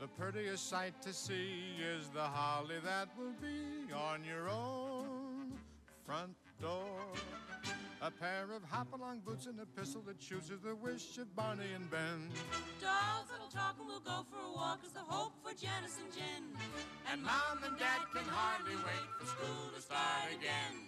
The 0.00 0.06
prettiest 0.06 0.68
sight 0.68 0.94
to 1.02 1.12
see 1.12 1.74
is 1.82 2.08
the 2.10 2.22
holly 2.22 2.76
that 2.84 3.08
will 3.18 3.34
be 3.42 3.92
on 3.92 4.22
your 4.22 4.48
own 4.48 5.52
front 6.06 6.36
door. 6.62 7.00
A 8.00 8.08
pair 8.08 8.44
of 8.54 8.62
hop-along 8.62 9.22
boots 9.26 9.46
and 9.46 9.58
a 9.58 9.66
pistol 9.66 10.00
that 10.06 10.22
shoots 10.22 10.50
is 10.50 10.60
the 10.60 10.76
wish 10.76 11.18
of 11.18 11.34
Barney 11.34 11.72
and 11.74 11.90
Ben. 11.90 12.30
Dolls 12.80 13.26
that'll 13.28 13.48
talk 13.48 13.74
and 13.80 13.88
we'll 13.88 13.98
go 13.98 14.24
for 14.30 14.38
a 14.38 14.52
walk 14.54 14.78
is 14.86 14.92
the 14.92 15.00
hope 15.00 15.32
for 15.42 15.50
Janice 15.50 15.98
and 15.98 16.14
Jen. 16.14 16.44
And 17.10 17.20
Mom 17.24 17.58
and 17.66 17.76
Dad 17.76 17.98
can 18.14 18.24
hardly 18.24 18.76
wait 18.76 19.08
for 19.18 19.26
school 19.26 19.72
to 19.74 19.82
start 19.82 20.30
again. 20.30 20.86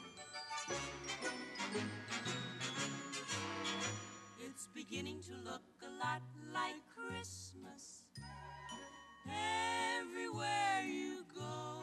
It's 4.38 4.68
beginning 4.72 5.20
to 5.22 5.32
look 5.50 5.62
a 5.82 5.90
lot 5.98 6.22
like 6.54 6.78
Christmas 6.94 8.04
everywhere 9.26 10.82
you 10.86 11.24
go. 11.34 11.82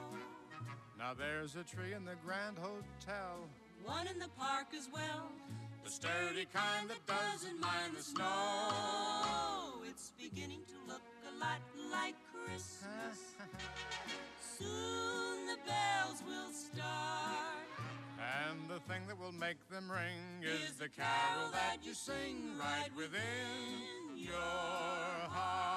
Now 0.97 1.13
there's 1.13 1.55
a 1.55 1.63
tree 1.63 1.93
in 1.93 2.05
the 2.05 2.15
Grand 2.25 2.57
Hotel, 2.57 3.47
one 3.83 4.07
in 4.07 4.19
the 4.19 4.29
park 4.37 4.67
as 4.75 4.89
well. 4.93 5.31
The 5.83 5.89
sturdy 5.89 6.45
kind 6.53 6.89
that 6.89 7.05
doesn't 7.05 7.59
mind 7.61 7.95
the 7.95 8.03
snow. 8.03 9.83
It's 9.87 10.11
beginning 10.21 10.61
to 10.67 10.91
look 10.91 11.01
a 11.31 11.39
lot 11.39 11.61
like 11.91 12.15
Christmas. 12.45 13.35
Soon 14.57 15.47
the 15.47 15.57
bells 15.65 16.23
will 16.27 16.51
start. 16.51 17.47
And 18.49 18.69
the 18.69 18.79
thing 18.91 19.01
that 19.07 19.17
will 19.17 19.31
make 19.31 19.57
them 19.69 19.89
ring 19.89 20.43
is, 20.43 20.71
is 20.71 20.77
the 20.77 20.89
carol 20.89 21.51
that 21.53 21.77
you 21.83 21.93
sing 21.93 22.57
right 22.59 22.89
within 22.95 24.17
your 24.17 24.33
heart. 25.29 25.76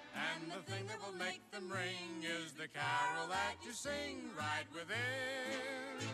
And 0.15 0.51
the 0.51 0.71
thing 0.71 0.85
that 0.87 0.97
will 1.05 1.17
make 1.17 1.41
them 1.51 1.69
ring 1.71 2.23
is 2.23 2.51
the 2.53 2.67
carol 2.67 3.27
that 3.29 3.55
you 3.65 3.71
sing 3.71 4.29
right 4.37 4.65
within 4.73 6.07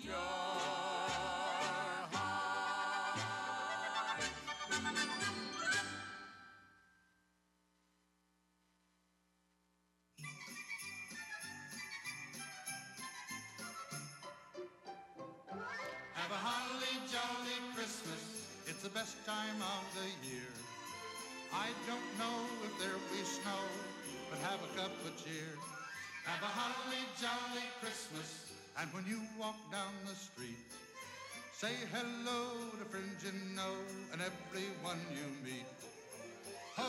your 0.00 0.14
heart. 2.12 3.10
Have 16.14 16.30
a 16.30 16.34
holly 16.34 17.00
jolly 17.10 17.74
Christmas. 17.74 18.44
It's 18.66 18.82
the 18.82 18.90
best 18.90 19.16
time 19.24 19.56
of 19.62 19.84
the 19.94 20.28
year. 20.28 20.67
I 21.52 21.68
don't 21.86 22.10
know 22.18 22.44
if 22.64 22.78
there'll 22.78 23.08
be 23.10 23.24
snow, 23.24 23.64
but 24.28 24.38
have 24.40 24.60
a 24.60 24.70
cup 24.76 24.92
of 25.04 25.16
cheer. 25.16 25.56
Have 26.24 26.42
a 26.42 26.52
holly 26.52 27.00
jolly 27.16 27.64
Christmas, 27.80 28.52
and 28.76 28.92
when 28.92 29.06
you 29.08 29.20
walk 29.40 29.56
down 29.72 29.96
the 30.04 30.14
street, 30.14 30.68
say 31.52 31.72
hello 31.92 32.52
to 32.76 32.84
friends 32.84 33.24
you 33.24 33.32
know 33.56 33.80
and 34.12 34.20
everyone 34.20 35.00
you 35.08 35.24
meet. 35.40 35.64
Ho, 36.76 36.84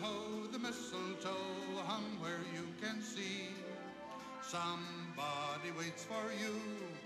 ho, 0.00 0.46
the 0.50 0.58
mistletoe 0.58 1.84
hung 1.84 2.16
where 2.18 2.40
you 2.56 2.64
can 2.80 3.02
see. 3.02 3.52
Somebody 4.40 5.68
waits 5.76 6.04
for 6.04 6.32
you, 6.40 6.56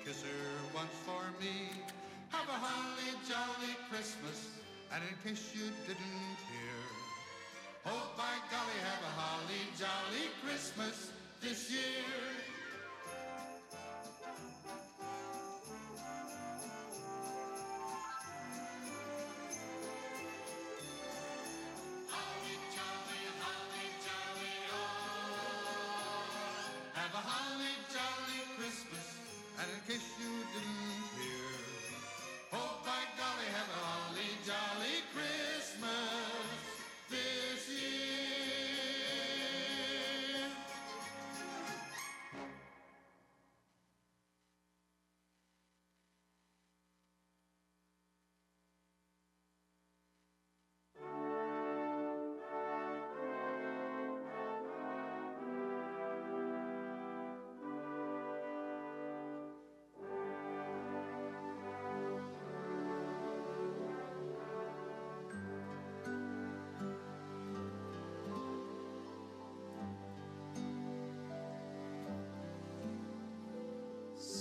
kiss 0.04 0.22
her 0.22 0.54
once 0.72 0.94
for 1.02 1.26
me. 1.42 1.74
Have 2.30 2.48
a 2.48 2.58
holly 2.62 3.10
jolly 3.28 3.74
Christmas, 3.90 4.54
and 4.94 5.02
in 5.02 5.18
case 5.28 5.50
you 5.52 5.66
didn't 5.82 6.38
hear, 6.46 6.61
oh 7.86 8.10
by 8.16 8.36
golly, 8.50 8.78
have 8.84 9.02
a 9.02 9.12
holly 9.20 9.62
jolly 9.78 10.28
Christmas 10.44 11.10
this 11.40 11.70
year. 11.70 12.31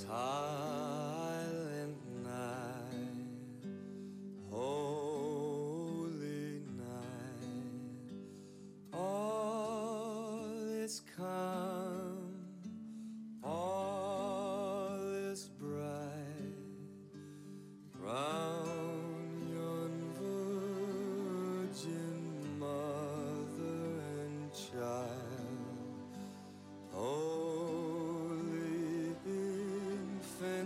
Silent 0.08 0.71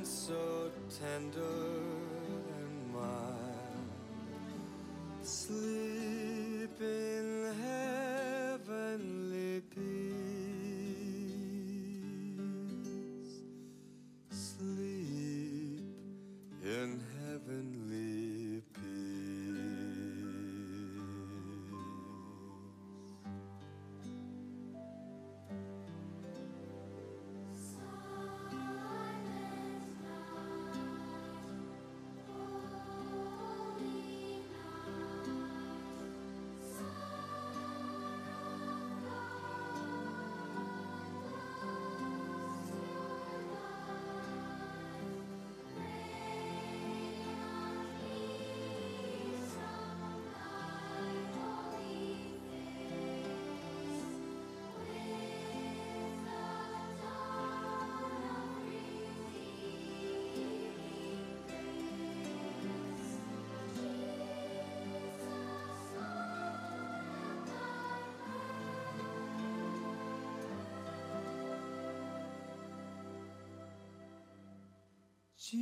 so 0.05 0.69
tender 0.99 1.64
Jesus, 75.51 75.61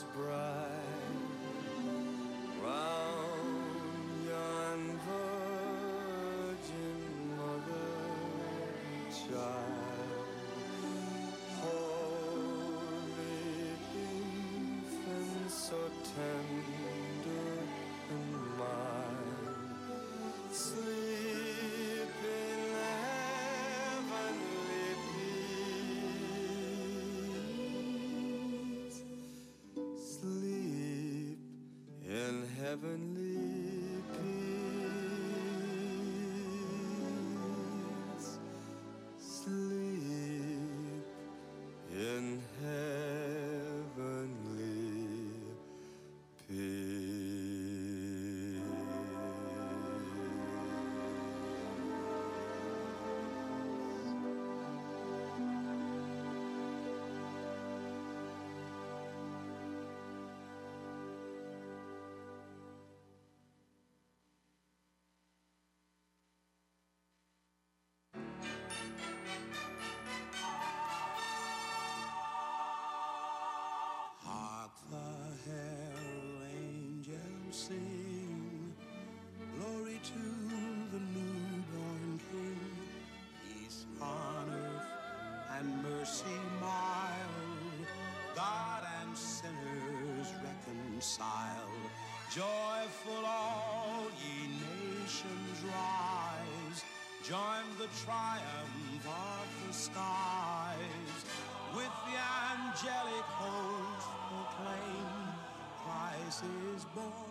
is 0.00 0.06
bright. 0.16 1.16
Round 2.62 4.26
yon 4.28 4.80
virgin 5.06 7.00
mother 7.36 7.92
child, 9.10 9.69
Joyful 92.32 93.26
all 93.26 94.06
ye 94.22 94.46
nations 94.46 95.64
rise, 95.64 96.84
join 97.24 97.66
the 97.76 97.88
triumph 98.04 99.04
of 99.04 99.66
the 99.66 99.74
skies. 99.74 101.24
With 101.74 101.90
the 102.06 102.16
angelic 102.54 103.26
host 103.34 104.06
proclaim, 104.28 105.26
Christ 105.82 106.44
is 106.72 106.84
born 106.94 107.29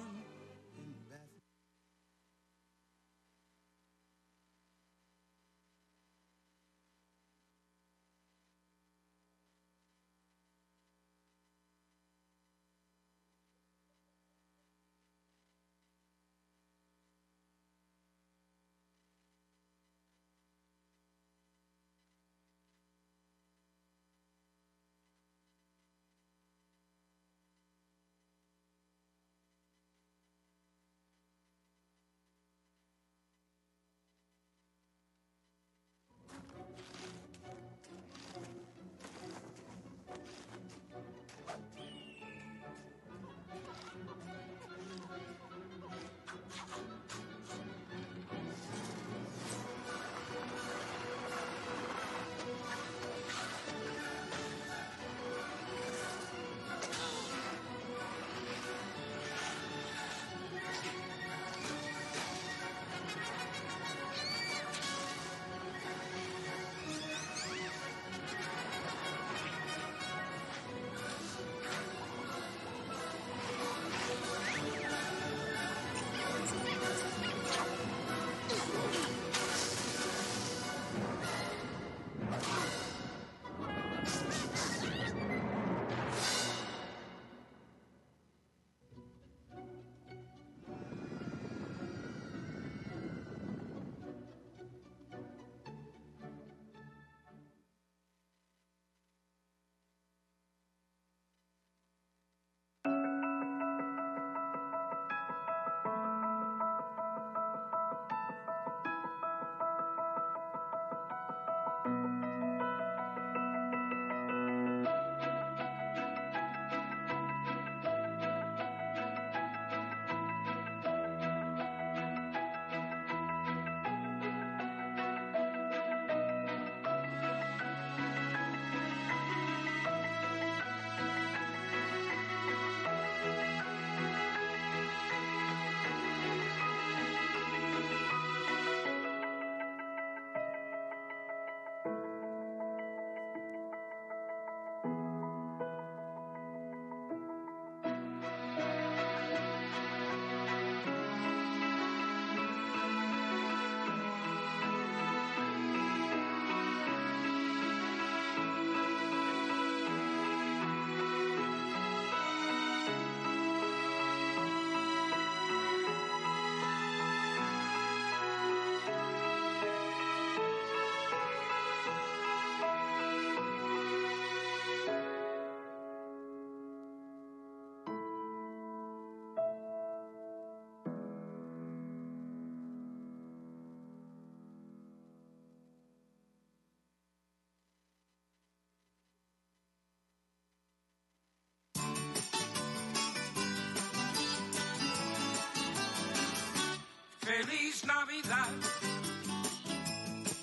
Navidad, 197.89 198.53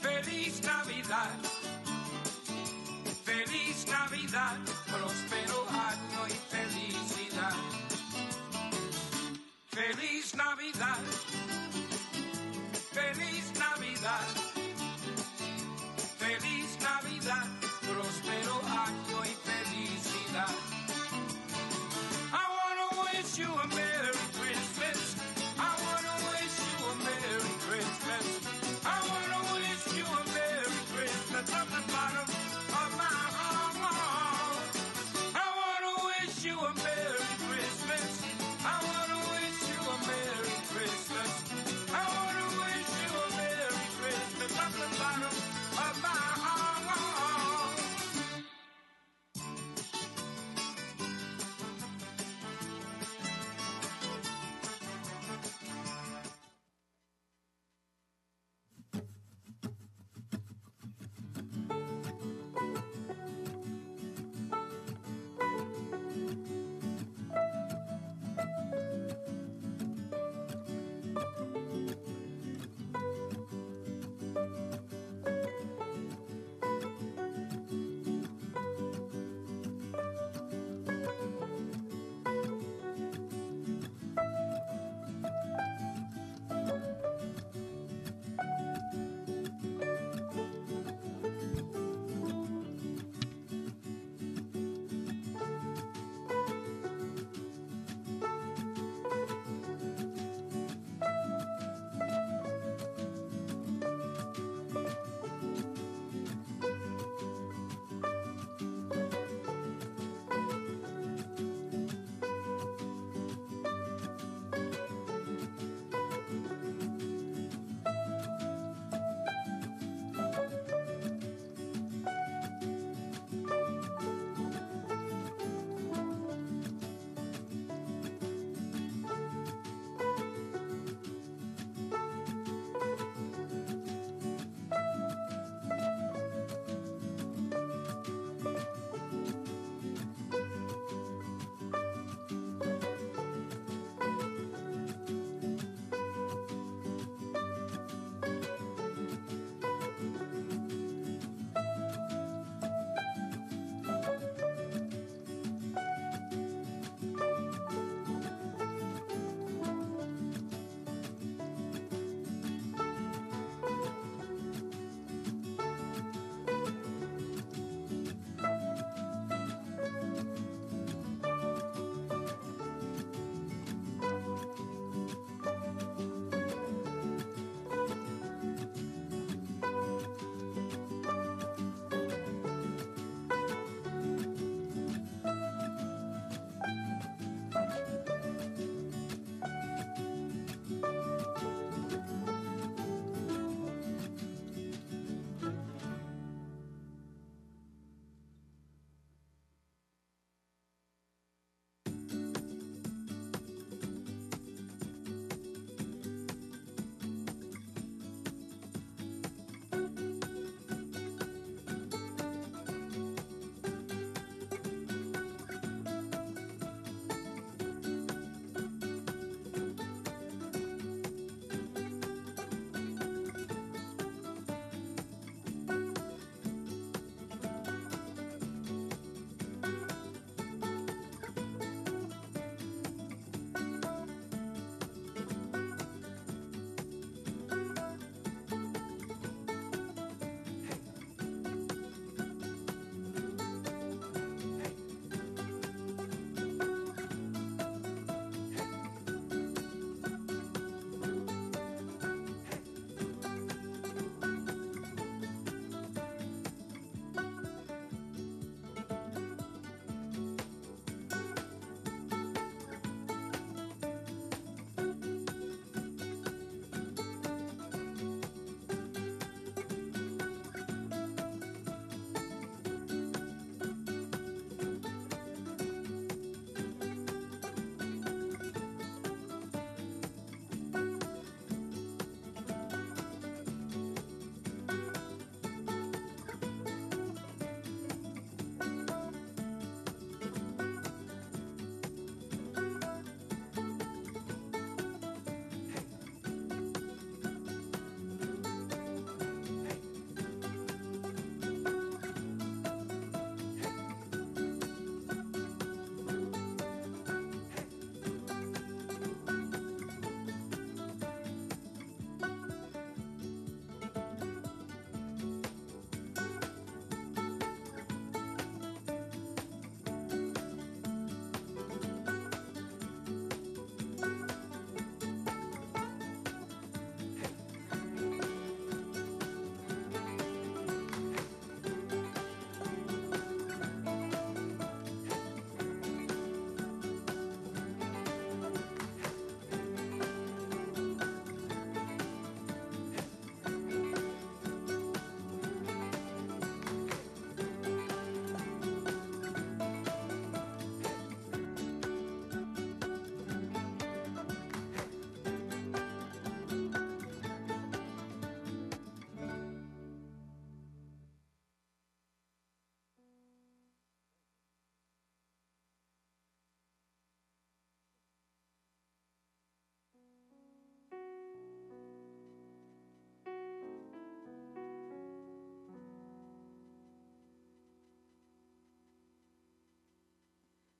feliz 0.02 0.60
Navidad. 0.62 1.55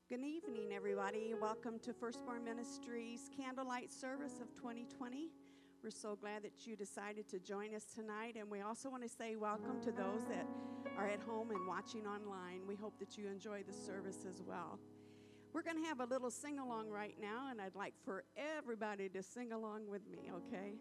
Good 0.09 0.23
evening, 0.23 0.69
everybody. 0.73 1.35
Welcome 1.35 1.81
to 1.81 1.93
Firstborn 1.93 2.45
Ministries 2.45 3.29
Candlelight 3.37 3.91
Service 3.91 4.35
of 4.41 4.55
2020. 4.55 5.33
We're 5.83 5.91
so 5.91 6.15
glad 6.15 6.45
that 6.45 6.65
you 6.65 6.77
decided 6.77 7.29
to 7.29 7.41
join 7.41 7.75
us 7.75 7.87
tonight, 7.93 8.37
and 8.39 8.49
we 8.49 8.61
also 8.61 8.89
want 8.89 9.03
to 9.03 9.09
say 9.09 9.35
welcome 9.35 9.81
to 9.81 9.91
those 9.91 10.23
that 10.29 10.47
are 10.97 11.09
at 11.09 11.19
home 11.19 11.51
and 11.51 11.67
watching 11.67 12.07
online. 12.07 12.61
We 12.69 12.77
hope 12.77 13.01
that 13.01 13.19
you 13.19 13.27
enjoy 13.27 13.65
the 13.67 13.73
service 13.73 14.25
as 14.29 14.45
well. 14.47 14.79
We're 15.53 15.65
going 15.65 15.83
to 15.83 15.89
have 15.89 15.99
a 15.99 16.05
little 16.05 16.31
sing 16.31 16.61
along 16.61 16.89
right 16.89 17.17
now, 17.21 17.49
and 17.51 17.61
I'd 17.61 17.75
like 17.75 17.95
for 18.05 18.23
everybody 18.37 19.09
to 19.09 19.25
sing 19.25 19.51
along 19.51 19.91
with 19.91 20.09
me, 20.09 20.31
okay? 20.33 20.75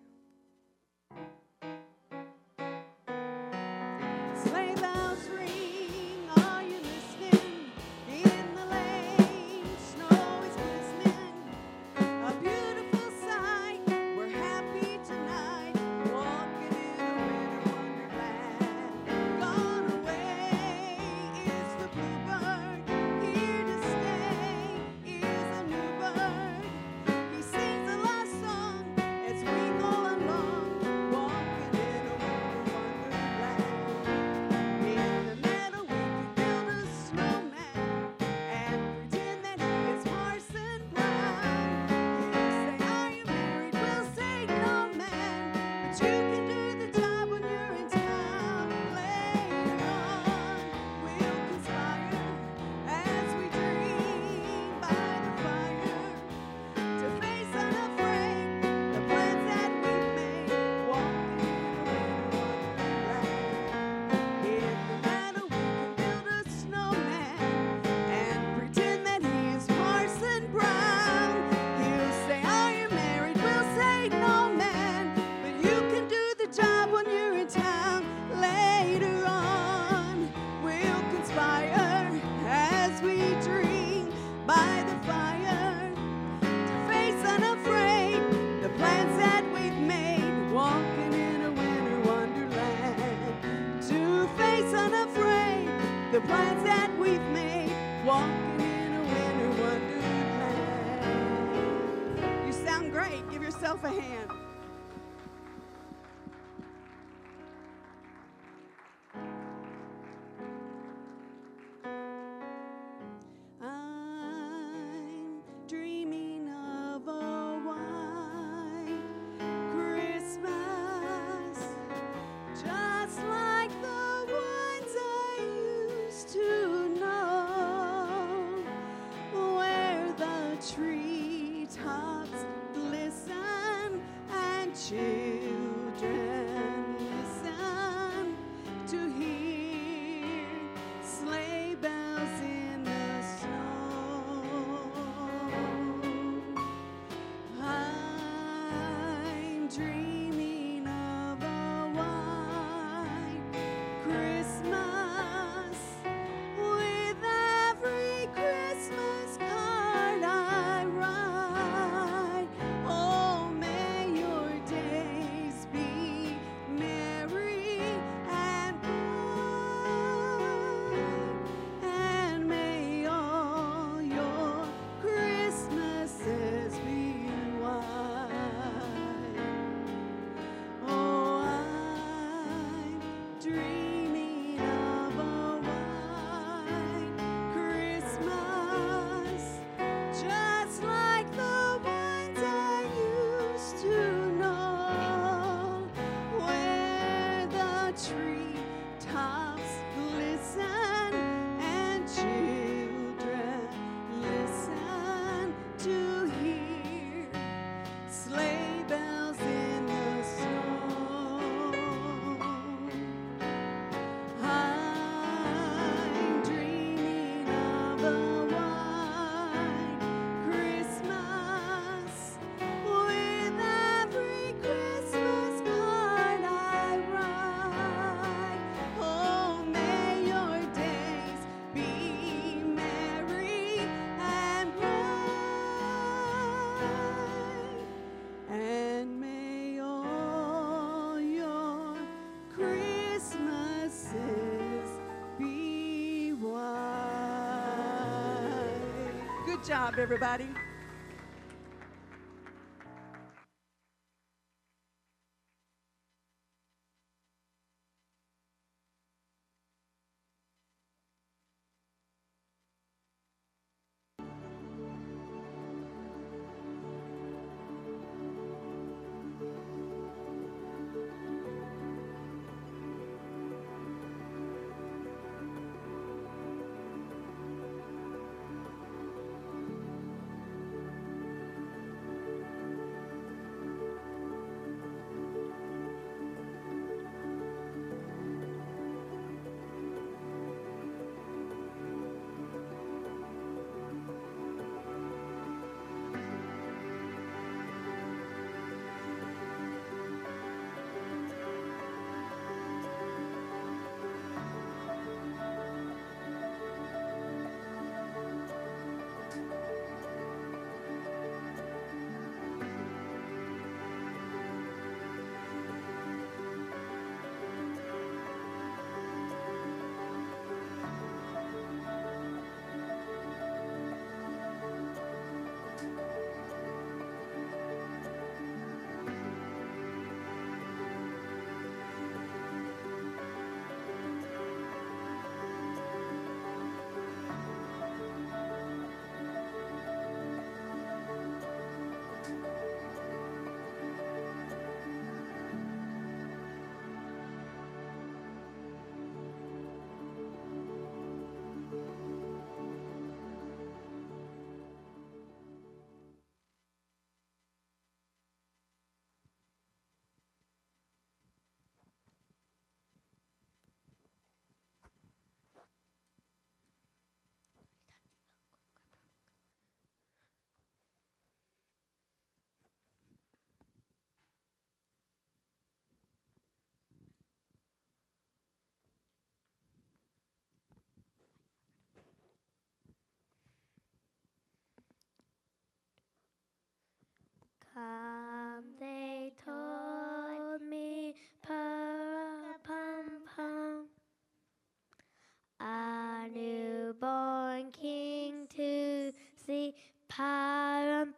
job, 249.65 249.97
everybody. 249.97 250.64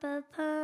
ba 0.02 0.22
ba 0.38 0.57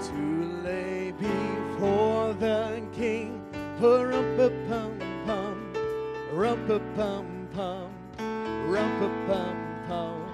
To 0.00 0.44
lay 0.64 1.12
before 1.12 2.34
the 2.34 2.82
King 2.92 3.42
Pum 4.68 4.98
Pum 5.24 5.72
Rumpa 6.32 6.80
Pum 6.96 7.48
Pum 7.54 7.90
Rumpa 8.68 9.26
Pum 9.26 9.56
Pum 9.88 10.27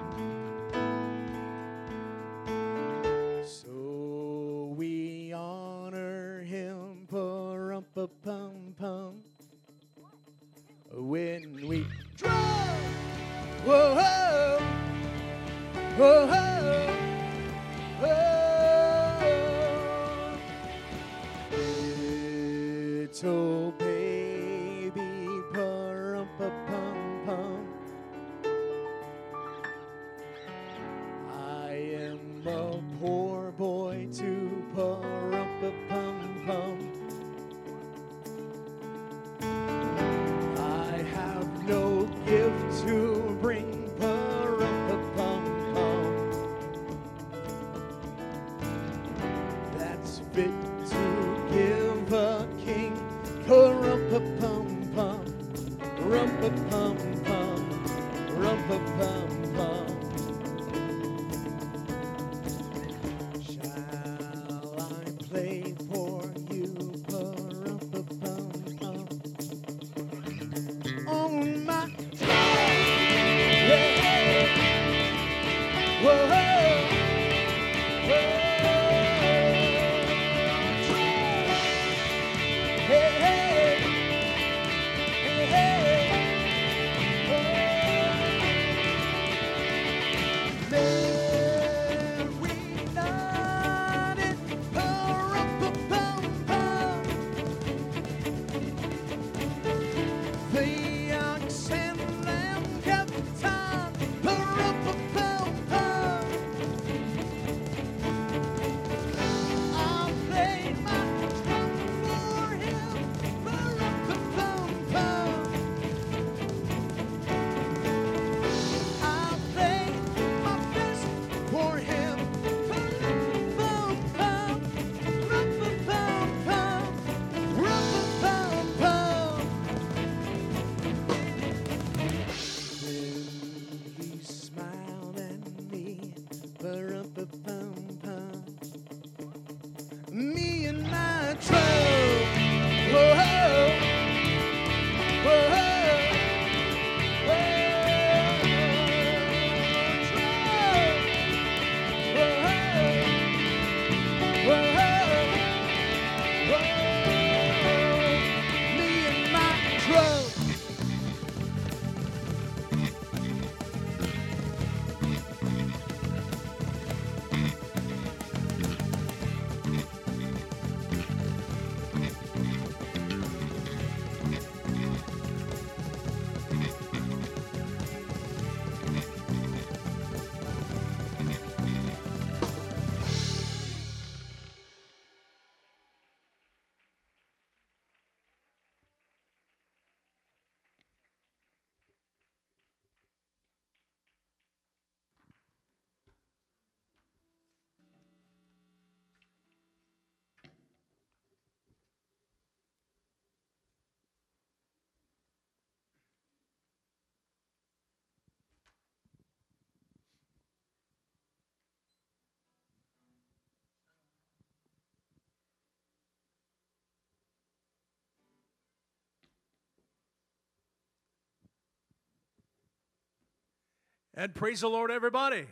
And 224.17 224.33
praise 224.33 224.61
the 224.61 224.69
Lord, 224.69 224.91
everybody. 224.91 225.45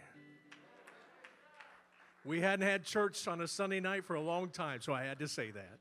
We 2.24 2.40
hadn't 2.40 2.66
had 2.66 2.86
church 2.86 3.28
on 3.28 3.42
a 3.42 3.48
Sunday 3.48 3.82
night 3.82 4.06
for 4.06 4.16
a 4.16 4.22
long 4.22 4.50
time, 4.50 4.80
so 4.80 4.94
I 4.94 5.04
had 5.04 5.20
to 5.20 5.28
say 5.28 5.52
that. 5.52 5.80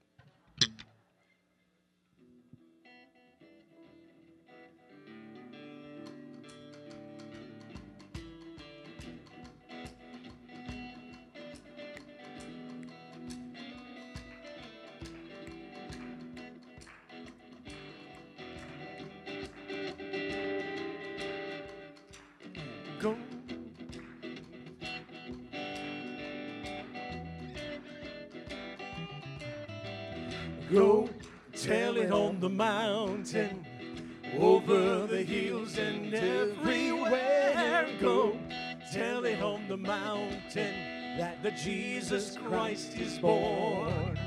Christ 42.53 42.98
is 42.98 43.17
born. 43.17 44.19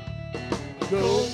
Go 0.89 1.24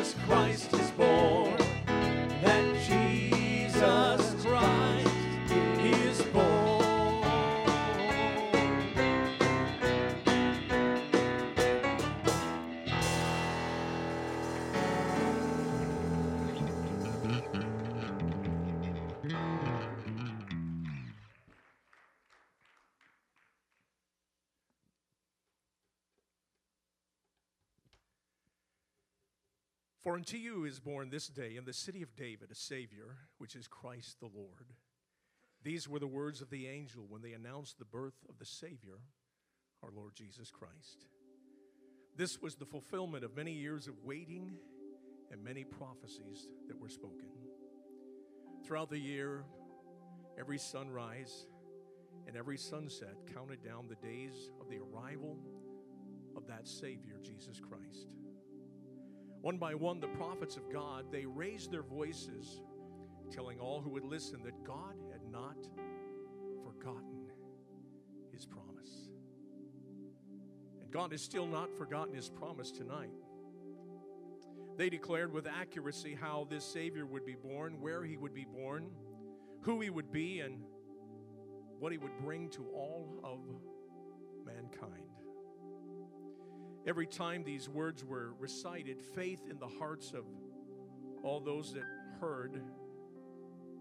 Jesus 0.00 0.14
Christ 0.26 0.79
For 30.10 30.16
unto 30.16 30.36
you 30.36 30.64
is 30.64 30.80
born 30.80 31.08
this 31.08 31.28
day 31.28 31.54
in 31.56 31.64
the 31.64 31.72
city 31.72 32.02
of 32.02 32.16
David 32.16 32.50
a 32.50 32.54
Savior, 32.56 33.16
which 33.38 33.54
is 33.54 33.68
Christ 33.68 34.18
the 34.18 34.26
Lord. 34.26 34.74
These 35.62 35.88
were 35.88 36.00
the 36.00 36.08
words 36.08 36.40
of 36.40 36.50
the 36.50 36.66
angel 36.66 37.04
when 37.08 37.22
they 37.22 37.32
announced 37.32 37.78
the 37.78 37.84
birth 37.84 38.16
of 38.28 38.36
the 38.36 38.44
Savior, 38.44 38.98
our 39.84 39.90
Lord 39.94 40.16
Jesus 40.16 40.50
Christ. 40.50 41.06
This 42.16 42.42
was 42.42 42.56
the 42.56 42.66
fulfillment 42.66 43.22
of 43.22 43.36
many 43.36 43.52
years 43.52 43.86
of 43.86 44.02
waiting 44.02 44.50
and 45.30 45.44
many 45.44 45.62
prophecies 45.62 46.48
that 46.66 46.80
were 46.80 46.88
spoken. 46.88 47.28
Throughout 48.66 48.90
the 48.90 48.98
year, 48.98 49.44
every 50.36 50.58
sunrise 50.58 51.46
and 52.26 52.36
every 52.36 52.58
sunset 52.58 53.14
counted 53.32 53.62
down 53.62 53.86
the 53.86 54.08
days 54.08 54.50
of 54.60 54.68
the 54.68 54.80
arrival 54.80 55.38
of 56.36 56.48
that 56.48 56.66
Savior, 56.66 57.20
Jesus 57.22 57.60
Christ. 57.60 58.08
One 59.40 59.56
by 59.56 59.74
one, 59.74 60.00
the 60.00 60.08
prophets 60.08 60.56
of 60.56 60.70
God, 60.70 61.06
they 61.10 61.24
raised 61.24 61.70
their 61.70 61.82
voices, 61.82 62.60
telling 63.30 63.58
all 63.58 63.80
who 63.80 63.90
would 63.90 64.04
listen 64.04 64.42
that 64.44 64.64
God 64.64 64.96
had 65.10 65.22
not 65.30 65.56
forgotten 66.62 67.30
his 68.32 68.44
promise. 68.44 69.08
And 70.80 70.90
God 70.90 71.12
has 71.12 71.22
still 71.22 71.46
not 71.46 71.74
forgotten 71.76 72.14
his 72.14 72.28
promise 72.28 72.70
tonight. 72.70 73.12
They 74.76 74.90
declared 74.90 75.32
with 75.32 75.46
accuracy 75.46 76.16
how 76.20 76.46
this 76.50 76.64
Savior 76.64 77.06
would 77.06 77.24
be 77.24 77.34
born, 77.34 77.80
where 77.80 78.04
he 78.04 78.16
would 78.16 78.34
be 78.34 78.44
born, 78.44 78.90
who 79.62 79.80
he 79.80 79.90
would 79.90 80.12
be, 80.12 80.40
and 80.40 80.62
what 81.78 81.92
he 81.92 81.98
would 81.98 82.18
bring 82.18 82.50
to 82.50 82.66
all 82.74 83.20
of 83.24 83.40
mankind. 84.44 85.19
Every 86.86 87.06
time 87.06 87.44
these 87.44 87.68
words 87.68 88.04
were 88.04 88.32
recited, 88.38 89.02
faith 89.14 89.40
in 89.50 89.58
the 89.58 89.68
hearts 89.68 90.12
of 90.12 90.24
all 91.22 91.40
those 91.40 91.74
that 91.74 91.84
heard, 92.20 92.62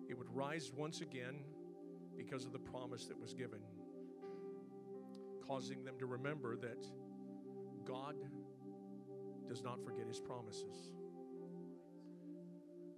it 0.09 0.17
would 0.17 0.29
rise 0.35 0.71
once 0.75 1.01
again 1.01 1.35
because 2.17 2.45
of 2.45 2.51
the 2.51 2.59
promise 2.59 3.05
that 3.05 3.19
was 3.19 3.33
given, 3.33 3.59
causing 5.47 5.83
them 5.85 5.95
to 5.99 6.05
remember 6.05 6.57
that 6.57 6.85
God 7.85 8.15
does 9.47 9.63
not 9.63 9.83
forget 9.83 10.07
his 10.07 10.19
promises. 10.19 10.91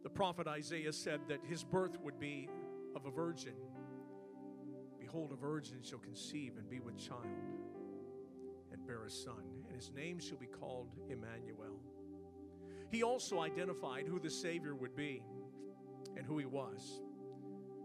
The 0.04 0.10
prophet 0.10 0.48
Isaiah 0.48 0.94
said 0.94 1.22
that 1.30 1.40
his 1.48 1.64
birth 1.64 1.98
would 2.02 2.20
be 2.20 2.50
of 2.96 3.06
a 3.06 3.12
virgin. 3.12 3.54
Behold, 5.00 5.32
a 5.32 5.36
virgin 5.36 5.78
shall 5.84 6.00
conceive 6.00 6.58
and 6.58 6.68
be 6.68 6.80
with 6.80 6.98
child 6.98 7.28
and 8.72 8.86
bear 8.88 9.06
a 9.06 9.10
son, 9.10 9.61
his 9.82 9.92
name 9.96 10.20
shall 10.20 10.38
be 10.38 10.46
called 10.46 10.90
Emmanuel. 11.10 11.80
He 12.92 13.02
also 13.02 13.40
identified 13.40 14.06
who 14.08 14.20
the 14.20 14.30
Savior 14.30 14.76
would 14.76 14.96
be 14.96 15.24
and 16.16 16.24
who 16.24 16.38
he 16.38 16.46
was. 16.46 17.02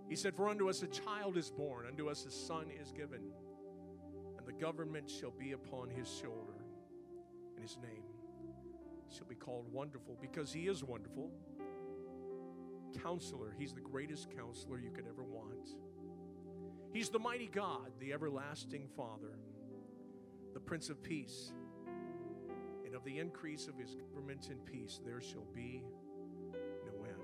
He 0.07 0.15
said, 0.15 0.35
For 0.35 0.47
unto 0.51 0.69
us 0.69 0.83
a 0.83 0.89
child 0.89 1.39
is 1.39 1.51
born, 1.51 1.87
unto 1.87 2.11
us 2.11 2.27
a 2.27 2.31
son 2.31 2.67
is 2.83 2.93
given, 2.93 3.23
and 4.37 4.47
the 4.47 4.53
government 4.53 5.09
shall 5.09 5.31
be 5.31 5.53
upon 5.53 5.89
his 5.89 6.07
shoulder, 6.07 6.67
and 7.55 7.63
his 7.63 7.79
name 7.79 8.05
shall 9.09 9.27
be 9.27 9.35
called 9.35 9.73
Wonderful 9.73 10.19
because 10.21 10.53
he 10.53 10.69
is 10.69 10.85
wonderful. 10.85 11.31
Counselor, 13.03 13.55
he's 13.59 13.73
the 13.73 13.81
greatest 13.81 14.29
counselor 14.37 14.79
you 14.79 14.91
could 14.91 15.07
ever 15.09 15.23
want. 15.23 15.71
He's 16.93 17.09
the 17.09 17.19
mighty 17.19 17.49
God, 17.49 17.91
the 18.01 18.13
everlasting 18.13 18.87
Father, 18.95 19.39
the 20.53 20.61
Prince 20.61 20.91
of 20.91 21.03
Peace. 21.03 21.53
Of 22.97 23.05
the 23.05 23.19
increase 23.19 23.69
of 23.69 23.77
his 23.79 23.95
government 23.95 24.49
and 24.49 24.65
peace, 24.65 25.01
there 25.05 25.21
shall 25.21 25.45
be 25.55 25.83
no 26.87 27.05
end. 27.05 27.21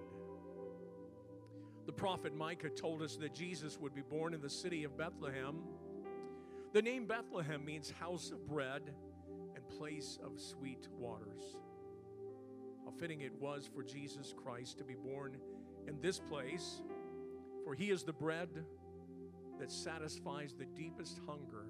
The 1.86 1.92
prophet 1.92 2.36
Micah 2.36 2.68
told 2.68 3.00
us 3.00 3.16
that 3.16 3.34
Jesus 3.34 3.78
would 3.80 3.94
be 3.94 4.02
born 4.02 4.34
in 4.34 4.42
the 4.42 4.50
city 4.50 4.84
of 4.84 4.98
Bethlehem. 4.98 5.62
The 6.74 6.82
name 6.82 7.06
Bethlehem 7.06 7.64
means 7.64 7.90
house 7.98 8.30
of 8.30 8.46
bread 8.46 8.82
and 9.54 9.68
place 9.70 10.18
of 10.22 10.38
sweet 10.38 10.88
waters. 10.98 11.56
How 12.84 12.90
fitting 12.90 13.22
it 13.22 13.32
was 13.40 13.66
for 13.74 13.82
Jesus 13.82 14.34
Christ 14.36 14.76
to 14.76 14.84
be 14.84 14.94
born 14.94 15.38
in 15.88 15.98
this 16.02 16.18
place, 16.18 16.82
for 17.64 17.74
he 17.74 17.90
is 17.90 18.02
the 18.02 18.12
bread 18.12 18.50
that 19.58 19.72
satisfies 19.72 20.52
the 20.52 20.66
deepest 20.66 21.18
hunger 21.26 21.64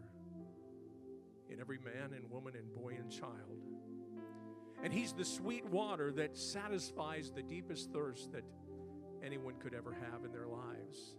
in 1.49 1.61
every 1.61 1.79
man 1.79 2.15
and 2.17 2.29
woman 2.29 2.55
and 2.57 2.75
boy 2.75 2.97
and 2.99 3.09
child. 3.13 3.72
And 4.83 4.93
he's 4.93 5.13
the 5.13 5.25
sweet 5.25 5.65
water 5.67 6.13
that 6.13 6.37
satisfies 6.37 7.31
the 7.31 7.43
deepest 7.43 7.93
thirst 7.93 8.33
that 8.33 8.43
anyone 9.23 9.55
could 9.61 9.75
ever 9.75 9.93
have 9.93 10.25
in 10.25 10.33
their 10.33 10.49
lives. 10.49 11.15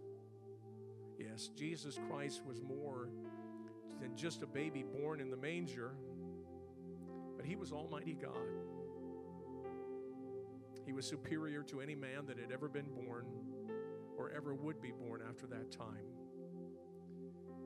Yes, 1.18 1.48
Jesus 1.56 1.98
Christ 2.08 2.42
was 2.46 2.60
more 2.60 3.08
than 4.00 4.14
just 4.16 4.42
a 4.42 4.46
baby 4.46 4.82
born 4.82 5.20
in 5.20 5.30
the 5.30 5.36
manger, 5.36 5.92
but 7.36 7.46
he 7.46 7.56
was 7.56 7.72
Almighty 7.72 8.18
God. 8.20 8.32
He 10.84 10.92
was 10.92 11.06
superior 11.06 11.62
to 11.64 11.80
any 11.80 11.94
man 11.94 12.26
that 12.26 12.38
had 12.38 12.52
ever 12.52 12.68
been 12.68 12.90
born 12.90 13.24
or 14.18 14.30
ever 14.30 14.54
would 14.54 14.82
be 14.82 14.92
born 14.92 15.22
after 15.26 15.46
that 15.46 15.72
time. 15.72 16.04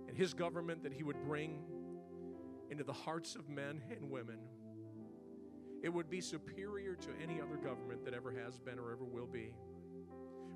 And 0.07 0.17
his 0.17 0.33
government 0.33 0.85
that 0.85 0.93
he 0.93 1.03
would 1.03 1.21
bring 1.25 1.59
into 2.71 2.85
the 2.85 2.93
hearts 2.93 3.35
of 3.35 3.49
men 3.49 3.83
and 3.91 4.11
women, 4.11 4.39
it 5.83 5.89
would 5.89 6.11
be 6.11 6.21
superior 6.21 6.95
to 6.97 7.09
any 7.23 7.41
other 7.41 7.57
government 7.57 8.05
that 8.05 8.15
ever 8.15 8.33
has 8.45 8.59
been 8.59 8.79
or 8.79 8.93
ever 8.93 9.05
will 9.05 9.27
be. 9.27 9.53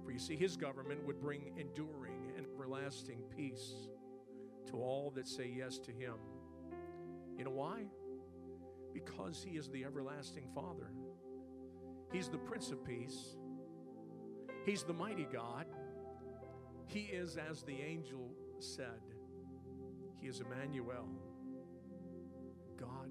For 0.05 0.11
you 0.11 0.19
see, 0.19 0.37
his 0.37 0.57
government 0.57 1.05
would 1.07 1.21
bring 1.21 1.53
enduring 1.57 2.33
and 2.37 2.47
everlasting 2.55 3.23
peace 3.37 3.89
to 4.67 4.77
all 4.77 5.13
that 5.15 5.29
say 5.29 5.53
yes 5.57 5.79
to 5.79 5.93
him. 5.93 6.15
You 7.39 7.45
know 7.45 7.51
why? 7.51 7.85
Because 8.93 9.45
he 9.49 9.57
is 9.57 9.69
the 9.69 9.85
everlasting 9.85 10.49
Father. 10.55 10.91
He's 12.13 12.29
the 12.29 12.39
Prince 12.39 12.71
of 12.71 12.85
Peace. 12.85 13.37
He's 14.67 14.83
the 14.83 14.93
mighty 14.93 15.27
God. 15.33 15.67
He 16.87 17.01
is, 17.01 17.37
as 17.37 17.63
the 17.63 17.81
angel 17.81 18.31
said, 18.59 19.01
He 20.21 20.29
is 20.29 20.41
Emmanuel, 20.41 21.09
God 22.79 23.11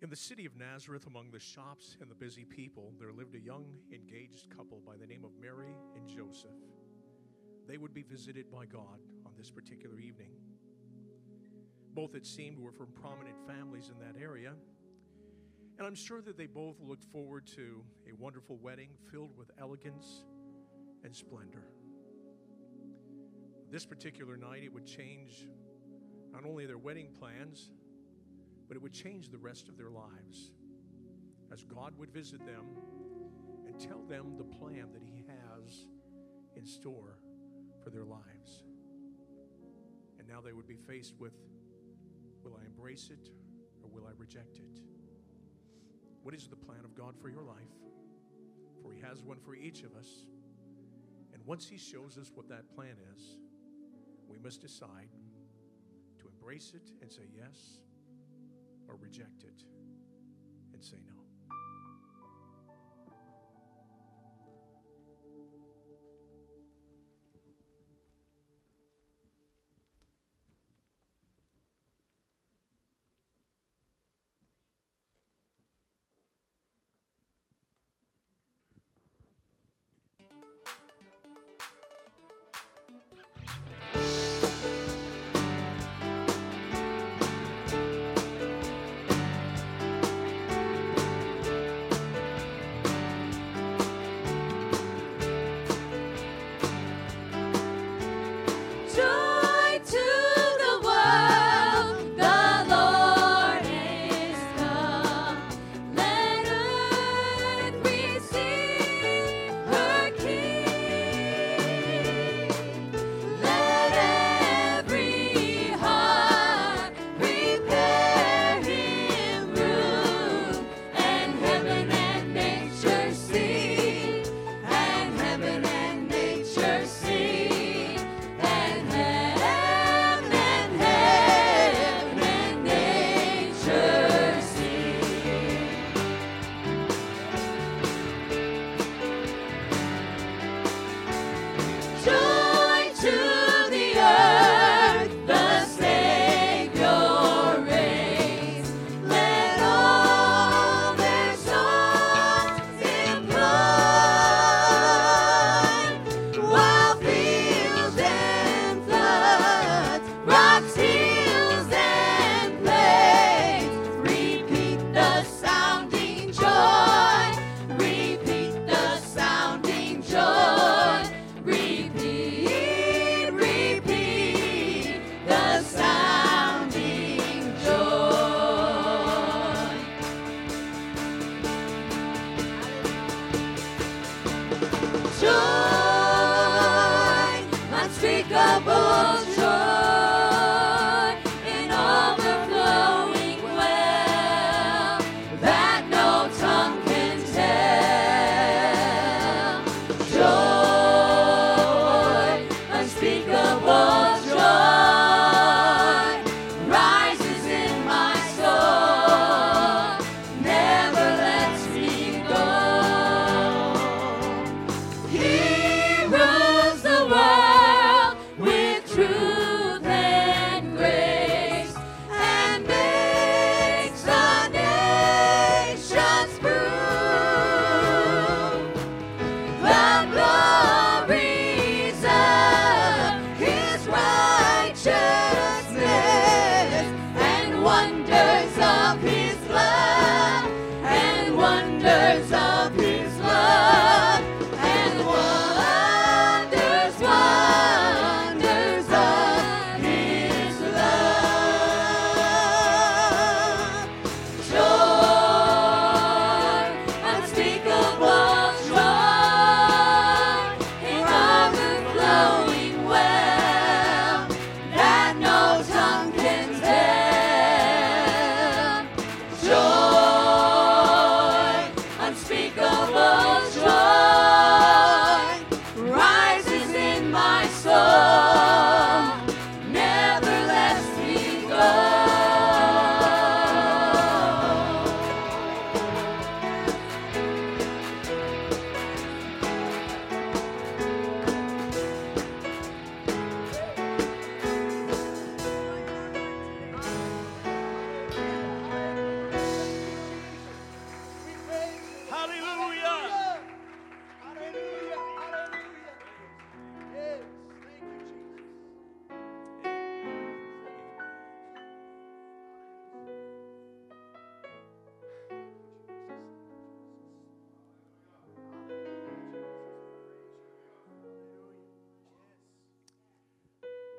In 0.00 0.10
the 0.10 0.16
city 0.16 0.46
of 0.46 0.56
Nazareth, 0.56 1.08
among 1.08 1.32
the 1.32 1.40
shops 1.40 1.96
and 2.00 2.08
the 2.08 2.14
busy 2.14 2.44
people, 2.44 2.92
there 3.00 3.12
lived 3.12 3.34
a 3.34 3.40
young 3.40 3.66
engaged 3.92 4.48
couple 4.56 4.80
by 4.86 4.96
the 4.96 5.06
name 5.06 5.24
of 5.24 5.32
Mary 5.40 5.74
and 5.96 6.08
Joseph. 6.08 6.54
They 7.66 7.78
would 7.78 7.92
be 7.92 8.02
visited 8.02 8.48
by 8.48 8.66
God 8.66 9.00
on 9.26 9.32
this 9.36 9.50
particular 9.50 9.98
evening. 9.98 10.30
Both, 11.94 12.14
it 12.14 12.24
seemed, 12.24 12.60
were 12.60 12.70
from 12.70 12.92
prominent 12.92 13.34
families 13.48 13.90
in 13.90 13.98
that 13.98 14.22
area, 14.22 14.52
and 15.78 15.86
I'm 15.86 15.96
sure 15.96 16.22
that 16.22 16.36
they 16.36 16.46
both 16.46 16.76
looked 16.80 17.04
forward 17.06 17.48
to 17.56 17.82
a 18.08 18.14
wonderful 18.14 18.56
wedding 18.56 18.90
filled 19.10 19.36
with 19.36 19.50
elegance 19.60 20.24
and 21.02 21.14
splendor. 21.14 21.64
This 23.68 23.84
particular 23.84 24.36
night, 24.36 24.62
it 24.62 24.72
would 24.72 24.86
change 24.86 25.48
not 26.30 26.44
only 26.44 26.66
their 26.66 26.78
wedding 26.78 27.08
plans, 27.18 27.70
but 28.68 28.76
it 28.76 28.82
would 28.82 28.92
change 28.92 29.30
the 29.30 29.38
rest 29.38 29.68
of 29.68 29.78
their 29.78 29.90
lives 29.90 30.52
as 31.50 31.64
God 31.64 31.94
would 31.98 32.10
visit 32.10 32.44
them 32.44 32.66
and 33.66 33.80
tell 33.80 34.02
them 34.02 34.36
the 34.36 34.44
plan 34.44 34.88
that 34.92 35.02
He 35.02 35.24
has 35.26 35.86
in 36.54 36.66
store 36.66 37.18
for 37.82 37.88
their 37.88 38.04
lives. 38.04 38.64
And 40.18 40.28
now 40.28 40.40
they 40.42 40.52
would 40.52 40.68
be 40.68 40.76
faced 40.76 41.14
with 41.18 41.32
will 42.44 42.58
I 42.60 42.66
embrace 42.66 43.10
it 43.10 43.30
or 43.82 43.88
will 43.88 44.06
I 44.06 44.12
reject 44.18 44.58
it? 44.58 44.80
What 46.22 46.34
is 46.34 46.46
the 46.46 46.56
plan 46.56 46.84
of 46.84 46.94
God 46.94 47.14
for 47.20 47.30
your 47.30 47.42
life? 47.42 47.56
For 48.82 48.92
He 48.92 49.00
has 49.00 49.22
one 49.22 49.38
for 49.38 49.54
each 49.54 49.82
of 49.82 49.94
us. 49.96 50.26
And 51.32 51.42
once 51.46 51.66
He 51.66 51.78
shows 51.78 52.18
us 52.18 52.30
what 52.34 52.48
that 52.50 52.74
plan 52.74 52.96
is, 53.16 53.38
we 54.28 54.38
must 54.38 54.60
decide 54.60 55.08
to 56.18 56.28
embrace 56.28 56.72
it 56.74 56.90
and 57.00 57.10
say 57.10 57.22
yes 57.34 57.78
or 58.88 58.96
reject 58.96 59.44
it 59.44 59.77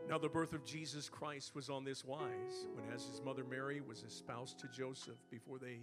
Now, 0.09 0.17
the 0.17 0.27
birth 0.27 0.53
of 0.53 0.65
Jesus 0.65 1.07
Christ 1.07 1.53
was 1.53 1.69
on 1.69 1.83
this 1.83 2.03
wise 2.03 2.67
when, 2.73 2.83
as 2.91 3.05
his 3.05 3.21
mother 3.21 3.43
Mary 3.43 3.79
was 3.79 4.01
espoused 4.01 4.57
to 4.57 4.67
Joseph 4.67 5.19
before 5.29 5.59
they 5.59 5.81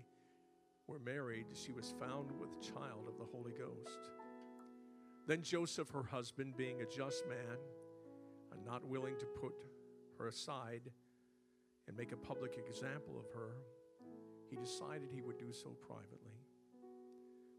were 0.88 0.98
married, 0.98 1.46
she 1.52 1.70
was 1.70 1.94
found 2.00 2.32
with 2.32 2.60
child 2.60 3.06
of 3.06 3.18
the 3.18 3.24
Holy 3.24 3.52
Ghost. 3.52 4.10
Then 5.28 5.42
Joseph, 5.42 5.90
her 5.90 6.02
husband, 6.02 6.56
being 6.56 6.82
a 6.82 6.86
just 6.86 7.24
man 7.28 7.56
and 8.50 8.66
not 8.66 8.84
willing 8.84 9.16
to 9.20 9.26
put 9.26 9.52
her 10.18 10.26
aside 10.26 10.90
and 11.86 11.96
make 11.96 12.10
a 12.10 12.16
public 12.16 12.58
example 12.58 13.16
of 13.16 13.32
her, 13.32 13.58
he 14.50 14.56
decided 14.56 15.10
he 15.12 15.22
would 15.22 15.38
do 15.38 15.52
so 15.52 15.68
privately. 15.86 16.40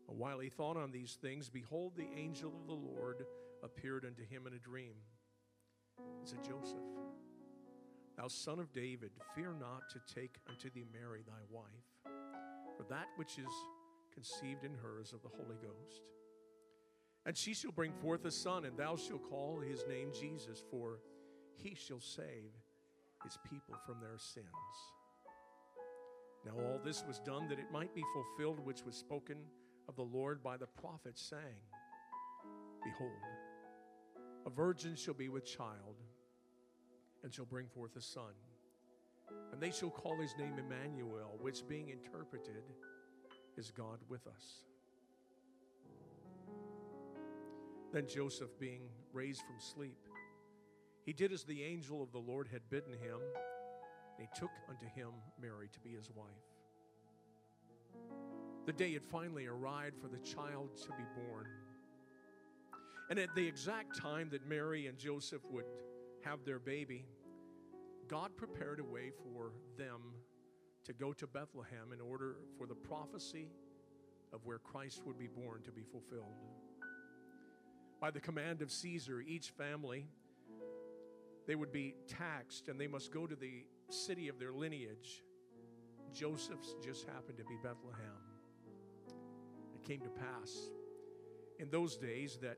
But 0.05 0.17
while 0.17 0.39
he 0.39 0.49
thought 0.49 0.75
on 0.75 0.91
these 0.91 1.17
things, 1.21 1.49
behold, 1.49 1.93
the 1.95 2.09
angel 2.13 2.53
of 2.59 2.67
the 2.67 2.73
Lord 2.73 3.25
appeared 3.63 4.03
unto 4.03 4.25
him 4.25 4.47
in 4.47 4.53
a 4.53 4.59
dream. 4.59 4.95
Said, 6.23 6.43
Joseph, 6.43 6.83
thou 8.17 8.27
son 8.27 8.59
of 8.59 8.71
David, 8.73 9.11
fear 9.35 9.53
not 9.59 9.89
to 9.91 10.13
take 10.13 10.35
unto 10.49 10.69
thee 10.69 10.85
Mary 10.91 11.23
thy 11.25 11.41
wife, 11.49 12.13
for 12.75 12.83
that 12.89 13.07
which 13.15 13.37
is 13.37 13.53
conceived 14.13 14.63
in 14.63 14.73
her 14.73 14.99
is 14.99 15.13
of 15.13 15.21
the 15.21 15.29
Holy 15.29 15.57
Ghost. 15.61 16.01
And 17.25 17.35
she 17.35 17.53
shall 17.53 17.71
bring 17.71 17.93
forth 17.93 18.25
a 18.25 18.31
son, 18.31 18.65
and 18.65 18.77
thou 18.77 18.95
shalt 18.95 19.29
call 19.29 19.59
his 19.59 19.83
name 19.87 20.11
Jesus, 20.17 20.63
for 20.71 20.99
he 21.55 21.75
shall 21.75 21.99
save 21.99 22.51
his 23.23 23.37
people 23.49 23.75
from 23.85 23.99
their 23.99 24.17
sins. 24.17 24.45
Now 26.45 26.53
all 26.53 26.79
this 26.83 27.03
was 27.07 27.19
done 27.19 27.47
that 27.49 27.59
it 27.59 27.71
might 27.71 27.93
be 27.93 28.03
fulfilled 28.13 28.59
which 28.59 28.83
was 28.85 28.95
spoken 28.95 29.37
of 29.89 29.95
the 29.95 30.03
Lord 30.03 30.41
by 30.41 30.57
the 30.57 30.67
prophet, 30.67 31.17
saying, 31.17 31.61
Behold, 32.83 33.11
a 34.47 34.49
virgin 34.49 34.95
shall 34.95 35.13
be 35.13 35.27
with 35.27 35.45
child, 35.45 35.97
and 37.21 37.33
shall 37.33 37.45
bring 37.45 37.67
forth 37.67 37.97
a 37.97 38.01
son. 38.01 38.31
And 39.51 39.61
they 39.61 39.71
shall 39.71 39.89
call 39.89 40.17
his 40.17 40.33
name 40.39 40.57
Emmanuel, 40.57 41.37
which 41.41 41.67
being 41.67 41.89
interpreted 41.89 42.63
is 43.57 43.71
God 43.71 43.99
with 44.07 44.25
us. 44.25 44.63
Then 47.91 48.07
Joseph, 48.07 48.57
being 48.57 48.83
raised 49.11 49.41
from 49.41 49.59
sleep, 49.59 49.97
he 51.05 51.11
did 51.11 51.33
as 51.33 51.43
the 51.43 51.63
angel 51.63 52.01
of 52.01 52.13
the 52.13 52.19
Lord 52.19 52.47
had 52.49 52.61
bidden 52.69 52.93
him, 52.93 53.19
and 54.17 54.27
he 54.27 54.39
took 54.39 54.51
unto 54.69 54.85
him 54.85 55.09
Mary 55.41 55.67
to 55.73 55.79
be 55.81 55.89
his 55.89 56.09
wife. 56.15 56.27
The 58.65 58.73
day 58.73 58.93
had 58.93 59.03
finally 59.03 59.47
arrived 59.47 59.97
for 59.97 60.07
the 60.07 60.19
child 60.19 60.77
to 60.77 60.89
be 60.89 61.03
born. 61.15 61.47
And 63.09 63.19
at 63.19 63.33
the 63.35 63.47
exact 63.47 63.97
time 63.97 64.29
that 64.31 64.47
Mary 64.47 64.87
and 64.87 64.97
Joseph 64.97 65.41
would 65.49 65.65
have 66.23 66.43
their 66.45 66.59
baby, 66.59 67.05
God 68.07 68.35
prepared 68.35 68.79
a 68.79 68.83
way 68.83 69.11
for 69.23 69.51
them 69.77 70.01
to 70.85 70.93
go 70.93 71.13
to 71.13 71.27
Bethlehem 71.27 71.93
in 71.93 72.01
order 72.01 72.35
for 72.57 72.67
the 72.67 72.75
prophecy 72.75 73.49
of 74.33 74.45
where 74.45 74.59
Christ 74.59 75.03
would 75.05 75.17
be 75.17 75.27
born 75.27 75.61
to 75.63 75.71
be 75.71 75.83
fulfilled. 75.83 76.35
By 77.99 78.11
the 78.11 78.19
command 78.19 78.61
of 78.61 78.71
Caesar, 78.71 79.21
each 79.21 79.49
family 79.51 80.07
they 81.47 81.55
would 81.55 81.71
be 81.71 81.95
taxed 82.07 82.67
and 82.67 82.79
they 82.79 82.87
must 82.87 83.11
go 83.11 83.25
to 83.25 83.35
the 83.35 83.63
city 83.89 84.27
of 84.27 84.37
their 84.37 84.51
lineage. 84.51 85.23
Joseph's 86.13 86.75
just 86.83 87.05
happened 87.07 87.37
to 87.37 87.45
be 87.45 87.55
Bethlehem. 87.63 88.21
It 89.73 89.83
came 89.87 90.01
to 90.01 90.09
pass 90.09 90.69
in 91.57 91.69
those 91.69 91.95
days 91.95 92.37
that 92.41 92.57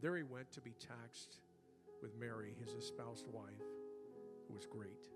There 0.00 0.16
he 0.16 0.22
went 0.22 0.52
to 0.52 0.60
be 0.60 0.74
taxed 0.78 1.40
with 2.02 2.16
Mary, 2.16 2.54
his 2.60 2.72
espoused 2.72 3.26
wife, 3.32 3.44
who 4.46 4.54
was 4.54 4.64
great 4.64 5.08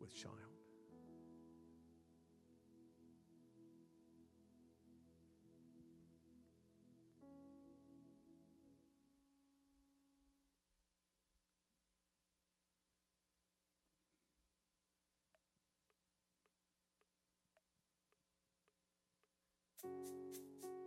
with 0.00 0.14
child. 0.14 0.32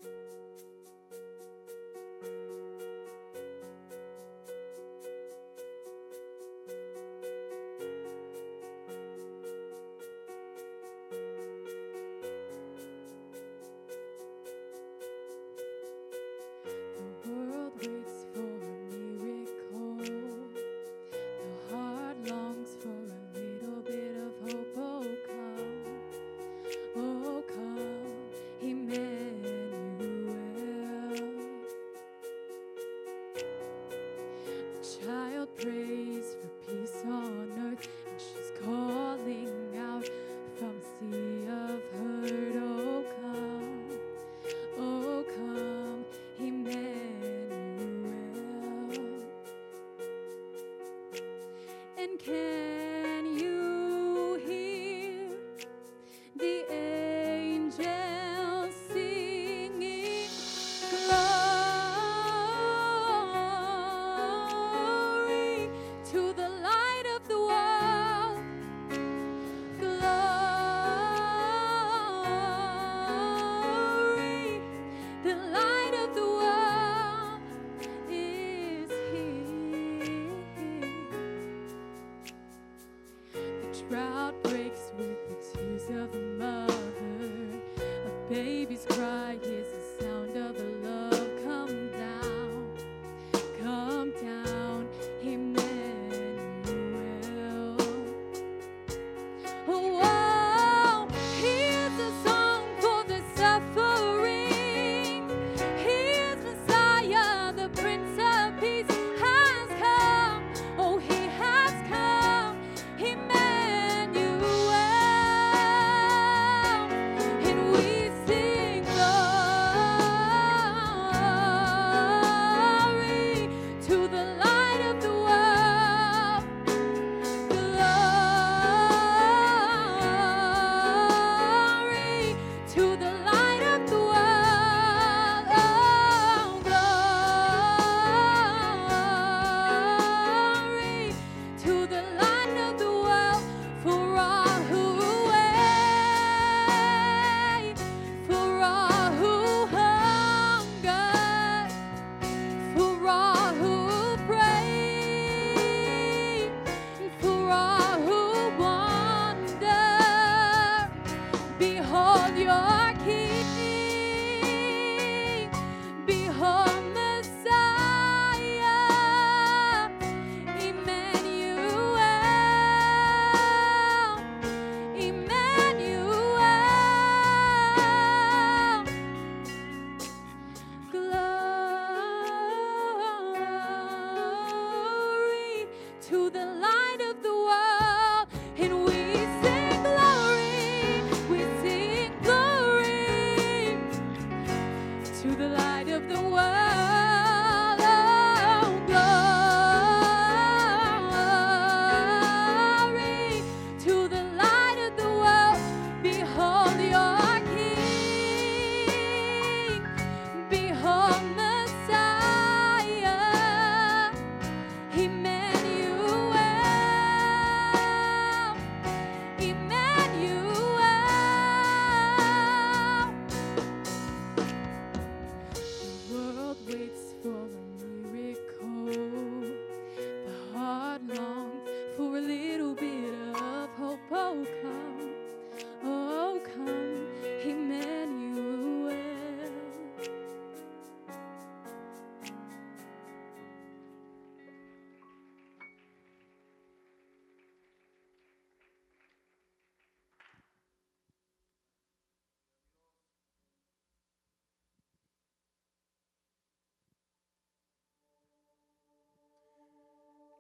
The 0.02 0.49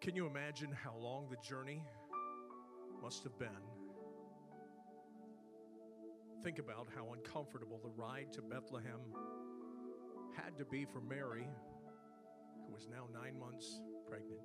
Can 0.01 0.15
you 0.15 0.27
imagine 0.27 0.71
how 0.71 0.95
long 0.97 1.27
the 1.29 1.35
journey 1.45 1.83
must 3.03 3.21
have 3.25 3.37
been? 3.37 3.49
Think 6.41 6.57
about 6.57 6.87
how 6.95 7.11
uncomfortable 7.13 7.81
the 7.83 7.89
ride 7.89 8.31
to 8.31 8.41
Bethlehem 8.41 9.01
had 10.37 10.57
to 10.57 10.63
be 10.63 10.85
for 10.85 11.01
Mary, 11.01 11.49
who 12.65 12.73
was 12.73 12.87
now 12.89 13.07
nine 13.13 13.37
months 13.37 13.81
pregnant. 14.09 14.39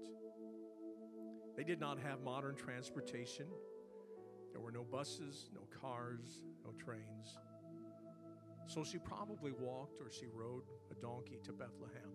They 1.57 1.63
did 1.63 1.79
not 1.79 2.01
have 2.01 2.21
modern 2.23 2.57
transportation. 2.57 3.47
There 4.51 4.61
were 4.61 4.73
no 4.73 4.83
buses, 4.83 5.51
no 5.55 5.69
cars, 5.81 6.43
no 6.65 6.73
trains. 6.85 7.39
So 8.67 8.83
she 8.83 8.99
probably 8.99 9.53
walked 9.53 10.01
or 10.01 10.11
she 10.11 10.27
rode 10.35 10.65
a 10.91 10.95
donkey 11.01 11.39
to 11.45 11.53
Bethlehem. 11.53 12.14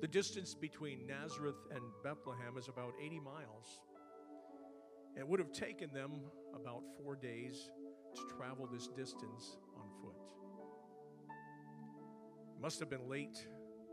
The 0.00 0.06
distance 0.06 0.54
between 0.54 1.08
Nazareth 1.08 1.56
and 1.72 1.82
Bethlehem 2.04 2.56
is 2.56 2.68
about 2.68 2.92
80 3.04 3.18
miles. 3.18 3.80
It 5.16 5.26
would 5.26 5.40
have 5.40 5.52
taken 5.52 5.92
them 5.92 6.20
about 6.54 6.82
four 6.96 7.16
days 7.16 7.68
to 8.14 8.22
travel 8.36 8.68
this 8.72 8.86
distance 8.86 9.56
on 9.76 9.88
foot. 10.00 10.14
It 12.56 12.62
must 12.62 12.78
have 12.78 12.88
been 12.88 13.08
late 13.08 13.44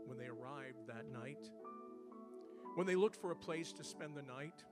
when 0.04 0.16
they 0.16 0.26
arrived 0.26 0.86
that 0.86 1.10
night. 1.12 1.50
When 2.76 2.86
they 2.86 2.94
looked 2.94 3.16
for 3.16 3.32
a 3.32 3.36
place 3.36 3.72
to 3.72 3.82
spend 3.82 4.16
the 4.16 4.22
night, 4.22 4.62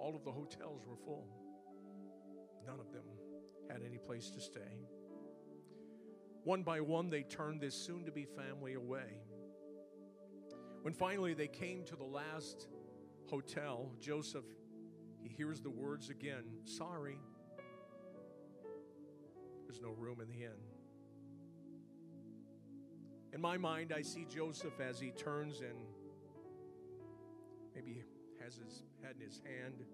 all 0.00 0.16
of 0.16 0.24
the 0.24 0.32
hotels 0.32 0.84
were 0.84 0.96
full. 0.96 1.28
None 2.66 2.80
of 2.80 2.92
them 2.92 3.04
had 3.70 3.82
any 3.86 3.98
place 3.98 4.30
to 4.30 4.40
stay. 4.40 4.82
One 6.42 6.64
by 6.64 6.80
one, 6.80 7.08
they 7.08 7.22
turned 7.22 7.60
this 7.60 7.76
soon 7.76 8.04
to 8.04 8.10
be 8.10 8.24
family 8.24 8.74
away. 8.74 9.20
When 10.88 10.94
finally 10.94 11.34
they 11.34 11.48
came 11.48 11.84
to 11.84 11.96
the 11.96 12.04
last 12.04 12.66
hotel, 13.28 13.90
Joseph, 14.00 14.46
he 15.20 15.28
hears 15.28 15.60
the 15.60 15.68
words 15.68 16.08
again 16.08 16.44
Sorry, 16.64 17.18
there's 19.66 19.82
no 19.82 19.90
room 19.90 20.22
in 20.22 20.28
the 20.30 20.44
inn. 20.44 20.62
In 23.34 23.40
my 23.42 23.58
mind, 23.58 23.92
I 23.94 24.00
see 24.00 24.24
Joseph 24.34 24.80
as 24.80 24.98
he 24.98 25.10
turns 25.10 25.60
and 25.60 25.76
maybe 27.74 28.02
has 28.42 28.54
his 28.56 28.82
head 29.02 29.16
in 29.20 29.26
his 29.26 29.42
hand. 29.44 29.84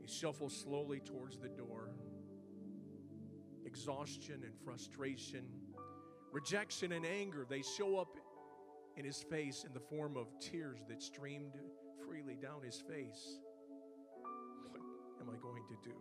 He 0.00 0.06
shuffles 0.06 0.56
slowly 0.56 1.00
towards 1.00 1.38
the 1.38 1.48
door. 1.48 1.90
Exhaustion 3.64 4.44
and 4.44 4.54
frustration, 4.64 5.44
rejection 6.30 6.92
and 6.92 7.04
anger, 7.04 7.44
they 7.50 7.62
show 7.62 7.98
up 7.98 8.16
in 8.98 9.04
his 9.04 9.22
face 9.22 9.64
in 9.64 9.72
the 9.72 9.80
form 9.80 10.16
of 10.16 10.26
tears 10.40 10.80
that 10.88 11.00
streamed 11.00 11.52
freely 12.06 12.34
down 12.34 12.62
his 12.64 12.80
face. 12.80 13.40
What 14.64 15.22
am 15.22 15.30
I 15.30 15.40
going 15.40 15.62
to 15.68 15.88
do? 15.88 15.96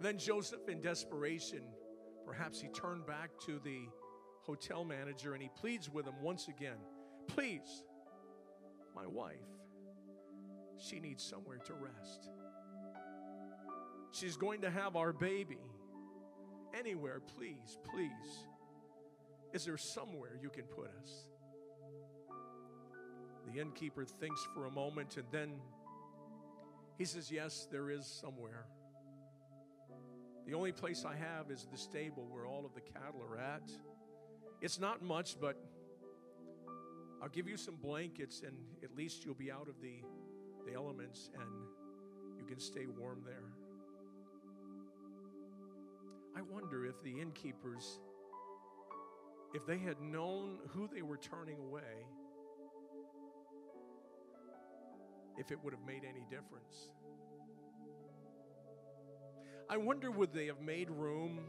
Then 0.00 0.16
Joseph, 0.16 0.68
in 0.68 0.80
desperation, 0.80 1.62
perhaps 2.24 2.60
he 2.60 2.68
turned 2.68 3.04
back 3.04 3.30
to 3.46 3.58
the 3.64 3.80
hotel 4.42 4.84
manager 4.84 5.34
and 5.34 5.42
he 5.42 5.50
pleads 5.60 5.90
with 5.90 6.06
him 6.06 6.14
once 6.22 6.46
again 6.48 6.78
Please, 7.26 7.84
my 8.94 9.06
wife, 9.06 9.36
she 10.78 11.00
needs 11.00 11.22
somewhere 11.22 11.58
to 11.58 11.74
rest. 11.74 12.30
She's 14.12 14.36
going 14.36 14.62
to 14.62 14.70
have 14.70 14.96
our 14.96 15.12
baby. 15.12 15.58
Anywhere, 16.78 17.20
please, 17.36 17.76
please. 17.92 18.46
Is 19.52 19.64
there 19.64 19.78
somewhere 19.78 20.38
you 20.42 20.50
can 20.50 20.64
put 20.64 20.90
us? 21.02 21.28
The 23.52 23.60
innkeeper 23.60 24.04
thinks 24.04 24.46
for 24.54 24.66
a 24.66 24.70
moment 24.70 25.16
and 25.16 25.26
then 25.30 25.54
he 26.98 27.04
says, 27.04 27.30
Yes, 27.30 27.66
there 27.70 27.90
is 27.90 28.06
somewhere. 28.06 28.66
The 30.46 30.54
only 30.54 30.72
place 30.72 31.04
I 31.04 31.14
have 31.14 31.50
is 31.50 31.66
the 31.70 31.78
stable 31.78 32.26
where 32.30 32.46
all 32.46 32.64
of 32.64 32.74
the 32.74 32.80
cattle 32.80 33.22
are 33.22 33.38
at. 33.38 33.70
It's 34.60 34.80
not 34.80 35.02
much, 35.02 35.36
but 35.40 35.56
I'll 37.22 37.28
give 37.28 37.48
you 37.48 37.56
some 37.56 37.76
blankets 37.76 38.42
and 38.46 38.56
at 38.82 38.96
least 38.96 39.24
you'll 39.24 39.34
be 39.34 39.50
out 39.50 39.68
of 39.68 39.80
the, 39.80 40.02
the 40.66 40.74
elements 40.74 41.30
and 41.34 41.50
you 42.38 42.44
can 42.44 42.58
stay 42.58 42.86
warm 42.86 43.22
there. 43.24 43.52
I 46.36 46.40
wonder 46.42 46.86
if 46.86 47.02
the 47.02 47.20
innkeepers, 47.20 47.98
if 49.54 49.66
they 49.66 49.78
had 49.78 50.00
known 50.00 50.58
who 50.68 50.88
they 50.92 51.02
were 51.02 51.16
turning 51.16 51.58
away, 51.58 52.06
if 55.38 55.50
it 55.50 55.58
would 55.62 55.72
have 55.72 55.84
made 55.86 56.02
any 56.04 56.24
difference. 56.28 56.90
I 59.70 59.76
wonder 59.76 60.10
would 60.10 60.32
they 60.32 60.46
have 60.46 60.60
made 60.60 60.90
room 60.90 61.40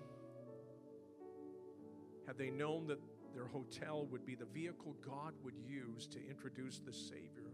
had 2.27 2.37
they 2.37 2.49
known 2.49 2.85
that 2.87 2.99
their 3.33 3.47
hotel 3.47 4.05
would 4.11 4.25
be 4.25 4.35
the 4.35 4.45
vehicle 4.45 4.95
God 5.05 5.33
would 5.43 5.57
use 5.57 6.07
to 6.07 6.19
introduce 6.29 6.79
the 6.79 6.93
Savior 6.93 7.51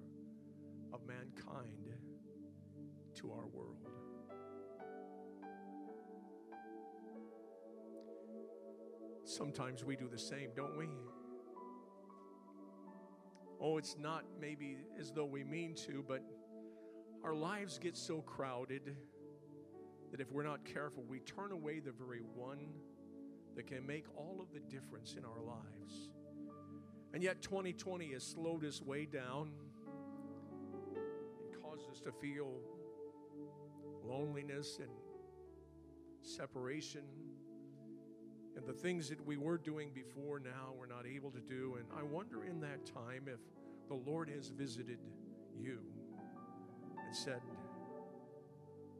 of 0.92 1.02
mankind 1.06 1.94
to 3.16 3.32
our 3.32 3.48
world. 3.48 3.85
Sometimes 9.26 9.84
we 9.84 9.96
do 9.96 10.08
the 10.08 10.20
same, 10.20 10.52
don't 10.56 10.78
we? 10.78 10.88
Oh, 13.60 13.78
it's 13.80 13.96
not 13.98 14.24
maybe 14.40 14.78
as 15.00 15.12
though 15.12 15.26
we 15.26 15.44
mean 15.44 15.74
to, 15.88 16.06
but 16.08 16.24
our 17.24 17.34
lives 17.34 17.80
get 17.80 17.98
so 17.98 18.22
crowded 18.22 18.96
that 20.12 20.22
if 20.22 20.32
we're 20.32 20.44
not 20.44 20.64
careful, 20.64 21.04
we 21.10 21.20
turn 21.22 21.52
away 21.52 21.80
the 21.80 21.92
very 21.92 22.22
one 22.36 22.68
that 23.56 23.66
can 23.66 23.86
make 23.88 24.06
all 24.16 24.40
of 24.40 24.54
the 24.54 24.60
difference 24.60 25.16
in 25.18 25.26
our 25.26 25.42
lives. 25.42 26.12
And 27.12 27.24
yet, 27.24 27.42
2020 27.42 28.12
has 28.14 28.24
slowed 28.24 28.64
us 28.64 28.80
way 28.80 29.06
down 29.06 29.50
and 30.96 31.64
caused 31.64 31.90
us 31.90 32.00
to 32.02 32.12
feel 32.12 32.52
loneliness 34.04 34.78
and 34.80 34.92
separation 36.22 37.02
and 38.56 38.66
the 38.66 38.74
things 38.74 39.10
that 39.10 39.26
we 39.26 39.38
were 39.38 39.58
doing 39.58 39.92
before 39.94 40.40
now 40.40 40.74
we're 40.78 40.86
not 40.86 41.06
able 41.06 41.32
to 41.32 41.42
do. 41.42 41.78
And 41.78 41.86
I 41.98 42.04
wonder 42.04 42.44
in 42.44 42.60
that 42.62 42.86
time 42.86 43.28
if 43.28 43.40
the 43.88 43.96
Lord 44.10 44.30
has 44.30 44.48
visited 44.50 45.00
you 45.58 45.80
and 47.06 47.16
said, 47.16 47.42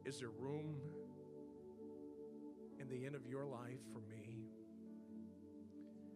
Is 0.04 0.20
there 0.20 0.30
room 0.30 0.76
in 2.80 2.88
the 2.88 3.06
end 3.06 3.14
of 3.14 3.26
your 3.26 3.46
life 3.46 3.80
for 3.92 4.00
me? 4.00 4.44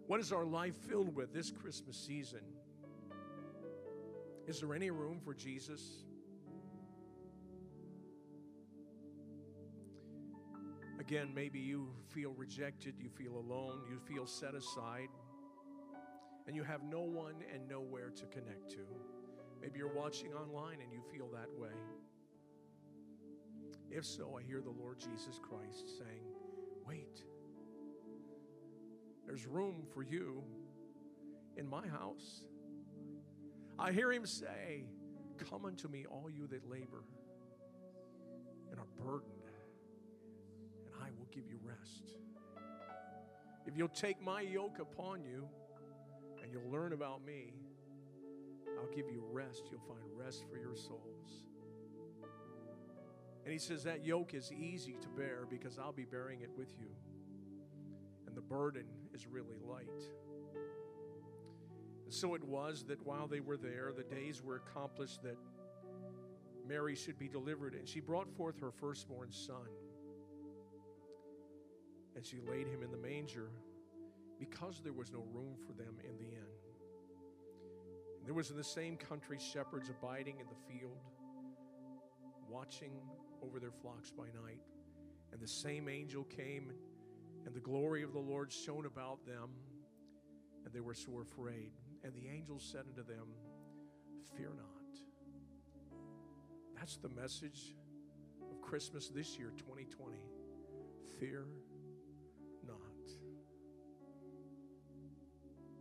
What 0.07 0.21
is 0.21 0.33
our 0.33 0.45
life 0.45 0.75
filled 0.89 1.15
with 1.15 1.33
this 1.33 1.51
Christmas 1.51 1.97
season? 1.97 2.41
Is 4.47 4.61
there 4.61 4.75
any 4.75 4.91
room 4.91 5.21
for 5.25 5.33
Jesus? 5.33 6.05
Again, 11.01 11.31
maybe 11.35 11.59
you 11.59 11.89
feel 12.11 12.35
rejected, 12.37 12.95
you 12.99 13.09
feel 13.09 13.37
alone, 13.37 13.81
you 13.89 13.99
feel 13.99 14.27
set 14.27 14.55
aside, 14.55 15.09
and 16.47 16.55
you 16.55 16.63
have 16.63 16.83
no 16.83 17.01
one 17.01 17.37
and 17.55 17.67
nowhere 17.67 18.11
to 18.11 18.27
connect 18.27 18.71
to. 18.73 18.85
Maybe 19.63 19.79
you're 19.79 19.95
watching 19.95 20.35
online 20.35 20.83
and 20.83 20.93
you 20.93 21.01
feel 21.11 21.27
that 21.31 21.49
way. 21.59 21.71
If 23.91 24.05
so, 24.05 24.39
I 24.39 24.43
hear 24.43 24.61
the 24.61 24.71
Lord 24.71 25.01
Jesus 25.01 25.41
Christ 25.43 25.89
saying, 25.99 26.23
Wait, 26.87 27.25
there's 29.27 29.47
room 29.47 29.85
for 29.95 30.03
you 30.03 30.45
in 31.57 31.67
my 31.67 31.89
house. 31.89 32.43
I 33.79 33.93
hear 33.93 34.13
him 34.13 34.27
say, 34.27 34.85
Come 35.49 35.65
unto 35.65 35.89
me, 35.89 36.05
all 36.05 36.29
you 36.29 36.47
that 36.49 36.69
labor 36.69 37.05
and 38.71 38.79
are 38.79 38.87
burdened, 38.99 39.40
give 41.31 41.47
you 41.49 41.59
rest. 41.63 42.15
If 43.67 43.77
you'll 43.77 43.89
take 43.89 44.21
my 44.23 44.41
yoke 44.41 44.79
upon 44.81 45.23
you 45.23 45.49
and 46.43 46.51
you'll 46.51 46.71
learn 46.71 46.93
about 46.93 47.25
me, 47.25 47.55
I'll 48.79 48.95
give 48.95 49.11
you 49.11 49.23
rest. 49.31 49.65
You'll 49.71 49.81
find 49.81 50.01
rest 50.17 50.45
for 50.51 50.57
your 50.57 50.75
souls. 50.75 51.45
And 53.45 53.53
he 53.53 53.59
says 53.59 53.85
that 53.85 54.05
yoke 54.05 54.35
is 54.35 54.53
easy 54.53 54.97
to 55.01 55.09
bear 55.09 55.47
because 55.49 55.79
I'll 55.79 55.93
be 55.93 56.05
bearing 56.05 56.41
it 56.43 56.51
with 56.57 56.73
you. 56.79 56.89
And 58.27 58.37
the 58.37 58.43
burden 58.43 58.85
is 59.15 59.27
really 59.27 59.57
light. 59.67 59.89
And 62.05 62.15
so 62.15 62.35
it 62.35 62.45
was 62.45 62.85
that 62.89 63.05
while 63.07 63.27
they 63.27 63.41
were 63.41 63.57
there, 63.57 63.93
the 63.97 64.03
days 64.03 64.43
were 64.43 64.57
accomplished 64.57 65.23
that 65.23 65.37
Mary 66.67 66.95
should 66.95 67.19
be 67.19 67.29
delivered. 67.29 67.75
And 67.75 67.89
she 67.89 68.01
brought 68.01 68.31
forth 68.37 68.61
her 68.61 68.71
firstborn 68.71 69.33
son. 69.33 69.69
And 72.17 72.25
she 72.25 72.39
laid 72.41 72.67
him 72.67 72.83
in 72.83 72.91
the 72.91 72.97
manger 72.97 73.51
because 74.39 74.81
there 74.83 74.93
was 74.93 75.13
no 75.13 75.25
room 75.33 75.55
for 75.67 75.73
them 75.73 75.95
in 76.03 76.17
the 76.17 76.25
inn. 76.25 76.51
And 78.19 78.27
there 78.27 78.35
was 78.35 78.51
in 78.51 78.57
the 78.57 78.65
same 78.65 78.97
country 78.97 79.39
shepherds 79.39 79.89
abiding 79.89 80.41
in 80.41 80.47
the 80.47 80.73
field, 80.73 80.99
watching 82.49 82.93
over 83.43 83.61
their 83.61 83.71
flocks 83.71 84.11
by 84.11 84.25
night. 84.25 84.61
And 85.33 85.41
the 85.41 85.49
same 85.49 85.89
angel 85.89 86.25
came, 86.25 86.73
and 87.47 87.55
the 87.55 87.61
glory 87.61 88.03
of 88.03 88.13
the 88.13 88.19
Lord 88.19 88.53
shone 88.53 88.87
about 88.87 89.25
them, 89.27 89.51
and 90.65 90.75
they 90.75 90.81
were 90.81 90.95
sore 90.95 91.23
afraid. 91.23 91.71
And 92.03 92.13
the 92.15 92.29
angel 92.29 92.59
said 92.59 92.85
unto 92.89 93.05
them, 93.05 93.29
Fear 94.37 94.51
not. 94.57 94.81
That's 96.77 96.97
the 96.97 97.11
message 97.11 97.77
of 98.51 98.61
Christmas 98.63 99.09
this 99.09 99.39
year, 99.39 99.53
2020. 99.59 100.17
Fear 101.19 101.47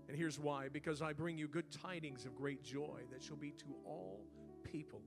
And 0.09 0.17
here's 0.17 0.39
why 0.39 0.69
because 0.73 1.03
I 1.03 1.13
bring 1.13 1.37
you 1.37 1.47
good 1.47 1.71
tidings 1.71 2.25
of 2.25 2.35
great 2.35 2.63
joy 2.63 3.01
that 3.11 3.23
shall 3.23 3.35
be 3.37 3.51
to 3.51 3.75
all 3.85 4.25
people. 4.63 5.01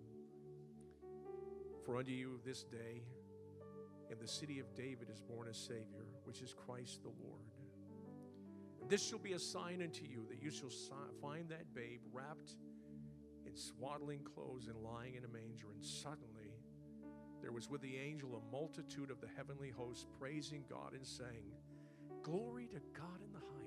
For 1.85 1.97
unto 1.97 2.13
you 2.13 2.39
this 2.47 2.63
day 2.63 3.03
in 4.11 4.19
the 4.21 4.29
city 4.29 4.61
of 4.61 4.73
David 4.75 5.09
is 5.13 5.21
born 5.21 5.49
a 5.49 5.55
Savior, 5.55 6.07
which 6.23 6.41
is 6.41 6.55
Christ 6.55 7.03
the 7.03 7.09
Lord. 7.09 7.43
This 8.89 9.05
shall 9.05 9.19
be 9.19 9.33
a 9.33 9.39
sign 9.39 9.83
unto 9.83 10.05
you 10.05 10.25
that 10.29 10.41
you 10.41 10.51
shall 10.51 10.71
find 11.21 11.49
that 11.49 11.75
babe 11.75 12.01
wrapped 12.13 12.57
in 13.45 13.57
swaddling 13.57 14.21
clothes 14.23 14.69
and 14.69 14.77
lying 14.77 15.17
in 15.17 15.25
a 15.25 15.29
manger. 15.29 15.67
And 15.75 15.85
suddenly 15.85 16.53
there 17.41 17.53
was 17.53 17.69
with 17.69 17.81
the 17.81 17.97
angel 17.97 18.37
a 18.37 18.53
multitude 18.53 19.11
of 19.11 19.21
the 19.21 19.29
heavenly 19.37 19.71
hosts 19.71 20.07
praising 20.21 20.65
God 20.71 20.93
and 20.93 21.05
saying, 21.05 21.51
Glory 22.23 22.67
to 22.67 22.81
God 22.93 23.21
in 23.25 23.33
the 23.33 23.41
highest, 23.41 23.62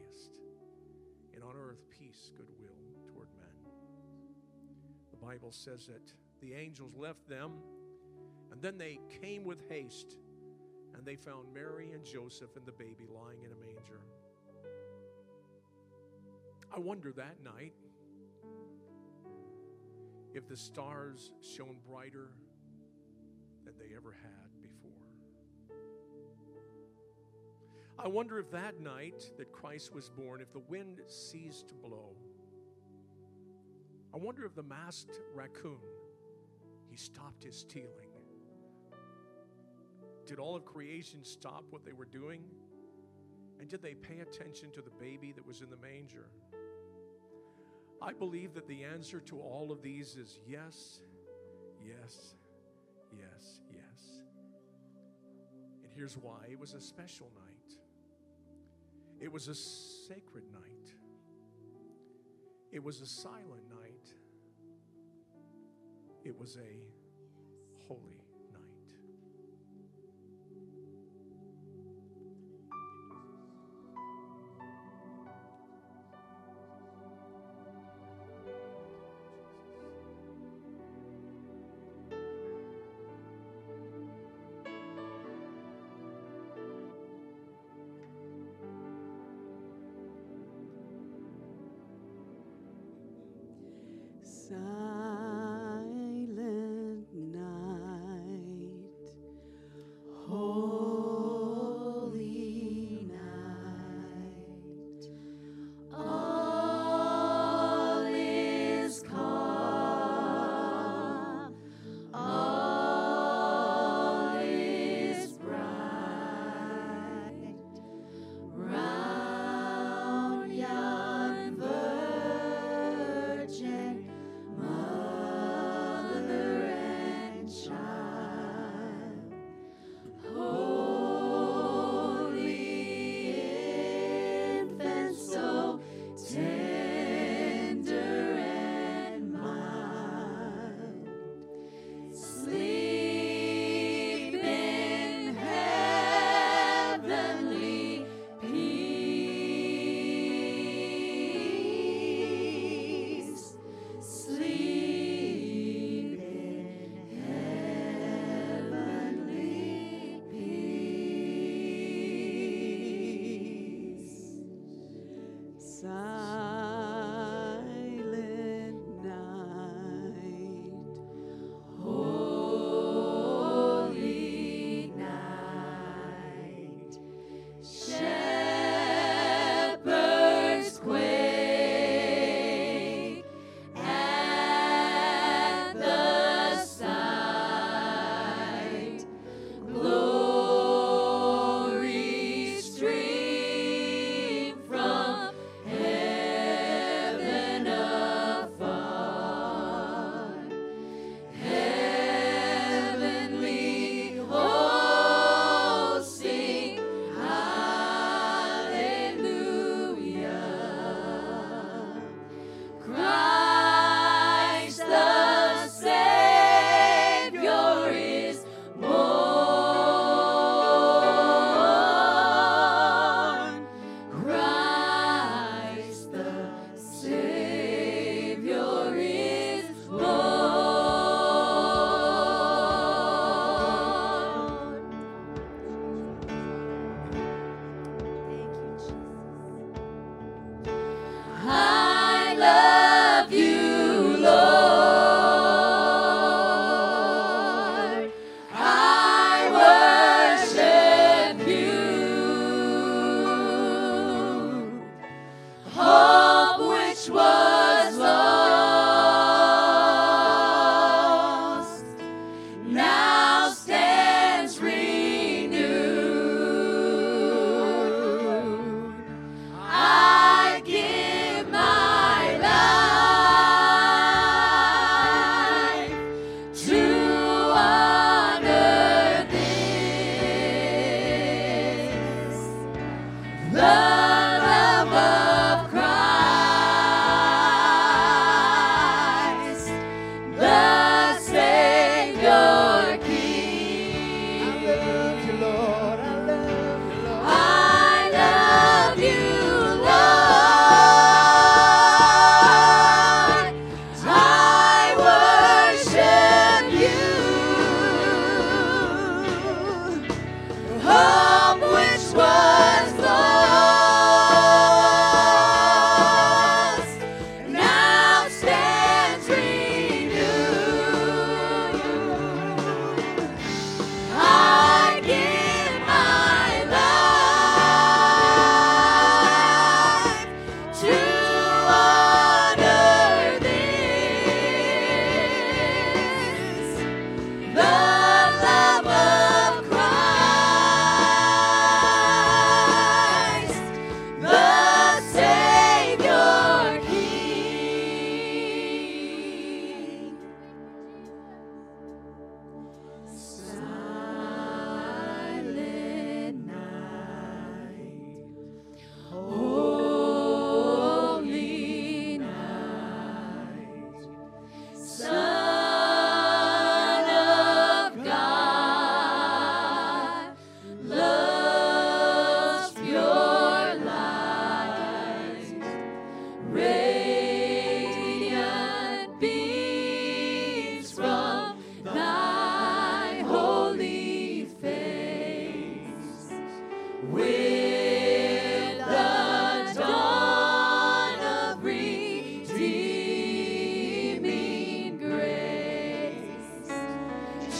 earth 1.75 1.89
peace, 1.89 2.31
goodwill 2.37 2.77
toward 3.07 3.27
men. 3.37 3.71
The 5.11 5.17
Bible 5.17 5.51
says 5.51 5.87
that 5.87 6.13
the 6.41 6.53
angels 6.53 6.93
left 6.95 7.27
them, 7.27 7.53
and 8.51 8.61
then 8.61 8.77
they 8.77 8.99
came 9.21 9.43
with 9.43 9.67
haste, 9.69 10.17
and 10.93 11.05
they 11.05 11.15
found 11.15 11.53
Mary 11.53 11.91
and 11.91 12.05
Joseph 12.05 12.55
and 12.55 12.65
the 12.65 12.71
baby 12.71 13.07
lying 13.13 13.43
in 13.43 13.51
a 13.51 13.55
manger. 13.55 13.99
I 16.73 16.79
wonder 16.79 17.11
that 17.13 17.43
night 17.43 17.73
if 20.33 20.47
the 20.47 20.57
stars 20.57 21.31
shone 21.41 21.77
brighter 21.89 22.29
than 23.65 23.73
they 23.77 23.95
ever 23.95 24.15
had 24.21 24.54
I 27.97 28.07
wonder 28.07 28.39
if 28.39 28.51
that 28.51 28.79
night 28.79 29.31
that 29.37 29.51
Christ 29.51 29.93
was 29.93 30.09
born, 30.09 30.41
if 30.41 30.51
the 30.51 30.59
wind 30.59 31.01
ceased 31.07 31.69
to 31.69 31.73
blow. 31.75 32.15
I 34.13 34.17
wonder 34.17 34.45
if 34.45 34.53
the 34.53 34.63
masked 34.63 35.19
raccoon, 35.33 35.79
he 36.87 36.97
stopped 36.97 37.43
his 37.43 37.57
stealing. 37.57 38.09
Did 40.25 40.39
all 40.39 40.55
of 40.55 40.65
creation 40.65 41.23
stop 41.23 41.63
what 41.69 41.85
they 41.85 41.93
were 41.93 42.05
doing? 42.05 42.43
And 43.59 43.69
did 43.69 43.81
they 43.81 43.93
pay 43.93 44.19
attention 44.19 44.71
to 44.71 44.81
the 44.81 44.91
baby 44.91 45.31
that 45.31 45.45
was 45.45 45.61
in 45.61 45.69
the 45.69 45.77
manger? 45.77 46.27
I 48.01 48.13
believe 48.13 48.53
that 48.55 48.67
the 48.67 48.83
answer 48.83 49.19
to 49.21 49.39
all 49.39 49.71
of 49.71 49.81
these 49.81 50.15
is 50.15 50.39
yes, 50.45 50.99
yes, 51.81 52.35
yes, 53.11 53.59
yes. 53.71 54.21
And 55.83 55.91
here's 55.95 56.17
why 56.17 56.47
it 56.51 56.59
was 56.59 56.73
a 56.73 56.81
special 56.81 57.31
night, 57.35 57.44
it 59.25 59.33
was 59.33 59.47
a 59.47 59.55
sacred 59.55 60.43
night, 60.53 60.93
it 62.71 62.83
was 62.83 63.01
a 63.01 63.07
silent 63.07 63.67
night, 63.67 64.07
it 66.23 66.37
was 66.37 66.57
a 66.57 67.87
holy 67.87 68.19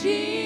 Jesus. 0.02 0.45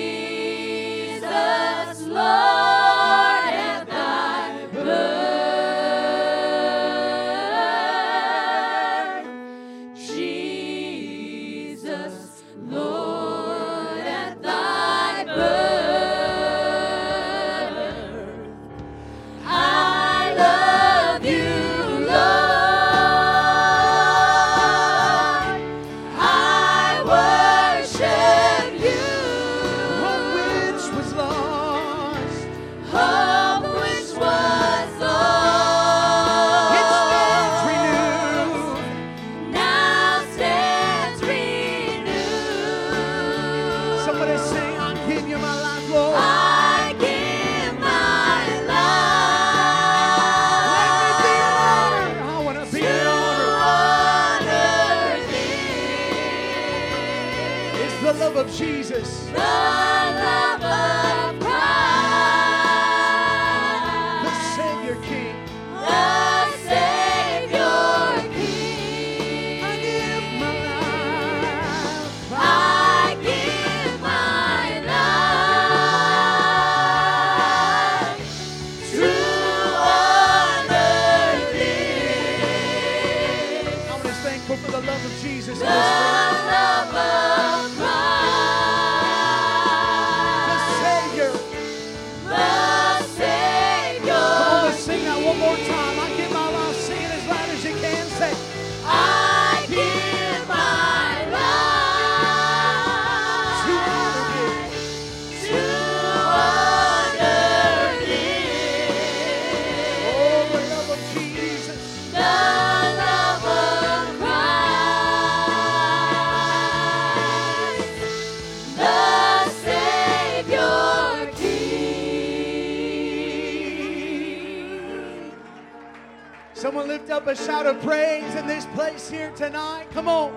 A 127.30 127.36
shout 127.36 127.64
of 127.64 127.80
praise 127.80 128.34
in 128.34 128.44
this 128.48 128.66
place 128.74 129.08
here 129.08 129.30
tonight. 129.36 129.86
Come 129.92 130.08
on. 130.08 130.34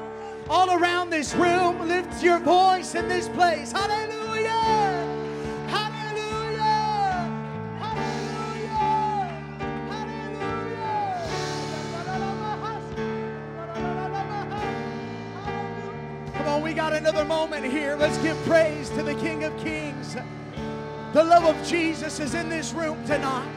All 0.47 0.69
around 0.77 1.09
this 1.09 1.33
room, 1.33 1.87
lift 1.87 2.21
your 2.21 2.37
voice 2.37 2.93
in 2.93 3.07
this 3.07 3.27
place. 3.29 3.71
Hallelujah! 3.71 4.51
Hallelujah! 5.69 6.61
Hallelujah! 7.79 8.77
Hallelujah! 9.89 11.23
Come 16.35 16.47
on, 16.47 16.61
we 16.61 16.73
got 16.73 16.93
another 16.93 17.25
moment 17.25 17.65
here. 17.65 17.95
Let's 17.95 18.19
give 18.19 18.37
praise 18.45 18.89
to 18.91 19.01
the 19.01 19.15
King 19.15 19.45
of 19.45 19.57
Kings. 19.57 20.15
The 21.13 21.23
love 21.23 21.45
of 21.45 21.67
Jesus 21.67 22.19
is 22.19 22.35
in 22.35 22.49
this 22.49 22.71
room 22.71 23.03
tonight. 23.05 23.52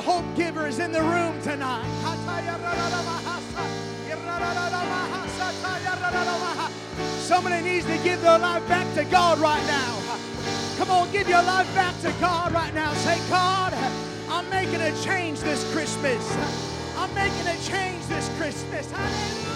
Hope 0.00 0.24
giver 0.36 0.66
is 0.66 0.78
in 0.78 0.92
the 0.92 1.02
room 1.02 1.40
tonight. 1.42 1.86
Somebody 7.18 7.62
needs 7.62 7.86
to 7.86 7.98
give 8.04 8.20
their 8.22 8.38
life 8.38 8.66
back 8.68 8.94
to 8.94 9.04
God 9.04 9.38
right 9.38 9.66
now. 9.66 10.18
Come 10.76 10.90
on, 10.90 11.10
give 11.12 11.28
your 11.28 11.42
life 11.42 11.72
back 11.74 11.98
to 12.02 12.12
God 12.20 12.52
right 12.52 12.72
now. 12.74 12.92
Say, 12.94 13.18
God, 13.28 13.72
I'm 14.28 14.48
making 14.50 14.80
a 14.80 14.94
change 15.02 15.40
this 15.40 15.70
Christmas. 15.72 16.22
I'm 16.96 17.12
making 17.14 17.46
a 17.46 17.56
change 17.62 18.06
this 18.06 18.28
Christmas. 18.38 18.90
Hallelujah. 18.90 19.55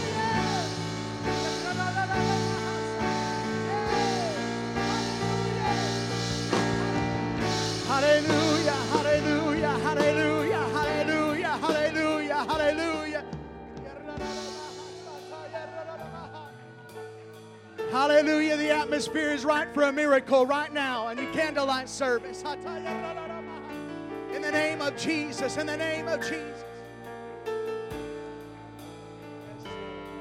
Hallelujah. 18.11 18.57
The 18.57 18.71
atmosphere 18.71 19.31
is 19.31 19.45
right 19.45 19.73
for 19.73 19.85
a 19.85 19.93
miracle 19.93 20.45
right 20.45 20.73
now 20.73 21.11
in 21.11 21.17
the 21.17 21.27
candlelight 21.27 21.89
service. 21.89 22.43
In 24.35 24.43
the 24.43 24.51
name 24.51 24.83
of 24.83 24.97
Jesus, 24.97 25.57
in 25.57 25.69
the 25.69 25.77
name 25.77 26.09
of 26.09 26.21
Jesus. 26.21 26.65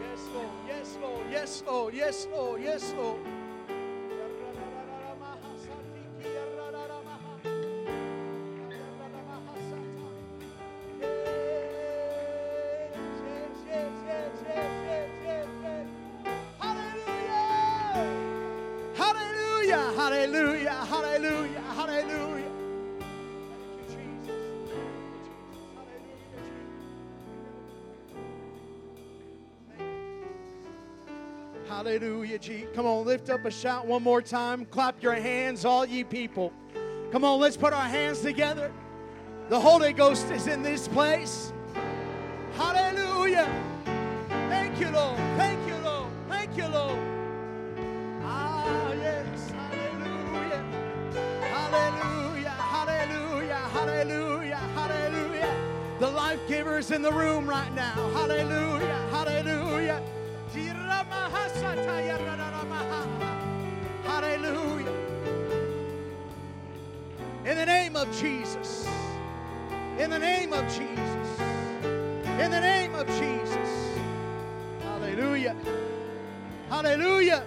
Yes, 0.05 0.21
Lord, 0.35 0.51
yes, 0.67 0.97
Lord, 1.01 1.25
yes, 1.31 1.63
Lord, 1.65 1.93
yes, 1.95 2.27
Lord, 2.31 2.61
yes, 2.61 2.93
Lord. 2.95 3.21
Come 32.75 32.85
on, 32.85 33.05
lift 33.05 33.29
up 33.29 33.45
a 33.45 33.51
shout 33.51 33.85
one 33.85 34.03
more 34.03 34.21
time. 34.21 34.65
Clap 34.65 35.01
your 35.01 35.15
hands, 35.15 35.65
all 35.65 35.85
ye 35.85 36.03
people. 36.03 36.53
Come 37.11 37.23
on, 37.23 37.39
let's 37.39 37.57
put 37.57 37.73
our 37.73 37.87
hands 37.87 38.21
together. 38.21 38.71
The 39.49 39.59
Holy 39.59 39.93
Ghost 39.93 40.29
is 40.29 40.47
in 40.47 40.61
this 40.61 40.87
place. 40.87 41.51
Hallelujah. 42.55 43.49
Thank 44.47 44.79
you, 44.79 44.89
Lord. 44.89 45.17
Thank 45.37 45.67
you, 45.67 45.75
Lord. 45.77 46.11
Thank 46.29 46.55
you, 46.55 46.67
Lord. 46.67 46.99
Ah, 48.21 48.93
yes. 48.93 49.51
Hallelujah. 49.51 50.63
Hallelujah. 51.41 52.49
Hallelujah. 52.49 53.55
Hallelujah. 53.55 54.55
Hallelujah. 54.55 55.55
The 55.99 56.09
life 56.11 56.39
giver 56.47 56.77
is 56.77 56.91
in 56.91 57.01
the 57.01 57.11
room 57.11 57.49
right 57.49 57.73
now. 57.73 57.93
Hallelujah. 58.13 59.07
Hallelujah. 59.11 60.03
Hallelujah. 64.49 64.93
In 67.45 67.55
the 67.55 67.65
name 67.65 67.95
of 67.95 68.11
Jesus. 68.19 68.87
In 69.99 70.09
the 70.09 70.17
name 70.17 70.53
of 70.53 70.65
Jesus. 70.65 71.39
In 72.39 72.49
the 72.49 72.59
name 72.59 72.95
of 72.95 73.05
Jesus. 73.19 73.69
Hallelujah. 74.81 75.55
Hallelujah. 76.69 77.43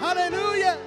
Hallelujah. 0.00 0.78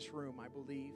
This 0.00 0.12
room, 0.14 0.40
I 0.42 0.48
believe. 0.48 0.94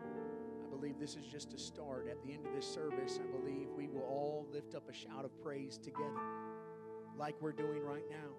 I 0.00 0.70
believe 0.70 1.00
this 1.00 1.16
is 1.16 1.26
just 1.26 1.52
a 1.52 1.58
start. 1.58 2.06
At 2.08 2.22
the 2.22 2.32
end 2.32 2.46
of 2.46 2.54
this 2.54 2.66
service, 2.66 3.18
I 3.20 3.26
believe 3.38 3.68
we 3.76 3.88
will 3.88 4.02
all 4.02 4.46
lift 4.52 4.76
up 4.76 4.88
a 4.88 4.92
shout 4.92 5.24
of 5.24 5.42
praise 5.42 5.78
together, 5.78 6.20
like 7.18 7.34
we're 7.40 7.52
doing 7.52 7.82
right 7.82 8.04
now. 8.08 8.36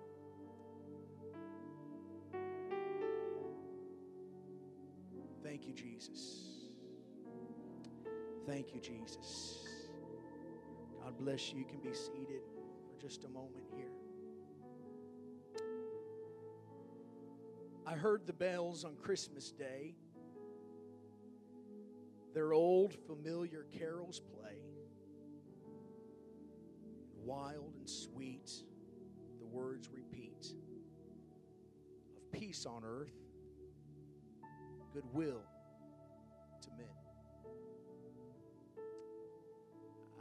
Thank 5.43 5.67
you, 5.67 5.73
Jesus. 5.73 6.69
Thank 8.47 8.73
you, 8.73 8.79
Jesus. 8.79 9.65
God 11.03 11.17
bless 11.19 11.51
you. 11.51 11.59
You 11.59 11.65
can 11.65 11.79
be 11.79 11.93
seated 11.93 12.43
for 12.87 13.01
just 13.01 13.25
a 13.25 13.29
moment 13.29 13.65
here. 13.75 14.00
I 17.85 17.95
heard 17.95 18.27
the 18.27 18.33
bells 18.33 18.83
on 18.83 18.95
Christmas 18.95 19.51
Day. 19.51 19.95
Their 22.33 22.53
old 22.53 22.93
familiar 23.07 23.65
carols 23.77 24.19
play. 24.19 24.57
Wild 27.23 27.75
and 27.77 27.89
sweet, 27.89 28.51
the 29.39 29.45
words 29.45 29.89
repeat 29.89 30.53
of 32.17 32.31
peace 32.31 32.65
on 32.65 32.83
earth 32.85 33.13
goodwill 34.93 35.41
to 36.61 36.69
men. 36.77 36.87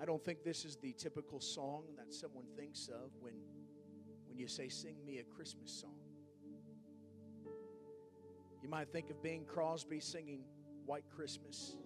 I 0.01 0.05
don't 0.05 0.25
think 0.25 0.45
this 0.45 0.65
is 0.65 0.77
the 0.77 0.93
typical 0.93 1.41
song 1.41 1.85
that 1.97 2.15
someone 2.15 2.45
thinks 2.57 2.89
of 2.89 3.11
when, 3.21 3.35
when 4.29 4.39
you 4.39 4.49
say, 4.49 4.69
Sing 4.69 4.97
me 5.05 5.19
a 5.19 5.25
Christmas 5.25 5.73
song. 5.73 6.00
You 8.63 8.69
might 8.69 8.93
think 8.93 9.11
of 9.11 9.23
Bing 9.23 9.45
Crosby 9.47 10.01
singing 10.01 10.45
White 10.85 11.09
Christmas, 11.15 11.77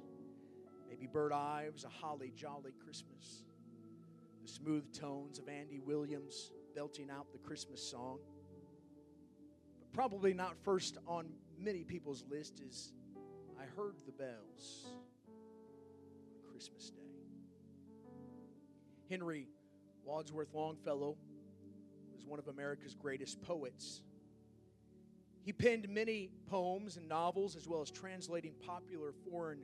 maybe 0.89 1.07
Burl 1.07 1.33
Ives, 1.33 1.85
A 1.85 1.89
Holly 1.89 2.33
Jolly 2.35 2.73
Christmas, 2.83 3.45
the 4.43 4.49
smooth 4.49 4.93
tones 4.93 5.39
of 5.39 5.49
Andy 5.49 5.79
Williams 5.79 6.53
belting 6.75 7.11
out 7.11 7.31
the 7.33 7.39
Christmas 7.39 7.81
song. 7.81 8.19
But 9.79 9.93
probably 9.93 10.35
not 10.35 10.57
first 10.65 10.99
on 11.07 11.27
many 11.59 11.85
people's 11.85 12.25
list 12.29 12.61
is 12.61 12.93
I 13.59 13.65
Heard 13.77 13.95
the 14.05 14.13
Bells 14.13 14.87
on 14.87 16.51
Christmas 16.51 16.91
Day. 16.91 16.99
Henry 19.09 19.49
Wadsworth 20.05 20.53
Longfellow 20.53 21.17
was 22.13 22.27
one 22.27 22.39
of 22.39 22.49
America's 22.49 22.95
greatest 22.95 23.41
poets. 23.43 24.03
He 25.45 25.53
penned 25.53 25.87
many 25.91 26.31
poems 26.49 26.97
and 26.97 27.07
novels, 27.07 27.55
as 27.55 27.69
well 27.69 27.83
as 27.83 27.91
translating 27.91 28.55
popular 28.65 29.12
foreign 29.31 29.61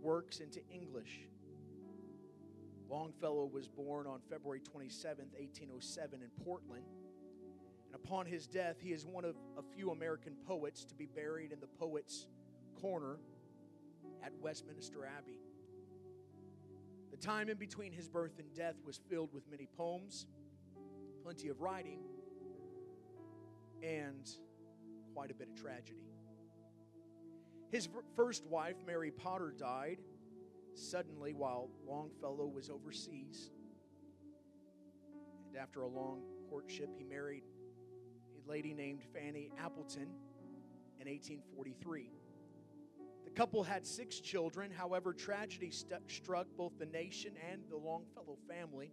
works 0.00 0.38
into 0.38 0.60
English. 0.70 1.26
Longfellow 2.88 3.46
was 3.46 3.66
born 3.66 4.06
on 4.06 4.20
February 4.30 4.60
27, 4.60 5.26
1807, 5.36 6.22
in 6.22 6.44
Portland. 6.44 6.84
And 7.86 7.94
upon 7.96 8.26
his 8.26 8.46
death, 8.46 8.76
he 8.80 8.92
is 8.92 9.04
one 9.04 9.24
of 9.24 9.34
a 9.58 9.62
few 9.74 9.90
American 9.90 10.36
poets 10.46 10.84
to 10.84 10.94
be 10.94 11.06
buried 11.06 11.50
in 11.50 11.58
the 11.58 11.66
Poets' 11.66 12.28
Corner 12.80 13.16
at 14.22 14.32
Westminster 14.40 15.04
Abbey. 15.04 15.40
The 17.10 17.16
time 17.16 17.48
in 17.48 17.56
between 17.56 17.90
his 17.90 18.08
birth 18.08 18.38
and 18.38 18.54
death 18.54 18.76
was 18.84 19.00
filled 19.10 19.32
with 19.32 19.50
many 19.50 19.66
poems, 19.76 20.28
plenty 21.24 21.48
of 21.48 21.60
writing, 21.60 21.98
and 23.82 24.28
quite 25.16 25.30
a 25.30 25.34
bit 25.34 25.48
of 25.48 25.54
tragedy. 25.54 26.04
His 27.70 27.88
first 28.16 28.44
wife, 28.48 28.76
Mary 28.86 29.10
Potter, 29.10 29.50
died 29.56 29.96
suddenly 30.74 31.32
while 31.32 31.70
Longfellow 31.88 32.46
was 32.46 32.68
overseas. 32.68 33.50
And 35.48 35.56
after 35.56 35.80
a 35.80 35.88
long 35.88 36.20
courtship, 36.50 36.90
he 36.98 37.02
married 37.02 37.44
a 38.36 38.50
lady 38.50 38.74
named 38.74 39.00
Fanny 39.14 39.50
Appleton 39.58 40.10
in 41.00 41.08
1843. 41.08 42.10
The 43.24 43.30
couple 43.30 43.62
had 43.62 43.86
six 43.86 44.20
children. 44.20 44.70
However, 44.70 45.14
tragedy 45.14 45.70
st- 45.70 46.10
struck 46.10 46.46
both 46.58 46.78
the 46.78 46.84
nation 46.84 47.32
and 47.50 47.62
the 47.70 47.78
Longfellow 47.78 48.36
family 48.46 48.92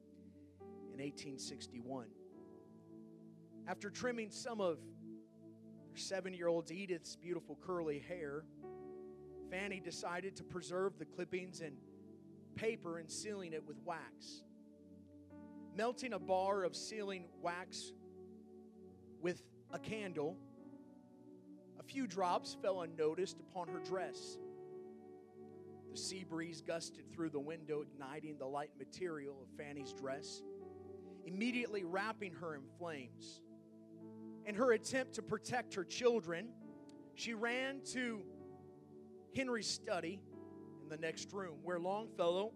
in 0.93 1.01
1861. 1.01 2.07
After 3.67 3.89
trimming 3.89 4.31
some 4.31 4.61
of 4.61 4.77
seven 5.99 6.33
year 6.33 6.47
old 6.47 6.71
Edith's 6.71 7.15
beautiful 7.15 7.57
curly 7.65 7.99
hair, 7.99 8.43
Fanny 9.49 9.79
decided 9.79 10.35
to 10.37 10.43
preserve 10.43 10.97
the 10.97 11.05
clippings 11.05 11.61
in 11.61 11.73
paper 12.55 12.97
and 12.99 13.09
sealing 13.09 13.53
it 13.53 13.65
with 13.67 13.77
wax. 13.85 14.43
Melting 15.75 16.13
a 16.13 16.19
bar 16.19 16.63
of 16.63 16.75
sealing 16.75 17.25
wax 17.41 17.93
with 19.21 19.41
a 19.71 19.79
candle, 19.79 20.37
a 21.79 21.83
few 21.83 22.07
drops 22.07 22.55
fell 22.61 22.81
unnoticed 22.81 23.39
upon 23.39 23.67
her 23.67 23.79
dress. 23.79 24.37
The 25.91 25.97
sea 25.97 26.23
breeze 26.23 26.61
gusted 26.61 27.11
through 27.11 27.29
the 27.29 27.39
window, 27.39 27.81
igniting 27.81 28.37
the 28.37 28.47
light 28.47 28.71
material 28.79 29.35
of 29.41 29.47
Fanny's 29.57 29.93
dress, 29.93 30.41
immediately 31.25 31.83
wrapping 31.83 32.33
her 32.33 32.55
in 32.55 32.61
flames. 32.79 33.41
In 34.45 34.55
her 34.55 34.73
attempt 34.73 35.13
to 35.15 35.21
protect 35.21 35.73
her 35.75 35.83
children, 35.83 36.49
she 37.15 37.33
ran 37.33 37.81
to 37.93 38.23
Henry's 39.35 39.69
study 39.69 40.21
in 40.81 40.89
the 40.89 40.97
next 40.97 41.31
room, 41.31 41.59
where 41.63 41.79
Longfellow 41.79 42.51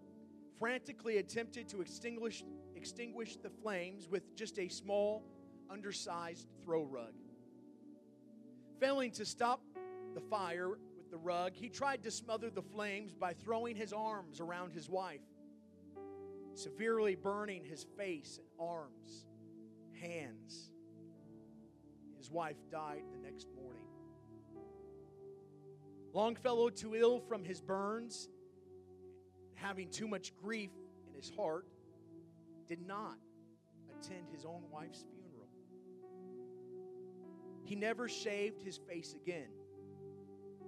frantically 0.58 1.18
attempted 1.18 1.68
to 1.68 1.80
extinguish, 1.80 2.44
extinguish 2.74 3.36
the 3.36 3.50
flames 3.50 4.08
with 4.08 4.36
just 4.36 4.58
a 4.58 4.68
small, 4.68 5.24
undersized 5.70 6.48
throw 6.62 6.82
rug. 6.82 7.12
Failing 8.80 9.10
to 9.12 9.24
stop 9.24 9.60
the 10.14 10.20
fire 10.20 10.70
with 10.96 11.10
the 11.10 11.16
rug, 11.16 11.54
he 11.54 11.68
tried 11.68 12.02
to 12.02 12.10
smother 12.10 12.50
the 12.50 12.62
flames 12.62 13.14
by 13.14 13.32
throwing 13.32 13.76
his 13.76 13.92
arms 13.92 14.40
around 14.40 14.72
his 14.72 14.88
wife, 14.88 15.20
severely 16.54 17.14
burning 17.14 17.64
his 17.64 17.86
face 17.96 18.38
and 18.38 18.48
arms, 18.68 19.26
hands. 20.00 20.70
His 22.28 22.34
wife 22.34 22.56
died 22.70 23.04
the 23.10 23.26
next 23.26 23.48
morning. 23.56 23.86
Longfellow, 26.12 26.68
too 26.68 26.94
ill 26.94 27.20
from 27.20 27.42
his 27.42 27.62
burns, 27.62 28.28
having 29.54 29.88
too 29.88 30.06
much 30.06 30.36
grief 30.36 30.70
in 31.06 31.14
his 31.14 31.30
heart, 31.34 31.64
did 32.68 32.86
not 32.86 33.16
attend 33.98 34.28
his 34.30 34.44
own 34.44 34.62
wife's 34.70 35.06
funeral. 35.10 35.48
He 37.64 37.74
never 37.74 38.10
shaved 38.10 38.60
his 38.60 38.76
face 38.76 39.14
again 39.14 39.48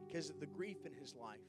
because 0.06 0.30
of 0.30 0.40
the 0.40 0.46
grief 0.46 0.86
in 0.86 0.94
his 0.94 1.14
life, 1.14 1.40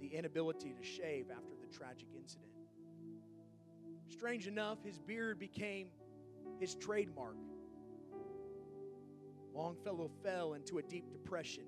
the 0.00 0.06
inability 0.06 0.72
to 0.72 0.82
shave 0.82 1.26
after 1.30 1.54
the 1.60 1.76
tragic 1.76 2.08
incident. 2.16 2.48
Strange 4.08 4.46
enough, 4.46 4.78
his 4.82 4.98
beard 4.98 5.38
became 5.38 5.88
his 6.58 6.74
trademark. 6.76 7.36
Longfellow 9.54 10.10
fell 10.22 10.54
into 10.54 10.78
a 10.78 10.82
deep 10.82 11.10
depression 11.12 11.64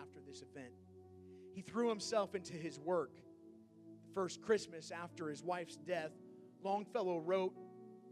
after 0.00 0.20
this 0.26 0.42
event. 0.42 0.72
He 1.54 1.62
threw 1.62 1.88
himself 1.88 2.34
into 2.34 2.54
his 2.54 2.78
work. 2.78 3.12
The 4.06 4.14
first 4.14 4.42
Christmas 4.42 4.90
after 4.90 5.28
his 5.28 5.42
wife's 5.42 5.76
death, 5.76 6.12
Longfellow 6.62 7.18
wrote 7.18 7.54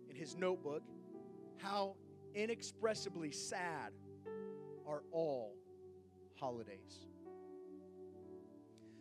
in 0.09 0.17
his 0.17 0.37
notebook, 0.37 0.83
How 1.59 1.97
inexpressibly 2.35 3.31
sad 3.33 3.93
are 4.87 5.03
all 5.13 5.55
holidays. 6.39 7.07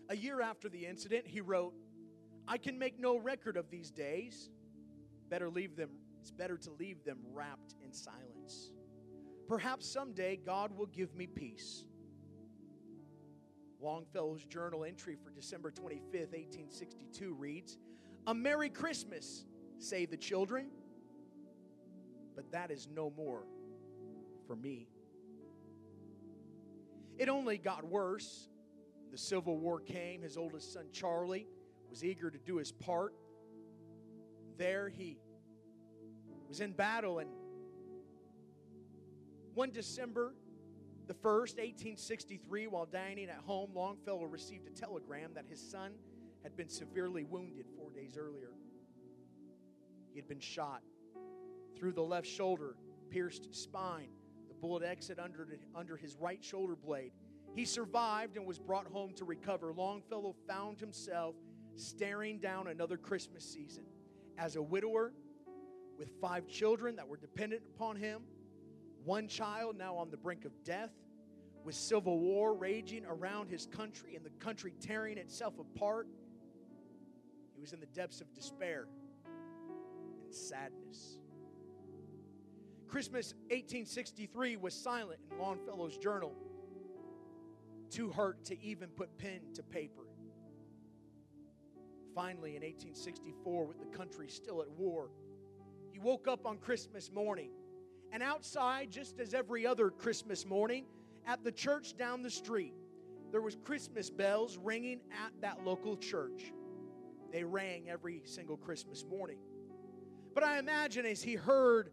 A 0.10 0.16
year 0.16 0.42
after 0.42 0.70
the 0.70 0.86
incident, 0.86 1.28
he 1.28 1.42
wrote, 1.42 1.74
I 2.48 2.58
can 2.58 2.80
make 2.80 3.00
no 3.00 3.18
record 3.18 3.58
of 3.58 3.70
these 3.70 3.92
days. 3.92 4.50
Better 5.30 5.50
leave 5.50 5.76
them, 5.76 5.90
it's 6.20 6.32
better 6.32 6.58
to 6.58 6.72
leave 6.72 7.04
them 7.04 7.20
wrapped 7.32 7.76
in 7.84 7.94
silence. 7.94 8.72
Perhaps 9.50 9.92
someday 9.92 10.36
God 10.38 10.78
will 10.78 10.86
give 10.86 11.16
me 11.16 11.26
peace. 11.26 11.84
Longfellow's 13.82 14.46
journal 14.46 14.86
entry 14.86 15.18
for 15.24 15.32
December 15.32 15.72
25th, 15.72 16.34
1862 16.34 17.34
reads 17.34 17.80
A 18.28 18.34
Merry 18.34 18.70
Christmas, 18.70 19.46
say 19.80 20.06
the 20.06 20.18
children, 20.18 20.70
but 22.36 22.52
that 22.52 22.70
is 22.70 22.88
no 22.94 23.12
more 23.18 23.48
for 24.46 24.56
me. 24.56 24.88
It 27.18 27.28
only 27.28 27.58
got 27.58 27.84
worse. 27.84 28.50
The 29.12 29.18
Civil 29.18 29.58
War 29.58 29.80
came. 29.80 30.22
His 30.22 30.38
oldest 30.38 30.74
son, 30.74 30.86
Charlie, 30.94 31.48
was 31.90 32.06
eager 32.06 32.30
to 32.30 32.38
do 32.38 32.58
his 32.58 32.72
part. 32.72 33.16
There 34.60 34.90
he 34.90 35.18
was 36.48 36.62
in 36.62 36.72
battle, 36.74 37.18
and 37.18 37.30
one 39.54 39.72
December 39.72 40.34
the 41.10 41.16
1st, 41.16 41.58
1863, 41.58 42.68
while 42.68 42.86
dining 42.86 43.30
at 43.30 43.40
home, 43.44 43.72
Longfellow 43.74 44.26
received 44.26 44.68
a 44.68 44.70
telegram 44.70 45.32
that 45.34 45.46
his 45.50 45.60
son 45.60 45.94
had 46.44 46.56
been 46.56 46.70
severely 46.70 47.24
wounded 47.24 47.66
four 47.76 47.90
days 47.90 48.16
earlier. 48.16 48.52
He 50.12 50.20
had 50.20 50.28
been 50.28 50.40
shot 50.40 50.84
through 51.76 51.94
the 51.94 52.04
left 52.04 52.28
shoulder, 52.28 52.76
pierced 53.10 53.56
spine. 53.56 54.10
The 54.50 54.54
bullet 54.54 54.84
exited 54.84 55.18
under, 55.20 55.48
under 55.76 55.98
his 55.98 56.16
right 56.16 56.44
shoulder 56.44 56.76
blade. 56.76 57.12
He 57.56 57.66
survived 57.66 58.38
and 58.38 58.46
was 58.46 58.60
brought 58.60 58.86
home 58.86 59.14
to 59.16 59.26
recover. 59.26 59.74
Longfellow 59.74 60.36
found 60.48 60.80
himself 60.80 61.34
staring 61.76 62.38
down 62.38 62.68
another 62.68 62.98
Christmas 62.98 63.44
season 63.44 63.86
as 64.38 64.58
a 64.58 64.62
widower 64.62 65.12
with 65.98 66.12
five 66.22 66.48
children 66.48 66.96
that 66.98 67.08
were 67.08 67.18
dependent 67.18 67.64
upon 67.76 67.96
him 67.96 68.22
one 69.04 69.28
child 69.28 69.78
now 69.78 69.96
on 69.96 70.10
the 70.12 70.18
brink 70.18 70.46
of 70.46 70.52
death, 70.64 70.92
with 71.64 71.76
civil 71.76 72.20
war 72.20 72.54
raging 72.54 73.06
around 73.06 73.50
his 73.50 73.66
country 73.66 74.16
and 74.16 74.26
the 74.26 74.30
country 74.44 74.74
tearing 74.80 75.18
itself 75.18 75.56
apart. 75.60 76.08
He 77.54 77.62
was 77.62 77.74
in 77.74 77.80
the 77.80 77.86
depths 77.88 78.22
of 78.22 78.34
despair 78.34 78.88
and 80.24 80.34
sadness. 80.34 81.18
Christmas 82.88 83.34
1863 83.50 84.58
was 84.58 84.74
silent 84.74 85.20
in 85.32 85.38
Longfellow's 85.38 85.98
journal. 85.98 86.34
too 87.90 88.10
hurt 88.10 88.46
to 88.46 88.62
even 88.62 88.90
put 88.90 89.18
pen 89.18 89.42
to 89.56 89.64
paper. 89.64 90.04
Finally, 92.16 92.56
in 92.56 92.62
1864, 92.62 93.66
with 93.66 93.80
the 93.80 93.98
country 93.98 94.28
still 94.28 94.62
at 94.62 94.70
war, 94.72 95.10
he 95.92 96.00
woke 96.00 96.28
up 96.28 96.46
on 96.46 96.58
Christmas 96.58 97.12
morning. 97.12 97.50
And 98.12 98.24
outside, 98.24 98.92
just 98.92 99.20
as 99.20 99.34
every 99.34 99.68
other 99.68 99.90
Christmas 99.90 100.46
morning, 100.46 100.86
at 101.28 101.44
the 101.44 101.52
church 101.52 101.96
down 101.96 102.24
the 102.24 102.30
street, 102.30 102.74
there 103.32 103.42
was 103.42 103.56
Christmas 103.56 104.10
bells 104.10 104.58
ringing 104.58 105.02
at 105.12 105.32
that 105.42 105.64
local 105.64 105.96
church. 105.96 106.52
They 107.32 107.44
rang 107.44 107.90
every 107.90 108.24
single 108.26 108.58
Christmas 108.58 109.06
morning. 109.08 109.38
But 110.34 110.44
I 110.44 110.58
imagine 110.58 111.06
as 111.06 111.22
he 111.22 111.36
heard 111.36 111.92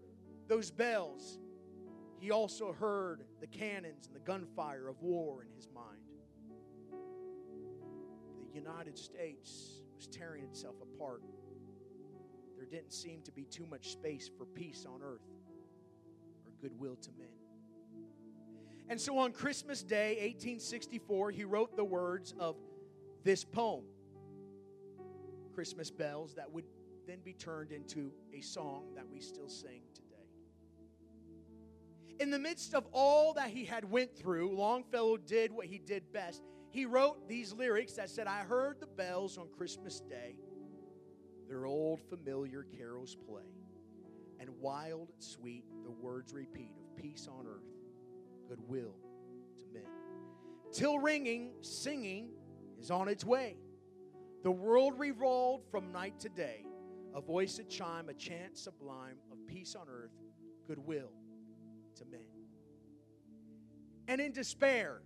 those 0.48 0.70
bells, 0.70 1.38
he 2.18 2.30
also 2.30 2.72
heard 2.72 3.24
the 3.40 3.46
cannons 3.46 4.06
and 4.06 4.16
the 4.16 4.20
gunfire 4.20 4.88
of 4.88 5.02
war 5.02 5.42
in 5.42 5.54
his 5.54 5.68
mind. 5.74 6.00
The 8.48 8.58
United 8.58 8.96
States 8.96 9.82
was 9.94 10.06
tearing 10.06 10.44
itself 10.44 10.76
apart. 10.80 11.22
There 12.56 12.64
didn't 12.64 12.94
seem 12.94 13.20
to 13.22 13.32
be 13.32 13.44
too 13.44 13.66
much 13.66 13.92
space 13.92 14.30
for 14.38 14.46
peace 14.46 14.86
on 14.88 15.02
earth 15.02 15.35
goodwill 16.60 16.96
to 16.96 17.10
men. 17.18 17.28
And 18.88 19.00
so 19.00 19.18
on 19.18 19.32
Christmas 19.32 19.82
Day, 19.82 20.10
1864, 20.20 21.30
he 21.32 21.44
wrote 21.44 21.76
the 21.76 21.84
words 21.84 22.34
of 22.38 22.56
this 23.24 23.44
poem, 23.44 23.84
Christmas 25.54 25.90
Bells, 25.90 26.34
that 26.34 26.50
would 26.52 26.64
then 27.06 27.18
be 27.24 27.32
turned 27.32 27.72
into 27.72 28.12
a 28.32 28.40
song 28.40 28.84
that 28.94 29.08
we 29.08 29.20
still 29.20 29.48
sing 29.48 29.82
today. 29.94 30.06
In 32.20 32.30
the 32.30 32.38
midst 32.38 32.74
of 32.74 32.86
all 32.92 33.34
that 33.34 33.50
he 33.50 33.64
had 33.64 33.90
went 33.90 34.16
through, 34.16 34.56
Longfellow 34.56 35.16
did 35.18 35.52
what 35.52 35.66
he 35.66 35.78
did 35.78 36.12
best. 36.12 36.42
He 36.70 36.86
wrote 36.86 37.28
these 37.28 37.52
lyrics 37.52 37.94
that 37.94 38.08
said, 38.08 38.26
I 38.26 38.40
heard 38.40 38.80
the 38.80 38.86
bells 38.86 39.36
on 39.38 39.48
Christmas 39.56 40.00
Day, 40.00 40.36
their 41.48 41.66
old 41.66 42.00
familiar 42.08 42.64
carols 42.76 43.16
play, 43.28 43.42
and 44.38 44.48
wild 44.60 45.12
sweet 45.18 45.64
the 45.86 45.92
words 45.92 46.34
repeat 46.34 46.72
of 46.76 46.96
peace 47.00 47.28
on 47.30 47.46
earth 47.46 47.62
goodwill 48.48 48.94
to 49.60 49.72
men. 49.72 49.88
Till 50.72 50.98
ringing, 50.98 51.52
singing 51.60 52.30
is 52.78 52.90
on 52.90 53.08
its 53.08 53.24
way. 53.24 53.56
The 54.42 54.50
world 54.50 54.98
revolved 54.98 55.70
from 55.70 55.92
night 55.92 56.18
to 56.20 56.28
day, 56.28 56.64
a 57.14 57.20
voice, 57.20 57.58
a 57.60 57.64
chime, 57.64 58.08
a 58.08 58.14
chant 58.14 58.58
sublime 58.58 59.16
of 59.30 59.38
peace 59.46 59.74
on 59.74 59.86
earth, 59.88 60.10
goodwill 60.66 61.12
to 61.96 62.04
men. 62.04 62.20
And 64.08 64.20
in 64.20 64.32
despair, 64.32 65.02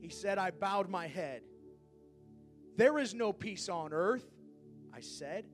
he 0.00 0.10
said, 0.10 0.38
I 0.38 0.50
bowed 0.50 0.88
my 0.88 1.06
head. 1.06 1.42
There 2.76 2.98
is 2.98 3.14
no 3.14 3.32
peace 3.32 3.68
on 3.68 3.92
earth, 3.92 4.24
I 4.94 5.00
said, 5.00 5.46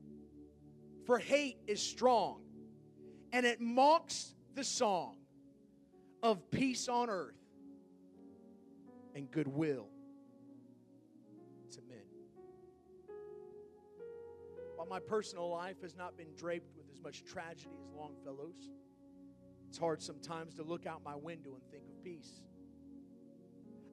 for 1.05 1.18
hate 1.18 1.59
is 1.66 1.80
strong, 1.80 2.43
and 3.32 3.47
it 3.47 3.60
mocks 3.60 4.36
the 4.57 4.65
song 4.65 5.16
of 6.23 6.51
peace 6.51 6.89
on 6.89 7.11
earth 7.11 7.37
and 9.15 9.31
goodwill 9.31 9.87
to 11.70 11.83
men. 11.83 11.99
While 14.77 14.87
my 14.87 14.99
personal 14.99 15.51
life 15.51 15.83
has 15.83 15.95
not 15.95 16.16
been 16.16 16.35
draped 16.35 16.74
with 16.74 16.87
as 16.91 17.03
much 17.03 17.23
tragedy 17.23 17.77
as 17.85 17.93
Longfellow's, 17.95 18.70
it's 19.69 19.77
hard 19.77 20.03
sometimes 20.03 20.55
to 20.55 20.62
look 20.62 20.87
out 20.87 21.05
my 21.05 21.15
window 21.15 21.51
and 21.55 21.62
think 21.70 21.85
of 21.85 22.03
peace. 22.03 22.41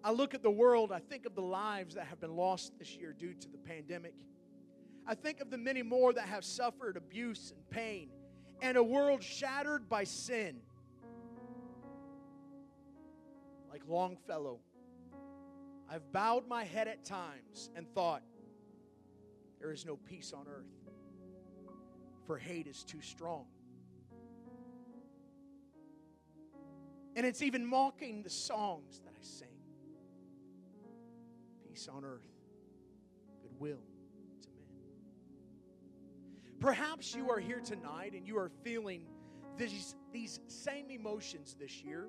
I 0.02 0.12
look 0.12 0.34
at 0.34 0.44
the 0.44 0.52
world, 0.52 0.94
I 0.94 1.00
think 1.00 1.26
of 1.26 1.36
the 1.36 1.42
lives 1.42 1.96
that 1.96 2.06
have 2.06 2.22
been 2.22 2.38
lost 2.38 2.72
this 2.80 2.96
year 2.96 3.12
due 3.12 3.34
to 3.34 3.50
the 3.50 3.58
pandemic. 3.58 4.14
I 5.06 5.14
think 5.14 5.42
of 5.42 5.50
the 5.50 5.58
many 5.58 5.82
more 5.82 6.14
that 6.14 6.28
have 6.30 6.46
suffered 6.46 6.96
abuse 6.96 7.52
and 7.54 7.70
pain, 7.70 8.12
and 8.64 8.78
a 8.78 8.84
world 8.84 9.22
shattered 9.22 9.90
by 9.90 10.06
sin 10.06 10.62
like 13.70 13.82
Longfellow, 13.88 14.60
I've 15.90 16.12
bowed 16.14 16.48
my 16.48 16.64
head 16.64 16.88
at 16.88 17.04
times 17.04 17.70
and 17.76 17.86
thought, 17.94 18.24
there 19.60 19.72
is 19.72 19.86
no 19.86 19.98
peace 19.98 20.32
on 20.32 20.48
earth, 20.48 20.72
for 22.26 22.38
hate 22.38 22.68
is 22.68 22.86
too 22.86 23.02
strong. 23.02 23.46
And 27.16 27.26
it's 27.26 27.42
even 27.42 27.66
mocking 27.66 28.24
the 28.24 28.30
songs 28.30 29.02
that 29.04 29.12
I 29.12 29.22
sing. 29.22 29.48
Peace 31.68 31.90
on 31.92 32.06
earth, 32.06 32.32
goodwill. 33.42 33.93
Perhaps 36.64 37.14
you 37.14 37.30
are 37.30 37.42
here 37.42 37.60
tonight 37.60 38.14
and 38.14 38.26
you 38.26 38.38
are 38.38 38.50
feeling 38.64 39.02
these, 39.58 39.98
these 40.14 40.40
same 40.48 40.90
emotions 40.90 41.58
this 41.60 41.84
year 41.84 42.08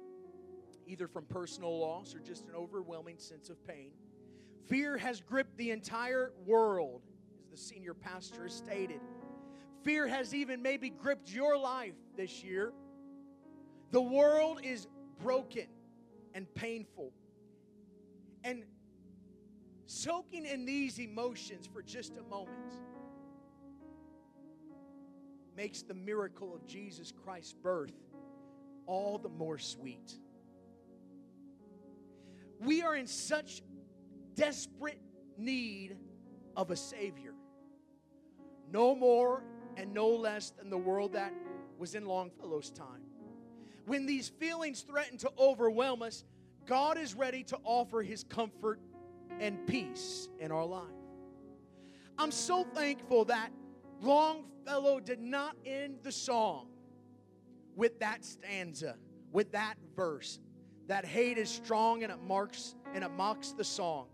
either 0.87 1.09
from 1.09 1.25
personal 1.25 1.77
loss 1.77 2.15
or 2.15 2.21
just 2.21 2.47
an 2.47 2.55
overwhelming 2.55 3.19
sense 3.19 3.51
of 3.51 3.57
pain. 3.67 3.91
Fear 4.69 4.97
has 4.99 5.21
gripped 5.21 5.57
the 5.57 5.73
entire 5.73 6.31
world, 6.47 7.03
as 7.43 7.51
the 7.51 7.57
senior 7.57 7.95
pastor 7.95 8.45
has 8.45 8.55
stated. 8.55 9.01
Fear 9.83 10.07
has 10.07 10.33
even 10.33 10.63
maybe 10.63 10.89
gripped 10.89 11.33
your 11.33 11.59
life 11.59 11.97
this 12.17 12.45
year. 12.45 12.73
The 13.91 14.03
world 14.03 14.61
is 14.63 14.87
broken 15.21 15.67
and 16.33 16.47
painful. 16.55 17.11
And 18.45 18.63
soaking 19.87 20.47
in 20.47 20.65
these 20.65 21.01
emotions 21.01 21.67
for 21.67 21.83
just 21.83 22.13
a 22.19 22.23
moment 22.31 22.77
makes 25.57 25.83
the 25.83 25.95
miracle 25.95 26.55
of 26.55 26.67
Jesus 26.67 27.13
Christ's 27.25 27.53
birth 27.53 27.93
all 28.87 29.19
the 29.19 29.29
more 29.29 29.59
sweet. 29.59 30.19
We 32.61 32.83
are 32.83 32.97
in 32.97 33.07
such 33.07 33.63
desperate 34.35 35.01
need 35.37 35.97
of 36.57 36.71
a 36.71 36.77
Savior. 36.77 37.35
No 38.71 38.95
more 38.95 39.43
and 39.77 39.93
no 39.93 40.09
less 40.09 40.51
than 40.51 40.71
the 40.71 40.79
world 40.79 41.13
that 41.13 41.33
was 41.79 41.95
in 41.95 42.07
Longfellow's 42.07 42.71
time. 42.71 43.03
When 43.87 44.07
these 44.07 44.29
feelings 44.29 44.83
threaten 44.83 45.19
to 45.19 45.33
overwhelm 45.39 46.03
us, 46.03 46.25
God 46.67 46.97
is 46.97 47.15
ready 47.15 47.43
to 47.45 47.59
offer 47.65 48.03
His 48.03 48.25
comfort 48.25 48.81
and 49.41 49.67
peace 49.67 50.29
in 50.39 50.51
our 50.51 50.65
life. 50.65 50.85
I'm 52.17 52.31
so 52.31 52.65
thankful 52.65 53.27
that 53.27 53.51
Longfellow 54.05 55.01
did 55.01 55.21
not 55.21 55.57
end 55.67 55.99
the 56.03 56.13
song 56.13 56.69
with 57.77 58.01
that 58.01 58.25
stanza, 58.25 58.97
with 59.33 59.53
that 59.53 59.75
verse 59.97 60.41
that 60.89 61.05
hate 61.05 61.39
is 61.39 61.51
strong 61.51 62.03
and 62.03 62.13
it 62.13 62.21
marks 62.27 62.75
and 62.95 63.03
it 63.05 63.11
mocks 63.11 63.53
the 63.53 63.65
song. 63.65 64.07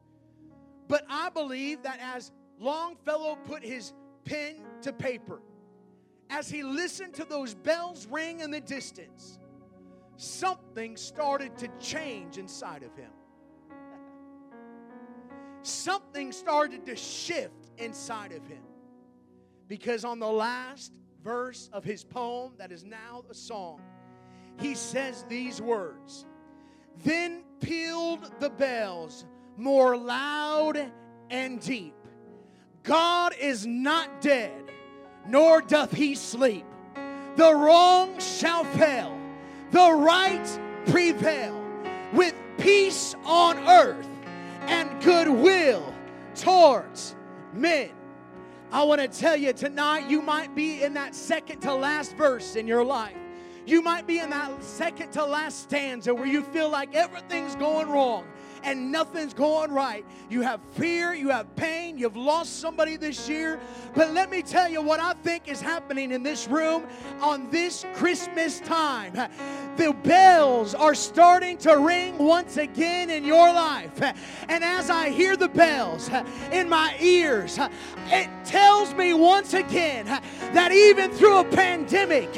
But 0.89 1.05
I 1.11 1.31
believe 1.31 1.83
that 1.83 1.99
as 2.01 2.33
Longfellow 2.59 3.37
put 3.45 3.65
his 3.65 3.93
pen 4.25 4.57
to 4.83 4.93
paper, 4.93 5.43
as 6.31 6.49
he 6.51 6.62
listened 6.62 7.15
to 7.15 7.25
those 7.25 7.55
bells 7.55 8.07
ring 8.07 8.41
in 8.41 8.51
the 8.51 8.61
distance, 8.61 9.39
something 10.17 10.97
started 10.97 11.59
to 11.59 11.69
change 11.81 12.39
inside 12.39 12.83
of 12.85 12.95
him. 12.97 13.11
something 15.62 16.33
started 16.33 16.87
to 16.87 16.97
shift 16.97 17.71
inside 17.79 18.33
of 18.33 18.47
him. 18.47 18.62
Because 19.71 20.05
on 20.05 20.19
the 20.19 20.27
last 20.27 20.91
verse 21.23 21.71
of 21.73 21.85
his 21.85 22.03
poem, 22.03 22.51
that 22.59 22.73
is 22.73 22.85
now 22.85 23.23
a 23.31 23.35
song, 23.35 23.81
he 24.59 24.75
says 24.75 25.25
these 25.29 25.63
words 25.63 26.27
then 27.05 27.45
pealed 27.61 28.33
the 28.41 28.51
bells 28.51 29.25
more 29.57 29.97
loud 29.97 30.91
and 31.31 31.61
deep. 31.61 31.95
God 32.83 33.33
is 33.41 33.65
not 33.65 34.21
dead, 34.21 34.73
nor 35.29 35.63
doth 35.63 35.93
he 35.93 36.17
sleep. 36.17 36.67
The 37.37 37.55
wrong 37.55 38.19
shall 38.19 38.65
fail, 38.65 39.17
the 39.71 39.93
right 39.93 40.61
prevail, 40.87 41.65
with 42.13 42.35
peace 42.59 43.15
on 43.25 43.57
earth 43.69 44.09
and 44.63 45.01
goodwill 45.01 45.95
towards 46.35 47.15
men. 47.55 47.91
I 48.73 48.85
want 48.85 49.01
to 49.01 49.09
tell 49.09 49.37
you 49.37 49.53
tonight, 49.53 50.09
you 50.09 50.23
might 50.23 50.55
be 50.55 50.85
in 50.85 50.95
that 50.95 51.17
second 51.17 51.61
to 51.63 51.75
last 51.75 52.17
verse 52.17 52.55
in 52.55 52.69
your 52.69 52.85
life. 52.85 53.17
You 53.67 53.83
might 53.83 54.07
be 54.07 54.21
in 54.21 54.31
that 54.31 54.63
second 54.63 55.11
to 55.13 55.25
last 55.25 55.65
stanza 55.65 56.15
where 56.15 56.27
you 56.27 56.43
feel 56.43 56.71
like 56.71 56.95
everything's 56.95 57.57
going 57.57 57.89
wrong 57.89 58.25
and 58.62 58.93
nothing's 58.93 59.35
going 59.35 59.73
right. 59.73 60.05
You 60.28 60.43
have 60.43 60.61
fear, 60.73 61.15
you 61.15 61.28
have 61.31 61.55
pain, 61.57 61.99
you've 61.99 62.16
lost 62.16 62.61
somebody 62.61 62.97
this 62.97 63.28
year. 63.28 63.61
But 63.95 64.12
let 64.12 64.31
me 64.31 64.43
tell 64.43 64.69
you 64.69 64.82
what 64.82 65.01
I 65.01 65.15
think 65.15 65.49
is 65.49 65.61
happening 65.61 66.12
in 66.12 66.23
this 66.23 66.49
room 66.49 66.87
on 67.20 67.51
this 67.51 67.85
Christmas 67.95 68.61
time. 68.61 69.15
The 69.77 69.93
bells 70.03 70.74
are 70.74 70.95
starting 70.95 71.57
to 71.59 71.78
ring 71.78 72.19
once 72.19 72.57
again 72.57 73.11
in 73.11 73.24
your 73.24 73.53
life. 73.53 74.01
And 74.49 74.65
as 74.65 74.91
I 74.91 75.11
hear 75.11 75.37
the 75.37 75.49
bells 75.49 76.11
in 76.53 76.69
my 76.69 76.97
ears, 77.01 77.59
it 78.07 78.28
tells 78.45 78.95
me 78.95 79.15
once 79.15 79.55
again 79.55 80.07
that 80.07 80.73
even 80.73 81.11
through 81.11 81.39
a 81.39 81.45
pandemic, 81.45 82.32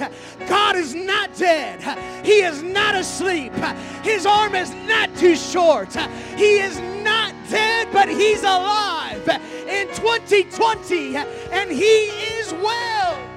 God 0.47 0.77
is 0.77 0.95
not 0.95 1.35
dead. 1.37 1.81
He 2.25 2.43
is 2.43 2.63
not 2.63 2.95
asleep. 2.95 3.53
His 4.03 4.27
arm 4.27 4.55
is 4.55 4.73
not 4.87 5.15
too 5.17 5.37
short. 5.37 5.97
He 6.37 6.59
is 6.59 6.81
not 7.05 7.35
dead, 7.49 7.89
but 7.93 8.09
He's 8.09 8.43
alive 8.43 9.29
in 9.69 9.89
2020 9.89 11.17
and 11.17 11.71
He 11.71 11.85
is 11.85 12.53
well. 12.55 13.32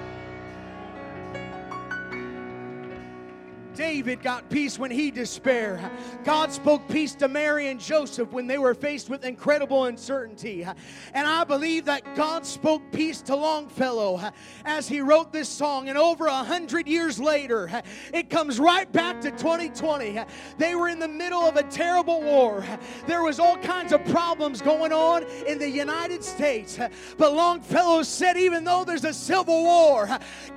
David 3.75 4.21
got 4.21 4.49
peace 4.49 4.79
when 4.79 4.89
he 4.89 5.11
despaired. 5.11 5.81
God 6.23 6.51
spoke 6.51 6.87
peace 6.87 7.13
to 7.15 7.27
Mary 7.27 7.67
and 7.67 7.79
Joseph 7.79 8.31
when 8.31 8.47
they 8.47 8.57
were 8.57 8.73
faced 8.73 9.09
with 9.09 9.25
incredible 9.25 9.85
uncertainty. 9.85 10.65
And 11.13 11.27
I 11.27 11.43
believe 11.43 11.85
that 11.85 12.15
God 12.15 12.45
spoke 12.45 12.81
peace 12.93 13.21
to 13.23 13.35
Longfellow 13.35 14.31
as 14.63 14.87
he 14.87 15.01
wrote 15.01 15.33
this 15.33 15.49
song. 15.49 15.89
And 15.89 15.97
over 15.97 16.27
a 16.27 16.43
hundred 16.43 16.87
years 16.87 17.19
later, 17.19 17.69
it 18.13 18.29
comes 18.29 18.59
right 18.59 18.89
back 18.91 19.19
to 19.21 19.31
2020. 19.31 20.23
They 20.57 20.75
were 20.75 20.87
in 20.87 20.99
the 20.99 21.07
middle 21.07 21.41
of 21.41 21.57
a 21.57 21.63
terrible 21.63 22.21
war. 22.21 22.65
There 23.07 23.23
was 23.23 23.39
all 23.39 23.57
kinds 23.57 23.91
of 23.91 24.03
problems 24.05 24.61
going 24.61 24.93
on 24.93 25.23
in 25.47 25.59
the 25.59 25.69
United 25.69 26.23
States. 26.23 26.79
But 27.17 27.33
Longfellow 27.33 28.03
said, 28.03 28.37
even 28.37 28.63
though 28.63 28.85
there's 28.85 29.05
a 29.05 29.13
civil 29.13 29.63
war, 29.63 30.07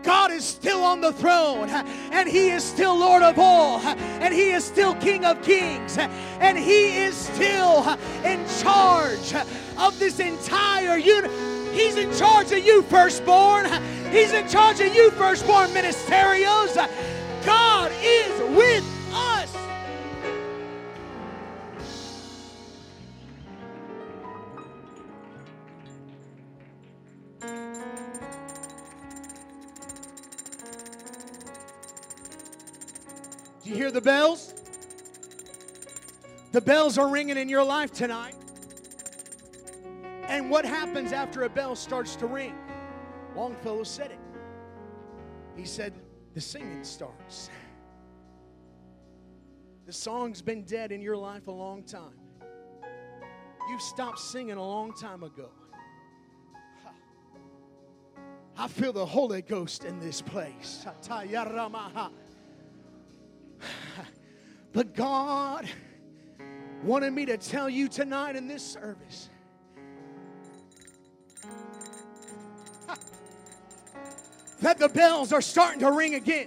God 0.04 0.30
is 0.30 0.44
still 0.44 0.82
on 0.84 1.00
the 1.00 1.12
throne 1.12 1.68
and 1.68 2.28
he 2.28 2.50
is 2.50 2.62
still 2.62 2.96
Lord 2.96 3.07
of 3.09 3.39
all, 3.39 3.80
and 3.80 4.32
He 4.35 4.51
is 4.51 4.64
still 4.64 4.94
King 4.97 5.24
of 5.24 5.43
kings, 5.43 5.97
and 5.98 6.59
He 6.59 6.98
is 6.98 7.16
still 7.16 7.98
in 8.24 8.47
charge 8.60 9.35
of 9.78 9.98
this 9.98 10.20
entire 10.20 10.98
unit. 10.98 11.30
He's 11.72 11.97
in 11.97 12.12
charge 12.14 12.52
of 12.52 12.64
you, 12.64 12.82
firstborn. 12.82 13.66
He's 14.10 14.32
in 14.32 14.48
charge 14.48 14.80
of 14.80 14.94
you, 14.94 15.10
firstborn 15.12 15.70
ministerials. 15.70 16.76
God 17.44 17.90
is 18.02 18.56
with 18.56 18.97
hear 33.89 33.94
the 33.94 34.05
bells? 34.05 34.52
The 36.52 36.60
bells 36.60 36.98
are 36.98 37.09
ringing 37.09 37.39
in 37.39 37.48
your 37.48 37.65
life 37.65 37.90
tonight. 37.90 38.35
And 40.27 40.51
what 40.51 40.66
happens 40.66 41.12
after 41.12 41.44
a 41.44 41.48
bell 41.48 41.74
starts 41.74 42.15
to 42.16 42.27
ring? 42.27 42.55
Longfellow 43.35 43.85
said 43.85 44.10
it. 44.10 44.19
He 45.56 45.65
said, 45.65 45.94
The 46.35 46.40
singing 46.40 46.85
starts. 46.85 47.48
The 49.86 49.93
song's 49.93 50.43
been 50.43 50.65
dead 50.65 50.93
in 50.93 51.01
your 51.01 51.16
life 51.16 51.47
a 51.47 51.51
long 51.51 51.82
time. 51.82 52.19
You've 53.70 53.81
stopped 53.81 54.19
singing 54.19 54.56
a 54.56 54.62
long 54.62 54.93
time 54.93 55.23
ago. 55.23 55.48
I 58.55 58.69
feel 58.69 58.93
the 58.93 59.06
Holy 59.06 59.40
Ghost 59.40 59.85
in 59.85 59.98
this 59.98 60.20
place. 60.20 60.85
But 64.72 64.94
God 64.94 65.68
wanted 66.85 67.12
me 67.12 67.26
to 67.26 67.36
tell 67.36 67.68
you 67.68 67.89
tonight 67.89 68.36
in 68.36 68.47
this 68.47 68.62
service 68.62 69.28
that 74.60 74.78
the 74.78 74.89
bells 74.89 75.32
are 75.32 75.40
starting 75.40 75.80
to 75.80 75.90
ring 75.90 76.14
again. 76.14 76.47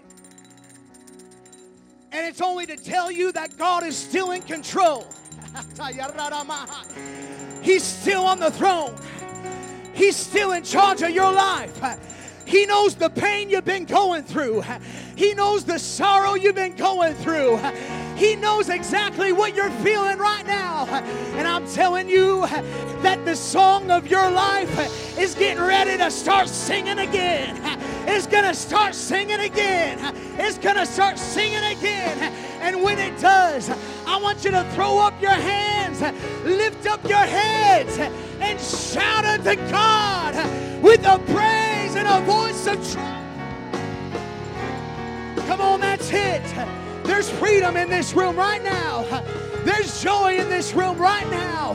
And 2.14 2.26
it's 2.28 2.42
only 2.42 2.66
to 2.68 2.78
tell 2.78 3.12
you 3.12 3.32
that 3.32 3.58
God 3.58 3.84
is 3.84 3.98
still 3.98 4.32
in 4.32 4.44
control. 4.44 5.08
He's 7.62 7.84
still 7.84 8.26
on 8.26 8.40
the 8.40 8.52
throne. 8.52 8.96
He's 9.94 10.16
still 10.16 10.54
in 10.54 10.64
charge 10.64 11.02
of 11.02 11.12
your 11.12 11.32
life. 11.32 11.80
He 12.46 12.66
knows 12.66 12.96
the 12.96 13.10
pain 13.10 13.50
you've 13.50 13.66
been 13.66 13.86
going 13.86 14.24
through. 14.24 14.64
He 15.22 15.36
knows 15.36 15.64
the 15.64 15.78
sorrow 15.78 16.34
you've 16.34 16.56
been 16.56 16.76
going 16.76 17.14
through. 17.14 17.60
He 18.16 18.36
knows 18.36 18.70
exactly 18.70 19.32
what 19.32 19.56
you're 19.56 19.70
feeling 19.70 20.18
right 20.18 20.44
now. 20.48 20.88
And 21.36 21.48
I'm 21.48 21.68
telling 21.68 22.10
you 22.10 22.48
that 23.04 23.24
the 23.24 23.36
song 23.36 23.92
of 23.92 24.08
your 24.08 24.32
life 24.32 25.20
is 25.20 25.36
getting 25.36 25.62
ready 25.62 25.96
to 25.96 26.10
start 26.10 26.50
singing 26.50 26.98
again. 26.98 27.56
It's 28.08 28.26
going 28.26 28.46
to 28.46 28.56
start 28.56 28.96
singing 28.96 29.42
again. 29.42 30.00
It's 30.40 30.58
going 30.58 30.78
to 30.78 30.88
start 30.88 31.20
singing 31.20 31.78
again. 31.78 32.18
And 32.60 32.82
when 32.82 32.98
it 32.98 33.20
does, 33.22 33.70
I 34.08 34.20
want 34.20 34.44
you 34.44 34.50
to 34.50 34.64
throw 34.74 34.98
up 34.98 35.22
your 35.22 35.30
hands, 35.30 36.02
lift 36.44 36.88
up 36.88 37.08
your 37.08 37.20
heads, 37.20 37.96
and 38.40 38.60
shout 38.60 39.26
unto 39.26 39.56
God 39.70 40.34
with 40.82 41.06
a 41.06 41.20
praise 41.32 41.96
and 41.96 42.08
a 42.08 42.22
voice 42.26 42.66
of 42.66 42.92
triumph. 42.92 43.31
Come 45.52 45.60
on, 45.60 45.82
that's 45.82 46.10
it. 46.14 46.42
There's 47.04 47.30
freedom 47.30 47.76
in 47.76 47.90
this 47.90 48.14
room 48.14 48.38
right 48.38 48.64
now. 48.64 49.04
There's 49.66 50.02
joy 50.02 50.38
in 50.38 50.48
this 50.48 50.74
room 50.74 50.98
right 50.98 51.30
now. 51.30 51.74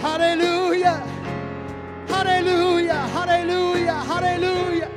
Hallelujah. 0.00 0.96
Hallelujah. 2.08 2.94
Hallelujah. 2.94 3.92
Hallelujah. 3.92 4.90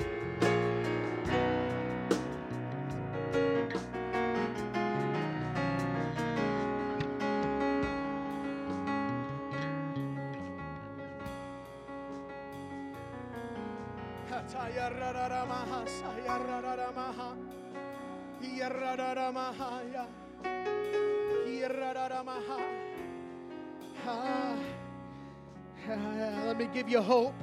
Let 26.45 26.57
me 26.57 26.68
give 26.73 26.89
you 26.89 27.01
hope 27.01 27.34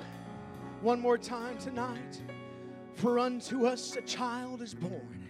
one 0.83 1.01
more 1.01 1.17
time 1.19 1.57
tonight. 1.59 2.23
For 2.95 3.19
unto 3.19 3.67
us 3.67 3.97
a 3.97 4.03
child 4.03 4.61
is 4.61 4.75
born, 4.75 5.27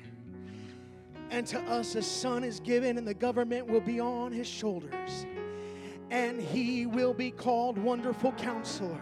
and 1.30 1.46
to 1.46 1.60
us 1.60 1.94
a 1.94 2.02
son 2.02 2.42
is 2.42 2.58
given, 2.58 2.98
and 2.98 3.06
the 3.06 3.14
government 3.14 3.68
will 3.68 3.80
be 3.80 4.00
on 4.00 4.32
his 4.32 4.48
shoulders. 4.48 5.26
And 6.10 6.40
he 6.40 6.86
will 6.86 7.14
be 7.14 7.30
called 7.30 7.78
Wonderful 7.78 8.32
Counselor, 8.32 9.00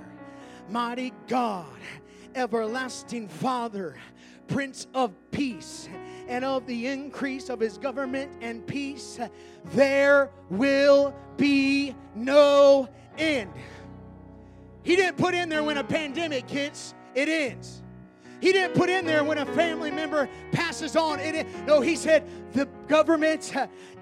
Mighty 0.69 1.15
God, 1.27 1.67
Everlasting 2.39 3.27
Father, 3.27 3.97
Prince 4.47 4.87
of 4.95 5.13
Peace. 5.33 5.89
And 6.29 6.45
of 6.45 6.67
the 6.67 6.87
increase 6.87 7.49
of 7.49 7.59
his 7.59 7.79
government 7.79 8.31
and 8.41 8.65
peace, 8.67 9.19
there 9.73 10.31
will 10.51 11.15
be 11.37 11.97
no 12.15 12.89
end. 13.17 13.51
He 14.85 14.95
didn't 14.95 15.17
put 15.17 15.35
in 15.35 15.49
there 15.49 15.65
when 15.65 15.79
a 15.79 15.85
pandemic 15.85 16.49
hits, 16.49 16.95
it 17.15 17.29
ends. 17.29 17.83
He 18.41 18.53
didn't 18.53 18.77
put 18.77 18.89
in 18.89 19.05
there 19.05 19.25
when 19.25 19.39
a 19.39 19.47
family 19.47 19.91
member 19.91 20.29
passes 20.53 20.95
on. 20.95 21.19
It, 21.19 21.47
no, 21.67 21.81
he 21.81 21.97
said 21.97 22.25
the 22.53 22.69
government 22.89 23.53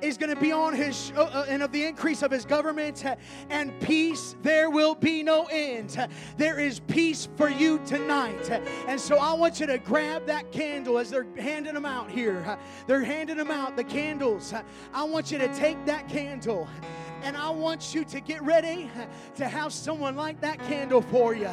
is 0.00 0.16
going 0.16 0.34
to 0.34 0.40
be 0.40 0.52
on 0.52 0.74
his, 0.74 1.12
uh, 1.16 1.22
uh, 1.24 1.46
and 1.48 1.62
of 1.62 1.72
the 1.72 1.84
increase 1.84 2.22
of 2.22 2.30
his 2.30 2.44
government 2.44 3.04
and 3.50 3.78
peace, 3.80 4.36
there 4.42 4.70
will 4.70 4.94
be 4.94 5.22
no 5.22 5.46
end. 5.46 5.96
There 6.36 6.58
is 6.58 6.80
peace 6.80 7.28
for 7.36 7.48
you 7.48 7.80
tonight. 7.84 8.50
And 8.86 9.00
so 9.00 9.16
I 9.16 9.32
want 9.34 9.60
you 9.60 9.66
to 9.66 9.78
grab 9.78 10.26
that 10.26 10.52
candle 10.52 10.98
as 10.98 11.10
they're 11.10 11.26
handing 11.36 11.74
them 11.74 11.86
out 11.86 12.10
here. 12.10 12.58
They're 12.86 13.04
handing 13.04 13.36
them 13.36 13.50
out, 13.50 13.76
the 13.76 13.84
candles. 13.84 14.54
I 14.94 15.04
want 15.04 15.30
you 15.30 15.38
to 15.38 15.54
take 15.54 15.84
that 15.86 16.08
candle 16.08 16.68
and 17.22 17.36
I 17.36 17.50
want 17.50 17.94
you 17.94 18.04
to 18.04 18.20
get 18.20 18.42
ready 18.42 18.90
to 19.36 19.48
have 19.48 19.72
someone 19.72 20.16
light 20.16 20.40
that 20.40 20.58
candle 20.60 21.02
for 21.02 21.34
you. 21.34 21.50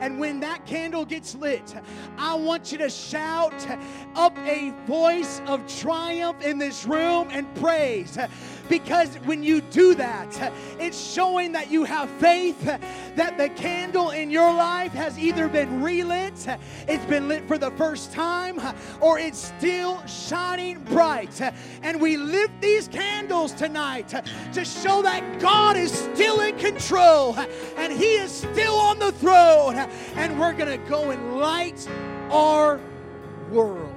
And 0.00 0.20
when 0.20 0.40
that 0.40 0.66
candle 0.66 1.04
gets 1.04 1.34
lit, 1.34 1.74
I 2.16 2.34
want 2.34 2.72
you 2.72 2.78
to 2.78 2.88
shout 2.88 3.66
up 4.14 4.36
a 4.38 4.72
voice 4.86 5.40
of 5.46 5.66
triumph 5.80 6.42
in 6.42 6.58
this 6.58 6.86
room 6.86 7.28
and 7.30 7.52
praise 7.56 8.18
because 8.68 9.16
when 9.24 9.42
you 9.42 9.60
do 9.60 9.94
that, 9.94 10.52
it's 10.78 10.98
showing 10.98 11.52
that 11.52 11.70
you 11.70 11.84
have 11.84 12.10
faith, 12.10 12.64
that 12.64 13.38
the 13.38 13.48
candle 13.50 14.10
in 14.10 14.30
your 14.30 14.52
life 14.52 14.92
has 14.92 15.18
either 15.18 15.48
been 15.48 15.82
relit, 15.82 16.46
it's 16.88 17.04
been 17.06 17.28
lit 17.28 17.46
for 17.46 17.58
the 17.58 17.70
first 17.72 18.12
time, 18.12 18.60
or 19.00 19.18
it's 19.18 19.52
still 19.58 20.04
shining 20.06 20.82
bright. 20.84 21.40
And 21.82 22.00
we 22.00 22.16
lift 22.16 22.60
these 22.60 22.88
candles 22.88 23.52
tonight 23.52 24.08
to 24.52 24.64
show 24.64 25.02
that 25.02 25.40
God 25.40 25.76
is 25.76 25.92
still 25.92 26.40
in 26.40 26.56
control 26.58 27.36
and 27.76 27.92
He 27.92 28.16
is 28.16 28.30
still 28.30 28.74
on 28.74 28.98
the 28.98 29.12
throne. 29.12 29.76
And 30.14 30.38
we're 30.38 30.52
going 30.52 30.80
to 30.80 30.88
go 30.88 31.10
and 31.10 31.38
light 31.38 31.88
our 32.30 32.80
world. 33.50 33.95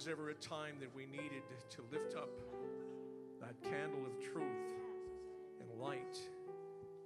was 0.00 0.08
ever 0.08 0.30
a 0.30 0.34
time 0.40 0.76
that 0.80 0.88
we 0.96 1.04
needed 1.04 1.44
to 1.68 1.84
lift 1.92 2.16
up 2.16 2.32
that 3.38 3.52
candle 3.60 4.00
of 4.08 4.16
truth 4.32 4.72
and 5.60 5.68
light 5.78 6.16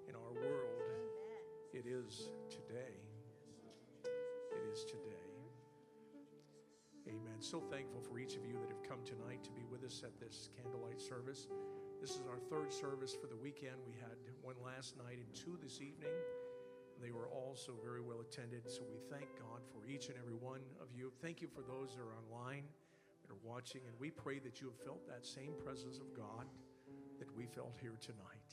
in 0.07 0.15
our 0.15 0.31
world, 0.31 0.79
it 1.73 1.87
is 1.91 2.31
today. 2.49 2.95
It 4.05 4.62
is 4.73 4.85
today. 4.85 5.27
Amen. 7.09 7.35
So 7.41 7.59
thankful 7.59 8.01
for 8.01 8.21
each 8.21 8.37
of 8.37 8.47
you 8.47 8.55
that 8.62 8.71
have 8.71 8.89
come 8.89 9.03
tonight 9.05 9.43
to 9.43 9.51
be 9.51 9.66
with 9.73 9.83
us 9.83 10.05
at 10.05 10.15
this 10.21 10.51
candlelight 10.55 11.01
service. 11.01 11.49
This 12.01 12.11
is 12.11 12.23
our 12.31 12.39
third 12.39 12.73
service 12.73 13.12
for 13.12 13.27
the 13.27 13.43
weekend. 13.43 13.83
We 13.89 13.95
had 13.99 14.15
one 14.41 14.55
last 14.65 14.97
night 14.97 15.19
and 15.19 15.35
two 15.35 15.59
this 15.61 15.81
evening. 15.81 16.15
They 17.03 17.11
were 17.11 17.27
also 17.27 17.75
very 17.83 18.03
well 18.03 18.21
attended. 18.21 18.71
So 18.71 18.83
we 18.87 19.03
thank 19.11 19.27
God 19.35 19.66
for 19.75 19.85
each 19.85 20.11
and 20.11 20.16
every 20.16 20.39
one 20.39 20.61
of 20.81 20.87
you. 20.97 21.11
Thank 21.21 21.43
you 21.43 21.49
for 21.49 21.62
those 21.66 21.97
that 21.97 22.03
are 22.03 22.15
online 22.23 22.62
are 23.35 23.48
watching. 23.48 23.82
And 23.86 23.94
we 23.98 24.11
pray 24.11 24.39
that 24.40 24.61
you 24.61 24.69
have 24.69 24.78
felt 24.85 25.06
that 25.09 25.27
same 25.27 25.52
presence 25.65 25.98
of 25.98 26.15
God 26.15 26.47
that 27.19 27.28
we 27.36 27.47
felt 27.47 27.74
here 27.81 27.97
tonight. 28.01 28.51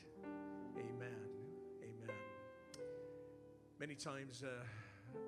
Amen. 0.78 1.22
Amen. 1.84 2.16
Many 3.80 3.96
times, 3.96 4.44
uh, 4.44 4.64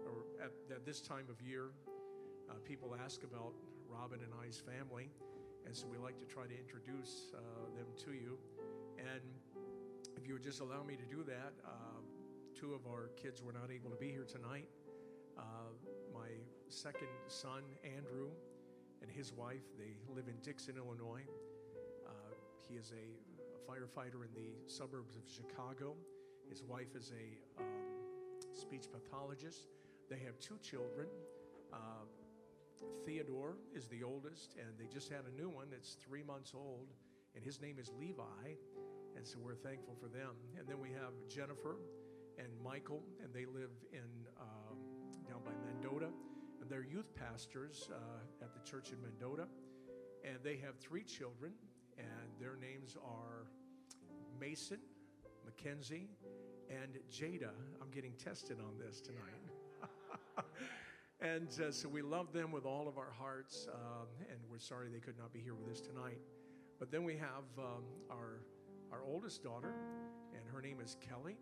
or 0.06 0.26
at, 0.44 0.52
at 0.76 0.86
this 0.86 1.02
time 1.02 1.26
of 1.30 1.42
year, 1.42 1.70
uh, 2.50 2.54
people 2.66 2.96
ask 3.04 3.24
about 3.24 3.54
Robin 3.88 4.20
and 4.24 4.32
I's 4.48 4.60
family, 4.60 5.10
and 5.66 5.76
so 5.76 5.88
we 5.88 5.98
like 5.98 6.18
to 6.20 6.26
try 6.26 6.46
to 6.46 6.58
introduce 6.58 7.34
uh, 7.34 7.40
them 7.76 7.88
to 8.06 8.14
you. 8.14 8.38
And 8.98 9.22
if 10.18 10.28
you 10.28 10.34
would 10.34 10.44
just 10.44 10.62
allow 10.62 10.84
me 10.84 10.96
to 10.96 11.06
do 11.06 11.24
that, 11.24 11.54
uh, 11.66 11.70
two 12.60 12.74
of 12.74 12.86
our 12.88 13.10
kids 13.22 13.42
were 13.42 13.54
not 13.54 13.72
able 13.74 13.90
to 13.90 13.98
be 13.98 14.10
here 14.10 14.26
tonight. 14.26 14.68
Uh, 15.38 15.74
my 16.14 16.30
second 16.70 17.08
son, 17.28 17.64
Andrew, 17.84 18.30
and 19.04 19.12
his 19.12 19.34
wife, 19.34 19.68
they 19.78 19.98
live 20.16 20.28
in 20.28 20.36
Dixon, 20.42 20.76
Illinois. 20.78 21.28
Uh, 22.08 22.10
he 22.68 22.76
is 22.76 22.92
a, 22.92 23.06
a 23.58 23.60
firefighter 23.70 24.24
in 24.24 24.34
the 24.34 24.56
suburbs 24.66 25.18
of 25.18 25.24
Chicago. 25.28 25.94
His 26.50 26.64
wife 26.64 26.96
is 26.96 27.12
a 27.12 27.62
um, 27.62 27.68
speech 28.54 28.86
pathologist. 28.92 29.68
They 30.10 30.20
have 30.20 30.40
two 30.40 30.58
children. 30.62 31.08
Uh, 31.74 32.08
Theodore 33.06 33.58
is 33.76 33.88
the 33.88 34.04
oldest, 34.04 34.56
and 34.58 34.70
they 34.80 34.88
just 34.88 35.10
had 35.10 35.22
a 35.28 35.36
new 35.42 35.50
one 35.50 35.68
that's 35.70 35.98
three 36.08 36.24
months 36.24 36.54
old, 36.56 36.88
and 37.36 37.44
his 37.44 37.60
name 37.60 37.78
is 37.80 37.92
Levi. 38.00 38.56
And 39.16 39.28
so 39.28 39.38
we're 39.44 39.56
thankful 39.56 39.96
for 40.02 40.08
them. 40.08 40.32
And 40.58 40.68
then 40.68 40.80
we 40.80 40.90
have 40.90 41.12
Jennifer 41.30 41.76
and 42.40 42.48
Michael, 42.64 43.04
and 43.22 43.34
they 43.34 43.46
live 43.46 43.72
in 43.92 44.23
they're 46.70 46.84
youth 46.84 47.16
pastors 47.16 47.90
uh, 47.92 48.44
at 48.44 48.54
the 48.54 48.60
church 48.70 48.92
in 48.92 49.02
Mendota. 49.02 49.48
And 50.24 50.38
they 50.44 50.58
have 50.58 50.78
three 50.80 51.04
children, 51.04 51.52
and 51.98 52.08
their 52.40 52.56
names 52.56 52.96
are 53.04 53.48
Mason, 54.40 54.80
Mackenzie, 55.46 56.10
and 56.70 56.98
Jada. 57.12 57.52
I'm 57.82 57.92
getting 57.92 58.14
tested 58.14 58.58
on 58.60 58.78
this 58.78 59.02
tonight. 59.02 59.44
and 61.22 61.50
uh, 61.62 61.72
so 61.72 61.90
we 61.90 62.02
love 62.02 62.32
them 62.32 62.52
with 62.52 62.66
all 62.66 62.88
of 62.88 62.98
our 62.98 63.12
hearts, 63.12 63.68
um, 63.74 64.08
and 64.30 64.40
we're 64.50 64.60
sorry 64.60 64.88
they 64.90 65.00
could 65.00 65.18
not 65.18 65.34
be 65.34 65.40
here 65.40 65.56
with 65.56 65.70
us 65.70 65.82
tonight. 65.82 66.20
But 66.80 66.92
then 66.92 67.04
we 67.04 67.18
have 67.18 67.44
um, 67.58 67.84
our, 68.10 68.40
our 68.92 69.04
oldest 69.06 69.44
daughter, 69.44 69.74
and 70.34 70.42
her 70.54 70.62
name 70.62 70.80
is 70.80 70.96
Kelly. 71.02 71.38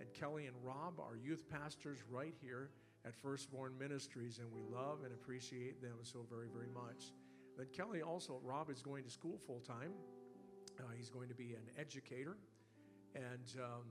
And 0.00 0.12
Kelly 0.14 0.46
and 0.46 0.56
Rob 0.62 1.00
are 1.00 1.16
youth 1.16 1.48
pastors 1.48 1.98
right 2.10 2.34
here 2.40 2.70
at 3.04 3.14
Firstborn 3.14 3.72
Ministries, 3.78 4.38
and 4.38 4.48
we 4.52 4.62
love 4.74 4.98
and 5.04 5.12
appreciate 5.12 5.82
them 5.82 5.96
so 6.02 6.24
very, 6.30 6.48
very 6.54 6.70
much. 6.72 7.12
Then 7.56 7.66
Kelly 7.72 8.02
also, 8.02 8.40
Rob 8.42 8.70
is 8.70 8.82
going 8.82 9.04
to 9.04 9.10
school 9.10 9.38
full 9.46 9.60
time. 9.60 9.92
Uh, 10.78 10.84
he's 10.96 11.10
going 11.10 11.28
to 11.28 11.34
be 11.34 11.52
an 11.52 11.68
educator, 11.78 12.36
and 13.14 13.54
um, 13.58 13.82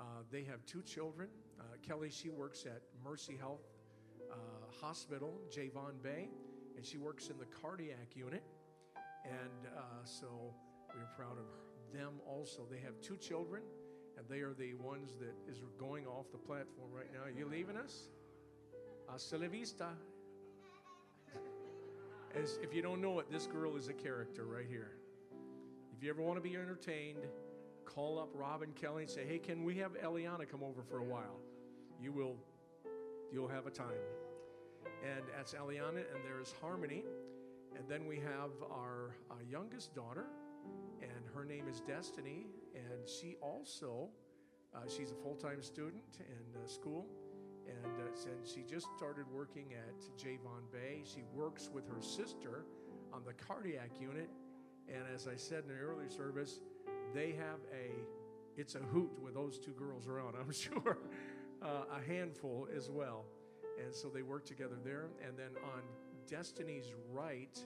uh, 0.00 0.04
they 0.30 0.42
have 0.44 0.64
two 0.66 0.82
children. 0.82 1.28
Uh, 1.58 1.64
Kelly, 1.86 2.10
she 2.10 2.30
works 2.30 2.64
at 2.64 2.82
Mercy 3.04 3.36
Health 3.38 3.60
uh, 4.30 4.36
Hospital, 4.80 5.40
Javon 5.50 6.02
Bea, 6.02 6.28
and 6.76 6.84
she 6.84 6.98
works 6.98 7.28
in 7.28 7.38
the 7.38 7.46
cardiac 7.46 8.16
unit. 8.16 8.42
And 9.24 9.66
uh, 9.76 9.80
so 10.04 10.26
we're 10.94 11.08
proud 11.16 11.38
of 11.38 11.46
them 11.92 12.20
also. 12.26 12.62
They 12.70 12.80
have 12.80 13.00
two 13.00 13.16
children, 13.16 13.62
and 14.18 14.26
they 14.28 14.40
are 14.40 14.54
the 14.54 14.74
ones 14.74 15.14
that 15.18 15.34
is 15.50 15.62
going 15.78 16.06
off 16.06 16.30
the 16.32 16.38
platform 16.38 16.90
right 16.92 17.12
now. 17.12 17.24
Are 17.24 17.30
you 17.30 17.46
leaving 17.46 17.76
us? 17.76 18.08
Hasta 19.10 19.38
la 19.38 19.48
vista. 19.48 19.88
As 22.34 22.58
if 22.62 22.74
you 22.74 22.82
don't 22.82 23.00
know 23.00 23.20
it, 23.20 23.30
this 23.30 23.46
girl 23.46 23.76
is 23.76 23.88
a 23.88 23.92
character 23.92 24.44
right 24.44 24.66
here. 24.68 24.92
If 25.96 26.02
you 26.02 26.10
ever 26.10 26.20
want 26.20 26.36
to 26.36 26.48
be 26.48 26.56
entertained, 26.56 27.20
call 27.84 28.18
up 28.18 28.30
Robin 28.34 28.72
Kelly 28.72 29.02
and 29.04 29.10
say, 29.10 29.24
"Hey, 29.24 29.38
can 29.38 29.62
we 29.62 29.76
have 29.76 29.92
Eliana 30.02 30.48
come 30.48 30.62
over 30.62 30.82
for 30.82 30.98
a 30.98 31.04
while?" 31.04 31.38
You 32.00 32.12
will, 32.12 32.36
you'll 33.32 33.48
have 33.48 33.66
a 33.66 33.70
time. 33.70 34.02
And 35.04 35.22
that's 35.36 35.54
Eliana, 35.54 35.98
and 35.98 36.24
there 36.24 36.40
is 36.40 36.52
Harmony, 36.60 37.04
and 37.76 37.88
then 37.88 38.06
we 38.06 38.16
have 38.16 38.50
our 38.70 39.14
uh, 39.30 39.34
youngest 39.48 39.94
daughter, 39.94 40.26
and 41.02 41.24
her 41.34 41.44
name 41.44 41.68
is 41.68 41.80
Destiny, 41.80 42.46
and 42.74 43.08
she 43.08 43.36
also, 43.40 44.08
uh, 44.74 44.80
she's 44.88 45.12
a 45.12 45.14
full-time 45.14 45.62
student 45.62 46.18
in 46.18 46.60
uh, 46.60 46.66
school, 46.66 47.06
and, 47.68 48.00
uh, 48.00 48.30
she 48.44 48.62
just 48.62 48.86
started 48.96 49.26
working 49.32 49.74
at 49.74 50.00
Javon 50.16 50.70
Bea. 50.72 51.02
She 51.04 51.24
works 51.34 51.68
with 51.72 51.88
her 51.88 52.00
sister 52.00 52.64
on 53.12 53.22
the 53.24 53.32
cardiac 53.32 53.90
unit, 54.00 54.30
and 54.88 55.02
as 55.14 55.26
I 55.26 55.36
said 55.36 55.64
in 55.64 55.68
the 55.68 55.80
earlier 55.80 56.10
service, 56.10 56.60
they 57.14 57.32
have 57.32 57.60
a, 57.72 57.90
it's 58.56 58.74
a 58.74 58.80
hoot 58.80 59.10
with 59.22 59.34
those 59.34 59.58
two 59.58 59.72
girls 59.72 60.06
around, 60.06 60.34
I'm 60.40 60.52
sure, 60.52 60.98
uh, 61.62 61.84
a 61.96 62.06
handful 62.06 62.68
as 62.74 62.90
well. 62.90 63.24
And 63.82 63.94
so 63.94 64.08
they 64.08 64.22
work 64.22 64.44
together 64.44 64.76
there. 64.84 65.08
And 65.26 65.36
then 65.36 65.50
on 65.74 65.82
Destiny's 66.28 66.92
right 67.10 67.58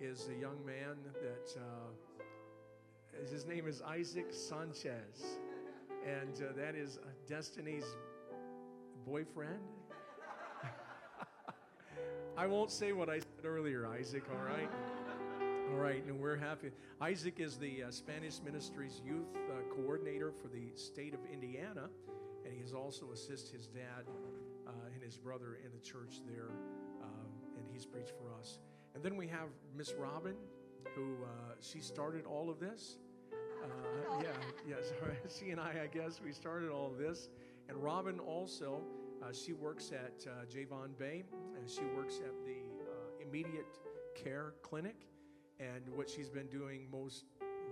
is 0.00 0.28
a 0.28 0.40
young 0.40 0.64
man 0.64 0.96
that 1.22 1.60
uh, 1.60 3.22
his 3.30 3.46
name 3.46 3.66
is 3.66 3.82
Isaac 3.82 4.26
Sanchez. 4.30 5.38
And 6.06 6.34
uh, 6.42 6.52
that 6.56 6.74
is 6.74 6.98
uh, 6.98 7.08
Destiny's 7.28 7.84
boyfriend. 9.10 9.58
I 12.36 12.46
won't 12.46 12.70
say 12.70 12.92
what 12.92 13.08
I 13.08 13.18
said 13.18 13.44
earlier, 13.44 13.88
Isaac, 13.88 14.22
all 14.30 14.44
right? 14.44 14.70
All 15.72 15.78
right, 15.78 16.04
and 16.06 16.20
we're 16.20 16.36
happy. 16.36 16.70
Isaac 17.00 17.40
is 17.40 17.56
the 17.56 17.82
uh, 17.82 17.90
Spanish 17.90 18.38
Ministries 18.44 19.02
youth 19.04 19.26
uh, 19.34 19.74
coordinator 19.74 20.30
for 20.30 20.46
the 20.46 20.70
state 20.76 21.12
of 21.12 21.18
Indiana, 21.32 21.90
and 22.44 22.54
he 22.54 22.60
has 22.60 22.72
also 22.72 23.10
assist 23.12 23.48
his 23.50 23.66
dad 23.66 24.04
uh, 24.68 24.70
and 24.94 25.02
his 25.02 25.16
brother 25.16 25.58
in 25.64 25.72
the 25.72 25.84
church 25.84 26.20
there, 26.24 26.50
um, 27.02 27.26
and 27.56 27.66
he's 27.72 27.84
preached 27.84 28.12
for 28.16 28.32
us. 28.38 28.60
And 28.94 29.02
then 29.02 29.16
we 29.16 29.26
have 29.26 29.48
Miss 29.76 29.92
Robin, 29.98 30.36
who 30.94 31.16
uh, 31.24 31.54
she 31.60 31.80
started 31.80 32.26
all 32.26 32.48
of 32.48 32.60
this. 32.60 32.98
Uh, 33.32 34.22
yeah, 34.22 34.28
yes, 34.68 34.92
she 35.36 35.50
and 35.50 35.60
I, 35.60 35.80
I 35.82 35.86
guess, 35.88 36.20
we 36.24 36.32
started 36.32 36.70
all 36.70 36.86
of 36.86 36.96
this. 36.96 37.28
And 37.70 37.80
Robin 37.80 38.18
also, 38.18 38.82
uh, 39.22 39.32
she 39.32 39.52
works 39.52 39.92
at 39.92 40.26
uh, 40.26 40.44
Javon 40.46 40.96
Bea, 40.98 41.24
and 41.56 41.68
she 41.68 41.82
works 41.96 42.18
at 42.18 42.44
the 42.44 42.62
uh, 42.82 43.26
immediate 43.26 43.78
care 44.14 44.54
clinic. 44.62 45.06
And 45.58 45.82
what 45.94 46.08
she's 46.08 46.30
been 46.30 46.46
doing 46.46 46.86
most 46.90 47.24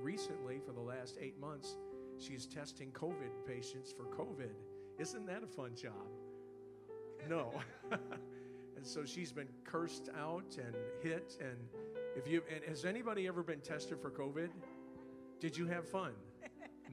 recently 0.02 0.58
for 0.58 0.72
the 0.72 0.80
last 0.80 1.16
eight 1.20 1.38
months, 1.40 1.76
she's 2.18 2.46
testing 2.46 2.90
COVID 2.92 3.46
patients 3.46 3.92
for 3.92 4.04
COVID. 4.04 4.50
Isn't 4.98 5.26
that 5.26 5.42
a 5.42 5.46
fun 5.46 5.74
job? 5.74 5.92
No. 7.28 7.52
and 7.90 8.86
so 8.86 9.04
she's 9.04 9.32
been 9.32 9.48
cursed 9.64 10.10
out 10.18 10.56
and 10.58 10.74
hit. 11.02 11.36
And 11.40 11.56
if 12.16 12.28
you, 12.28 12.42
and 12.54 12.62
has 12.64 12.84
anybody 12.84 13.26
ever 13.26 13.42
been 13.42 13.60
tested 13.60 14.00
for 14.00 14.10
COVID? 14.10 14.50
Did 15.40 15.56
you 15.56 15.66
have 15.66 15.88
fun? 15.88 16.12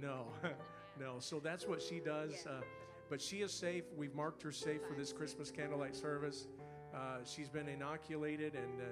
No, 0.02 0.28
no. 1.00 1.16
So 1.20 1.40
that's 1.40 1.68
what 1.68 1.82
she 1.82 2.00
does. 2.00 2.46
Uh, 2.46 2.62
but 3.10 3.22
she 3.22 3.38
is 3.38 3.52
safe. 3.52 3.84
We've 3.96 4.16
marked 4.16 4.42
her 4.44 4.52
safe 4.52 4.82
for 4.88 4.96
this 4.96 5.14
Christmas 5.14 5.52
candlelight 5.52 5.96
service. 5.96 6.48
Uh, 6.94 7.18
she's 7.24 7.50
been 7.50 7.68
inoculated 7.68 8.56
and 8.56 8.82
uh, 8.82 8.86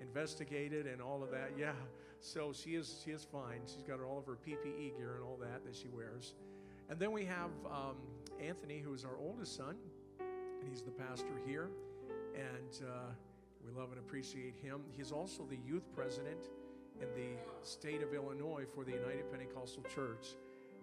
investigated 0.00 0.86
and 0.86 1.02
all 1.02 1.22
of 1.22 1.30
that. 1.30 1.52
Yeah. 1.58 1.72
So 2.20 2.52
she 2.52 2.70
is 2.70 3.00
she 3.04 3.10
is 3.10 3.24
fine. 3.24 3.60
She's 3.66 3.82
got 3.82 4.00
all 4.00 4.18
of 4.18 4.26
her 4.26 4.36
PPE 4.46 4.96
gear 4.96 5.14
and 5.16 5.24
all 5.24 5.38
that 5.40 5.64
that 5.64 5.74
she 5.74 5.88
wears. 5.88 6.34
And 6.88 6.98
then 6.98 7.12
we 7.12 7.24
have 7.26 7.50
um, 7.66 7.96
Anthony, 8.40 8.80
who 8.80 8.94
is 8.94 9.04
our 9.04 9.16
oldest 9.18 9.56
son, 9.56 9.76
and 10.20 10.68
he's 10.68 10.82
the 10.82 10.90
pastor 10.90 11.40
here. 11.46 11.68
And 12.34 12.88
uh, 12.88 13.10
we 13.64 13.78
love 13.78 13.90
and 13.90 13.98
appreciate 13.98 14.54
him. 14.62 14.80
He's 14.96 15.12
also 15.12 15.44
the 15.48 15.58
youth 15.66 15.84
president 15.94 16.48
in 17.00 17.08
the 17.14 17.38
state 17.62 18.02
of 18.02 18.14
Illinois 18.14 18.64
for 18.74 18.84
the 18.84 18.92
United 18.92 19.30
Pentecostal 19.30 19.82
Church. 19.94 20.34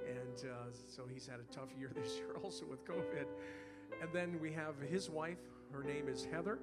And 0.08 0.50
uh, 0.50 0.56
so 0.88 1.04
he's 1.12 1.28
had 1.28 1.40
a 1.40 1.54
tough 1.54 1.70
year 1.78 1.92
this 2.02 2.18
year 2.18 2.36
also 2.44 2.66
with 2.66 2.86
COVID. 2.86 3.26
And 4.02 4.10
then 4.14 4.40
we 4.42 4.52
have 4.54 4.76
his 4.80 5.10
wife. 5.10 5.40
Her 5.72 5.84
name 5.84 6.08
is 6.08 6.26
Heather. 6.32 6.60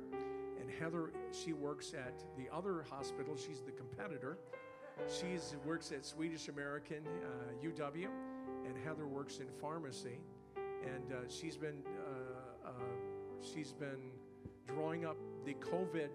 And 0.60 0.70
Heather, 0.78 1.12
she 1.32 1.52
works 1.52 1.92
at 1.94 2.22
the 2.36 2.54
other 2.54 2.84
hospital. 2.88 3.36
She's 3.36 3.60
the 3.60 3.72
competitor. 3.72 4.38
She 5.08 5.38
works 5.64 5.90
at 5.90 6.04
Swedish 6.04 6.48
American 6.48 7.02
uh, 7.24 7.66
UW, 7.66 8.08
and 8.66 8.76
Heather 8.84 9.06
works 9.06 9.38
in 9.38 9.46
pharmacy. 9.60 10.20
And 10.56 11.12
uh, 11.12 11.16
she's 11.28 11.56
been 11.56 11.82
uh, 11.86 12.68
uh, 12.68 12.72
she's 13.40 13.72
been 13.72 14.10
drawing 14.66 15.04
up 15.04 15.16
the 15.44 15.54
COVID 15.54 16.10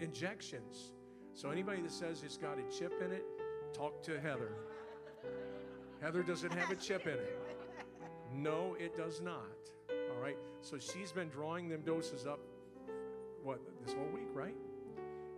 injections. 0.00 0.92
So 1.34 1.50
anybody 1.50 1.82
that 1.82 1.92
says 1.92 2.22
it's 2.24 2.36
got 2.36 2.58
a 2.58 2.78
chip 2.78 2.92
in 3.04 3.12
it, 3.12 3.24
talk 3.72 4.02
to 4.04 4.20
Heather. 4.20 4.52
Heather 6.00 6.22
doesn't 6.22 6.52
have 6.52 6.70
a 6.70 6.76
chip 6.76 7.06
in 7.06 7.14
it. 7.14 7.38
No, 8.34 8.76
it 8.78 8.96
does 8.96 9.20
not. 9.20 9.70
All 9.90 10.22
right. 10.22 10.38
So 10.62 10.78
she's 10.78 11.12
been 11.12 11.28
drawing 11.28 11.68
them 11.68 11.82
doses 11.82 12.26
up, 12.26 12.40
what, 13.42 13.60
this 13.84 13.94
whole 13.94 14.08
week, 14.12 14.28
right? 14.32 14.54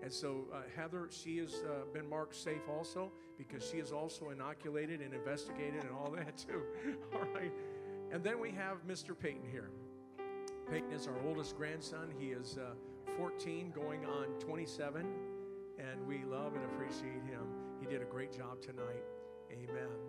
And 0.02 0.12
so 0.12 0.46
uh, 0.52 0.62
Heather, 0.76 1.08
she 1.10 1.38
has 1.38 1.54
uh, 1.54 1.84
been 1.92 2.08
marked 2.08 2.34
safe 2.34 2.68
also 2.68 3.12
because 3.38 3.68
she 3.68 3.78
is 3.78 3.92
also 3.92 4.30
inoculated 4.30 5.00
and 5.00 5.14
investigated 5.14 5.84
and 5.84 5.92
all 5.92 6.10
that 6.10 6.36
too. 6.48 6.62
all 7.14 7.26
right. 7.34 7.52
And 8.10 8.22
then 8.22 8.40
we 8.40 8.50
have 8.50 8.86
Mr. 8.86 9.18
Peyton 9.18 9.48
here. 9.50 9.70
Peyton 10.70 10.92
is 10.92 11.06
our 11.06 11.18
oldest 11.26 11.56
grandson. 11.56 12.08
He 12.18 12.28
is 12.28 12.58
uh, 12.58 12.74
14, 13.16 13.72
going 13.74 14.04
on 14.06 14.26
27, 14.38 15.06
and 15.78 16.06
we 16.06 16.24
love 16.24 16.54
and 16.54 16.64
appreciate 16.64 17.22
him. 17.28 17.46
He 17.80 17.86
did 17.86 18.02
a 18.02 18.06
great 18.06 18.36
job 18.36 18.60
tonight. 18.60 19.04
Amen. 19.50 20.01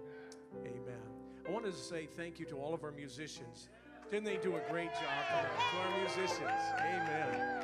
Amen. 0.65 1.01
I 1.47 1.51
wanted 1.51 1.71
to 1.71 1.77
say 1.77 2.05
thank 2.05 2.39
you 2.39 2.45
to 2.47 2.55
all 2.55 2.73
of 2.73 2.83
our 2.83 2.91
musicians. 2.91 3.69
Didn't 4.09 4.25
they 4.25 4.37
do 4.37 4.55
a 4.55 4.61
great 4.71 4.93
job? 4.93 5.49
To 5.71 5.77
our 5.77 5.99
musicians. 5.99 6.61
Amen. 6.79 7.63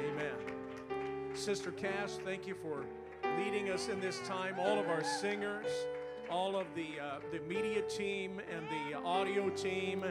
Amen. 0.00 0.34
Sister 1.34 1.70
Cass, 1.72 2.18
thank 2.24 2.46
you 2.46 2.54
for 2.54 2.84
leading 3.38 3.70
us 3.70 3.88
in 3.88 4.00
this 4.00 4.20
time. 4.20 4.56
All 4.58 4.78
of 4.78 4.88
our 4.88 5.04
singers, 5.04 5.70
all 6.30 6.56
of 6.56 6.66
the 6.74 7.00
uh, 7.00 7.18
the 7.32 7.40
media 7.40 7.82
team 7.82 8.40
and 8.52 8.66
the 8.68 8.98
audio 8.98 9.48
team. 9.50 10.04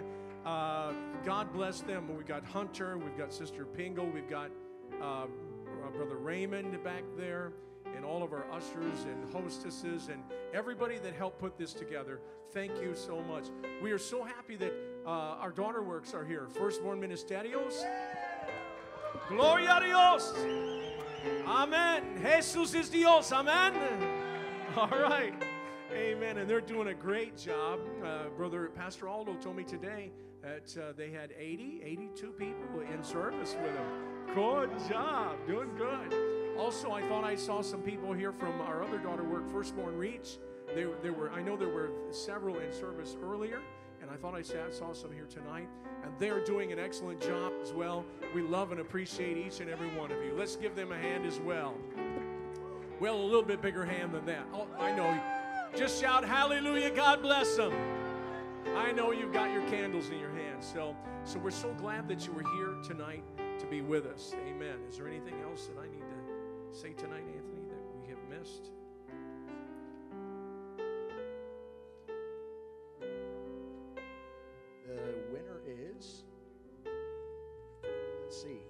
Uh, 0.45 0.93
God 1.25 1.51
bless 1.51 1.81
them. 1.81 2.07
We've 2.15 2.25
got 2.25 2.45
Hunter, 2.45 2.97
we've 2.97 3.17
got 3.17 3.33
Sister 3.33 3.65
Pingle, 3.65 4.11
we've 4.13 4.29
got 4.29 4.49
uh, 5.01 5.25
Brother 5.95 6.15
Raymond 6.15 6.81
back 6.83 7.03
there, 7.17 7.51
and 7.97 8.05
all 8.05 8.21
of 8.21 8.31
our 8.31 8.45
ushers 8.53 9.05
and 9.05 9.33
hostesses 9.33 10.07
and 10.07 10.23
everybody 10.53 10.99
that 10.99 11.13
helped 11.15 11.39
put 11.39 11.57
this 11.57 11.73
together. 11.73 12.21
Thank 12.53 12.79
you 12.79 12.93
so 12.95 13.21
much. 13.21 13.45
We 13.81 13.91
are 13.91 13.97
so 13.97 14.23
happy 14.23 14.55
that 14.57 14.71
uh, 15.05 15.09
our 15.09 15.51
daughter 15.51 15.81
works 15.81 16.13
are 16.13 16.23
here. 16.23 16.47
Firstborn 16.47 17.01
Ministerios. 17.01 17.83
Gloria 19.27 19.77
a 19.77 19.85
Dios. 19.85 20.33
Amen. 21.47 22.03
Jesus 22.23 22.75
is 22.75 22.89
Dios. 22.89 23.31
Amen. 23.31 23.73
All 24.77 24.87
right. 24.89 25.33
Amen. 25.91 26.37
And 26.37 26.47
they're 26.47 26.61
doing 26.61 26.89
a 26.89 26.93
great 26.93 27.35
job. 27.35 27.79
Uh, 28.05 28.29
Brother 28.37 28.69
Pastor 28.75 29.07
Aldo 29.09 29.33
told 29.37 29.55
me 29.55 29.63
today 29.63 30.11
that 30.43 30.77
uh, 30.79 30.93
they 30.95 31.09
had 31.09 31.33
80, 31.35 31.81
82 31.83 32.27
people 32.33 32.81
in 32.93 33.03
service 33.03 33.55
with 33.61 33.73
them. 33.73 34.35
Good 34.35 34.69
job. 34.87 35.35
Doing 35.47 35.71
good. 35.75 36.46
Also, 36.57 36.91
I 36.91 37.01
thought 37.07 37.23
I 37.23 37.35
saw 37.35 37.61
some 37.61 37.81
people 37.81 38.13
here 38.13 38.31
from 38.31 38.59
our 38.61 38.83
other 38.83 38.97
daughter 38.97 39.23
work, 39.23 39.47
Firstborn 39.51 39.95
Reach. 39.95 40.39
There, 40.73 40.89
there 41.03 41.13
were, 41.13 41.31
I 41.31 41.41
know 41.41 41.55
there 41.55 41.69
were 41.69 41.91
several 42.11 42.57
in 42.57 42.73
service 42.73 43.15
earlier, 43.23 43.61
and 44.01 44.09
I 44.09 44.15
thought 44.15 44.33
I 44.33 44.41
saw, 44.41 44.93
some 44.93 45.11
here 45.11 45.27
tonight. 45.29 45.69
And 46.03 46.11
they're 46.17 46.43
doing 46.43 46.71
an 46.71 46.79
excellent 46.79 47.21
job 47.21 47.53
as 47.61 47.73
well. 47.73 48.05
We 48.33 48.41
love 48.41 48.71
and 48.71 48.81
appreciate 48.81 49.37
each 49.37 49.59
and 49.59 49.69
every 49.69 49.89
one 49.89 50.11
of 50.11 50.23
you. 50.23 50.33
Let's 50.35 50.55
give 50.55 50.75
them 50.75 50.91
a 50.91 50.97
hand 50.97 51.25
as 51.25 51.39
well. 51.39 51.75
Well, 52.99 53.15
a 53.15 53.23
little 53.23 53.43
bit 53.43 53.61
bigger 53.61 53.85
hand 53.85 54.11
than 54.11 54.25
that. 54.25 54.47
Oh, 54.51 54.67
I 54.79 54.91
know. 54.93 55.21
Just 55.75 56.01
shout 56.01 56.25
hallelujah, 56.25 56.89
God 56.89 57.21
bless 57.21 57.55
them. 57.55 57.73
I 58.75 58.91
know 58.91 59.11
you've 59.11 59.33
got 59.33 59.51
your 59.51 59.67
candles 59.69 60.09
in 60.09 60.19
your 60.19 60.31
hands. 60.31 60.69
So, 60.73 60.95
so 61.23 61.37
we're 61.39 61.51
so 61.51 61.73
glad 61.75 62.07
that 62.07 62.25
you 62.25 62.33
were 62.33 62.43
here 62.55 62.75
tonight 62.83 63.23
to 63.59 63.65
be 63.67 63.81
with 63.81 64.05
us. 64.05 64.35
Amen. 64.47 64.79
Is 64.89 64.97
there 64.97 65.07
anything 65.07 65.35
else 65.43 65.67
that 65.67 65.79
I 65.79 65.85
need 65.85 66.06
say 66.71 66.93
tonight, 66.93 67.23
Anthony, 67.35 67.61
that 67.69 67.81
we 68.01 68.07
have 68.09 68.19
missed? 68.29 68.71
The 74.85 74.99
winner 75.31 75.61
is. 75.67 76.23
Let's 78.23 78.41
see. 78.41 78.61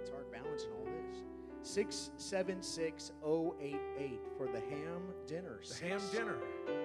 It's 0.00 0.10
hard 0.10 0.30
balancing 0.32 0.70
all 0.78 0.86
this. 0.86 1.18
676088 1.62 4.20
for 4.36 4.46
the 4.46 4.60
ham 4.60 5.02
dinner. 5.26 5.60
The 5.68 5.74
ham 5.86 6.00
dinner. 6.12 6.36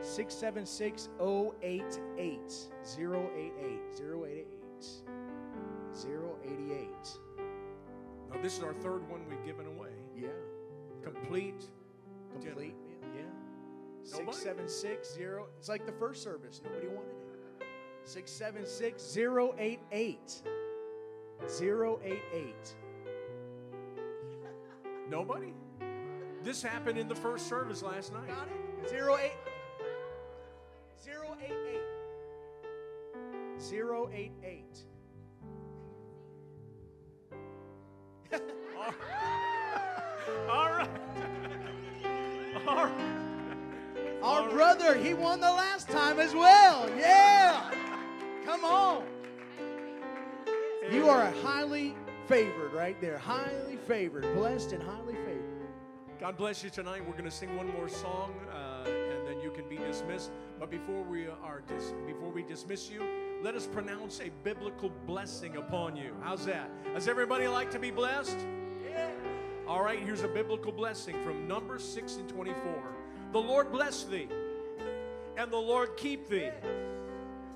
676088 0.01 1.93
088 2.11 2.71
088 2.83 4.47
088. 5.93 7.19
Now, 8.31 8.41
this 8.41 8.57
is 8.57 8.63
our 8.63 8.73
third 8.73 9.07
one 9.09 9.21
we've 9.29 9.43
given 9.45 9.67
away. 9.67 9.89
Yeah. 10.15 10.27
Complete. 11.03 11.65
Complete 12.33 12.55
dinner. 12.55 12.65
meal. 12.65 12.75
Yeah. 13.15 13.21
Nobody? 14.11 14.37
6760. 14.37 15.23
It's 15.57 15.69
like 15.69 15.85
the 15.85 15.91
first 15.93 16.23
service. 16.23 16.61
Nobody 16.63 16.87
wanted 16.87 17.11
it. 17.11 17.17
676088 18.05 20.41
088. 21.43 22.75
Nobody? 25.09 25.53
This 26.43 26.61
happened 26.61 26.97
in 26.97 27.07
the 27.07 27.15
first 27.15 27.47
service 27.47 27.81
last 27.83 28.11
night. 28.13 28.27
Got 28.27 28.47
it? 28.47 28.53
08 28.93 29.31
088 31.05 31.81
088 33.59 34.85
All 40.49 40.69
right. 40.69 40.89
All 42.67 42.85
right. 42.85 43.17
Our 44.23 44.49
brother, 44.49 44.95
he 44.95 45.13
won 45.13 45.39
the 45.39 45.51
last 45.51 45.89
time 45.89 46.19
as 46.19 46.33
well. 46.33 46.89
Yeah. 46.97 47.71
Come 48.45 48.65
on. 48.65 49.03
You 50.91 51.09
are 51.09 51.31
highly 51.43 51.95
favored 52.27 52.73
right 52.73 52.99
there. 52.99 53.17
Highly 53.17 53.77
favored. 53.87 54.23
Blessed 54.33 54.73
and 54.73 54.83
highly 54.83 55.15
favored. 55.15 55.43
God 56.19 56.35
bless 56.35 56.63
you 56.63 56.69
tonight. 56.69 57.05
We're 57.05 57.11
going 57.13 57.25
to 57.25 57.31
sing 57.31 57.55
one 57.55 57.71
more 57.73 57.87
song, 57.87 58.33
uh, 58.51 58.89
and 58.89 59.27
then 59.27 59.39
you 59.41 59.51
can 59.51 59.69
be 59.69 59.77
dismissed. 59.77 60.31
But 60.59 60.71
before 60.71 61.03
we 61.03 61.27
are 61.27 61.61
dis- 61.67 61.93
before 62.07 62.29
we 62.31 62.41
dismiss 62.41 62.89
you, 62.89 63.01
let 63.43 63.55
us 63.55 63.67
pronounce 63.67 64.19
a 64.19 64.29
biblical 64.43 64.91
blessing 65.05 65.57
upon 65.57 65.95
you. 65.95 66.13
How's 66.21 66.45
that? 66.45 66.69
Does 66.93 67.07
everybody 67.07 67.47
like 67.47 67.71
to 67.71 67.79
be 67.79 67.91
blessed? 67.91 68.37
All 69.67 69.83
right. 69.83 69.99
Here's 69.99 70.23
a 70.23 70.27
biblical 70.27 70.71
blessing 70.71 71.21
from 71.23 71.47
Numbers 71.47 71.83
six 71.83 72.15
and 72.15 72.27
twenty-four. 72.27 72.83
The 73.33 73.39
Lord 73.39 73.71
bless 73.71 74.03
thee, 74.03 74.27
and 75.37 75.51
the 75.51 75.57
Lord 75.57 75.97
keep 75.97 76.27
thee. 76.27 76.49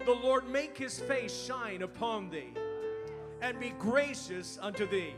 The 0.06 0.12
Lord 0.12 0.50
make 0.50 0.78
His 0.78 1.00
face 1.00 1.46
shine 1.46 1.82
upon 1.82 2.30
thee, 2.30 2.54
and 3.42 3.60
be 3.60 3.70
gracious 3.80 4.60
unto 4.62 4.88
thee. 4.88 5.16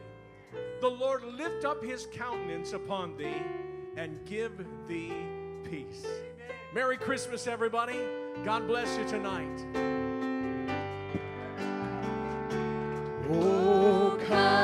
The 0.81 0.89
Lord 0.89 1.23
lift 1.23 1.65
up 1.65 1.83
his 1.83 2.07
countenance 2.11 2.73
upon 2.73 3.17
thee 3.17 3.41
and 3.95 4.19
give 4.25 4.65
thee 4.87 5.13
peace. 5.63 6.05
Merry 6.75 6.97
Christmas, 6.97 7.47
everybody. 7.47 7.97
God 8.43 8.67
bless 8.67 8.97
you 8.97 9.07
tonight. 9.07 10.12
Oh, 13.35 14.19
come, 14.27 14.62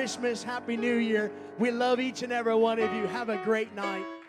Christmas, 0.00 0.42
Happy 0.42 0.78
New 0.78 0.96
Year. 0.96 1.30
We 1.58 1.70
love 1.70 2.00
each 2.00 2.22
and 2.22 2.32
every 2.32 2.54
one 2.54 2.78
of 2.78 2.90
you. 2.94 3.06
Have 3.08 3.28
a 3.28 3.36
great 3.44 3.74
night. 3.74 4.19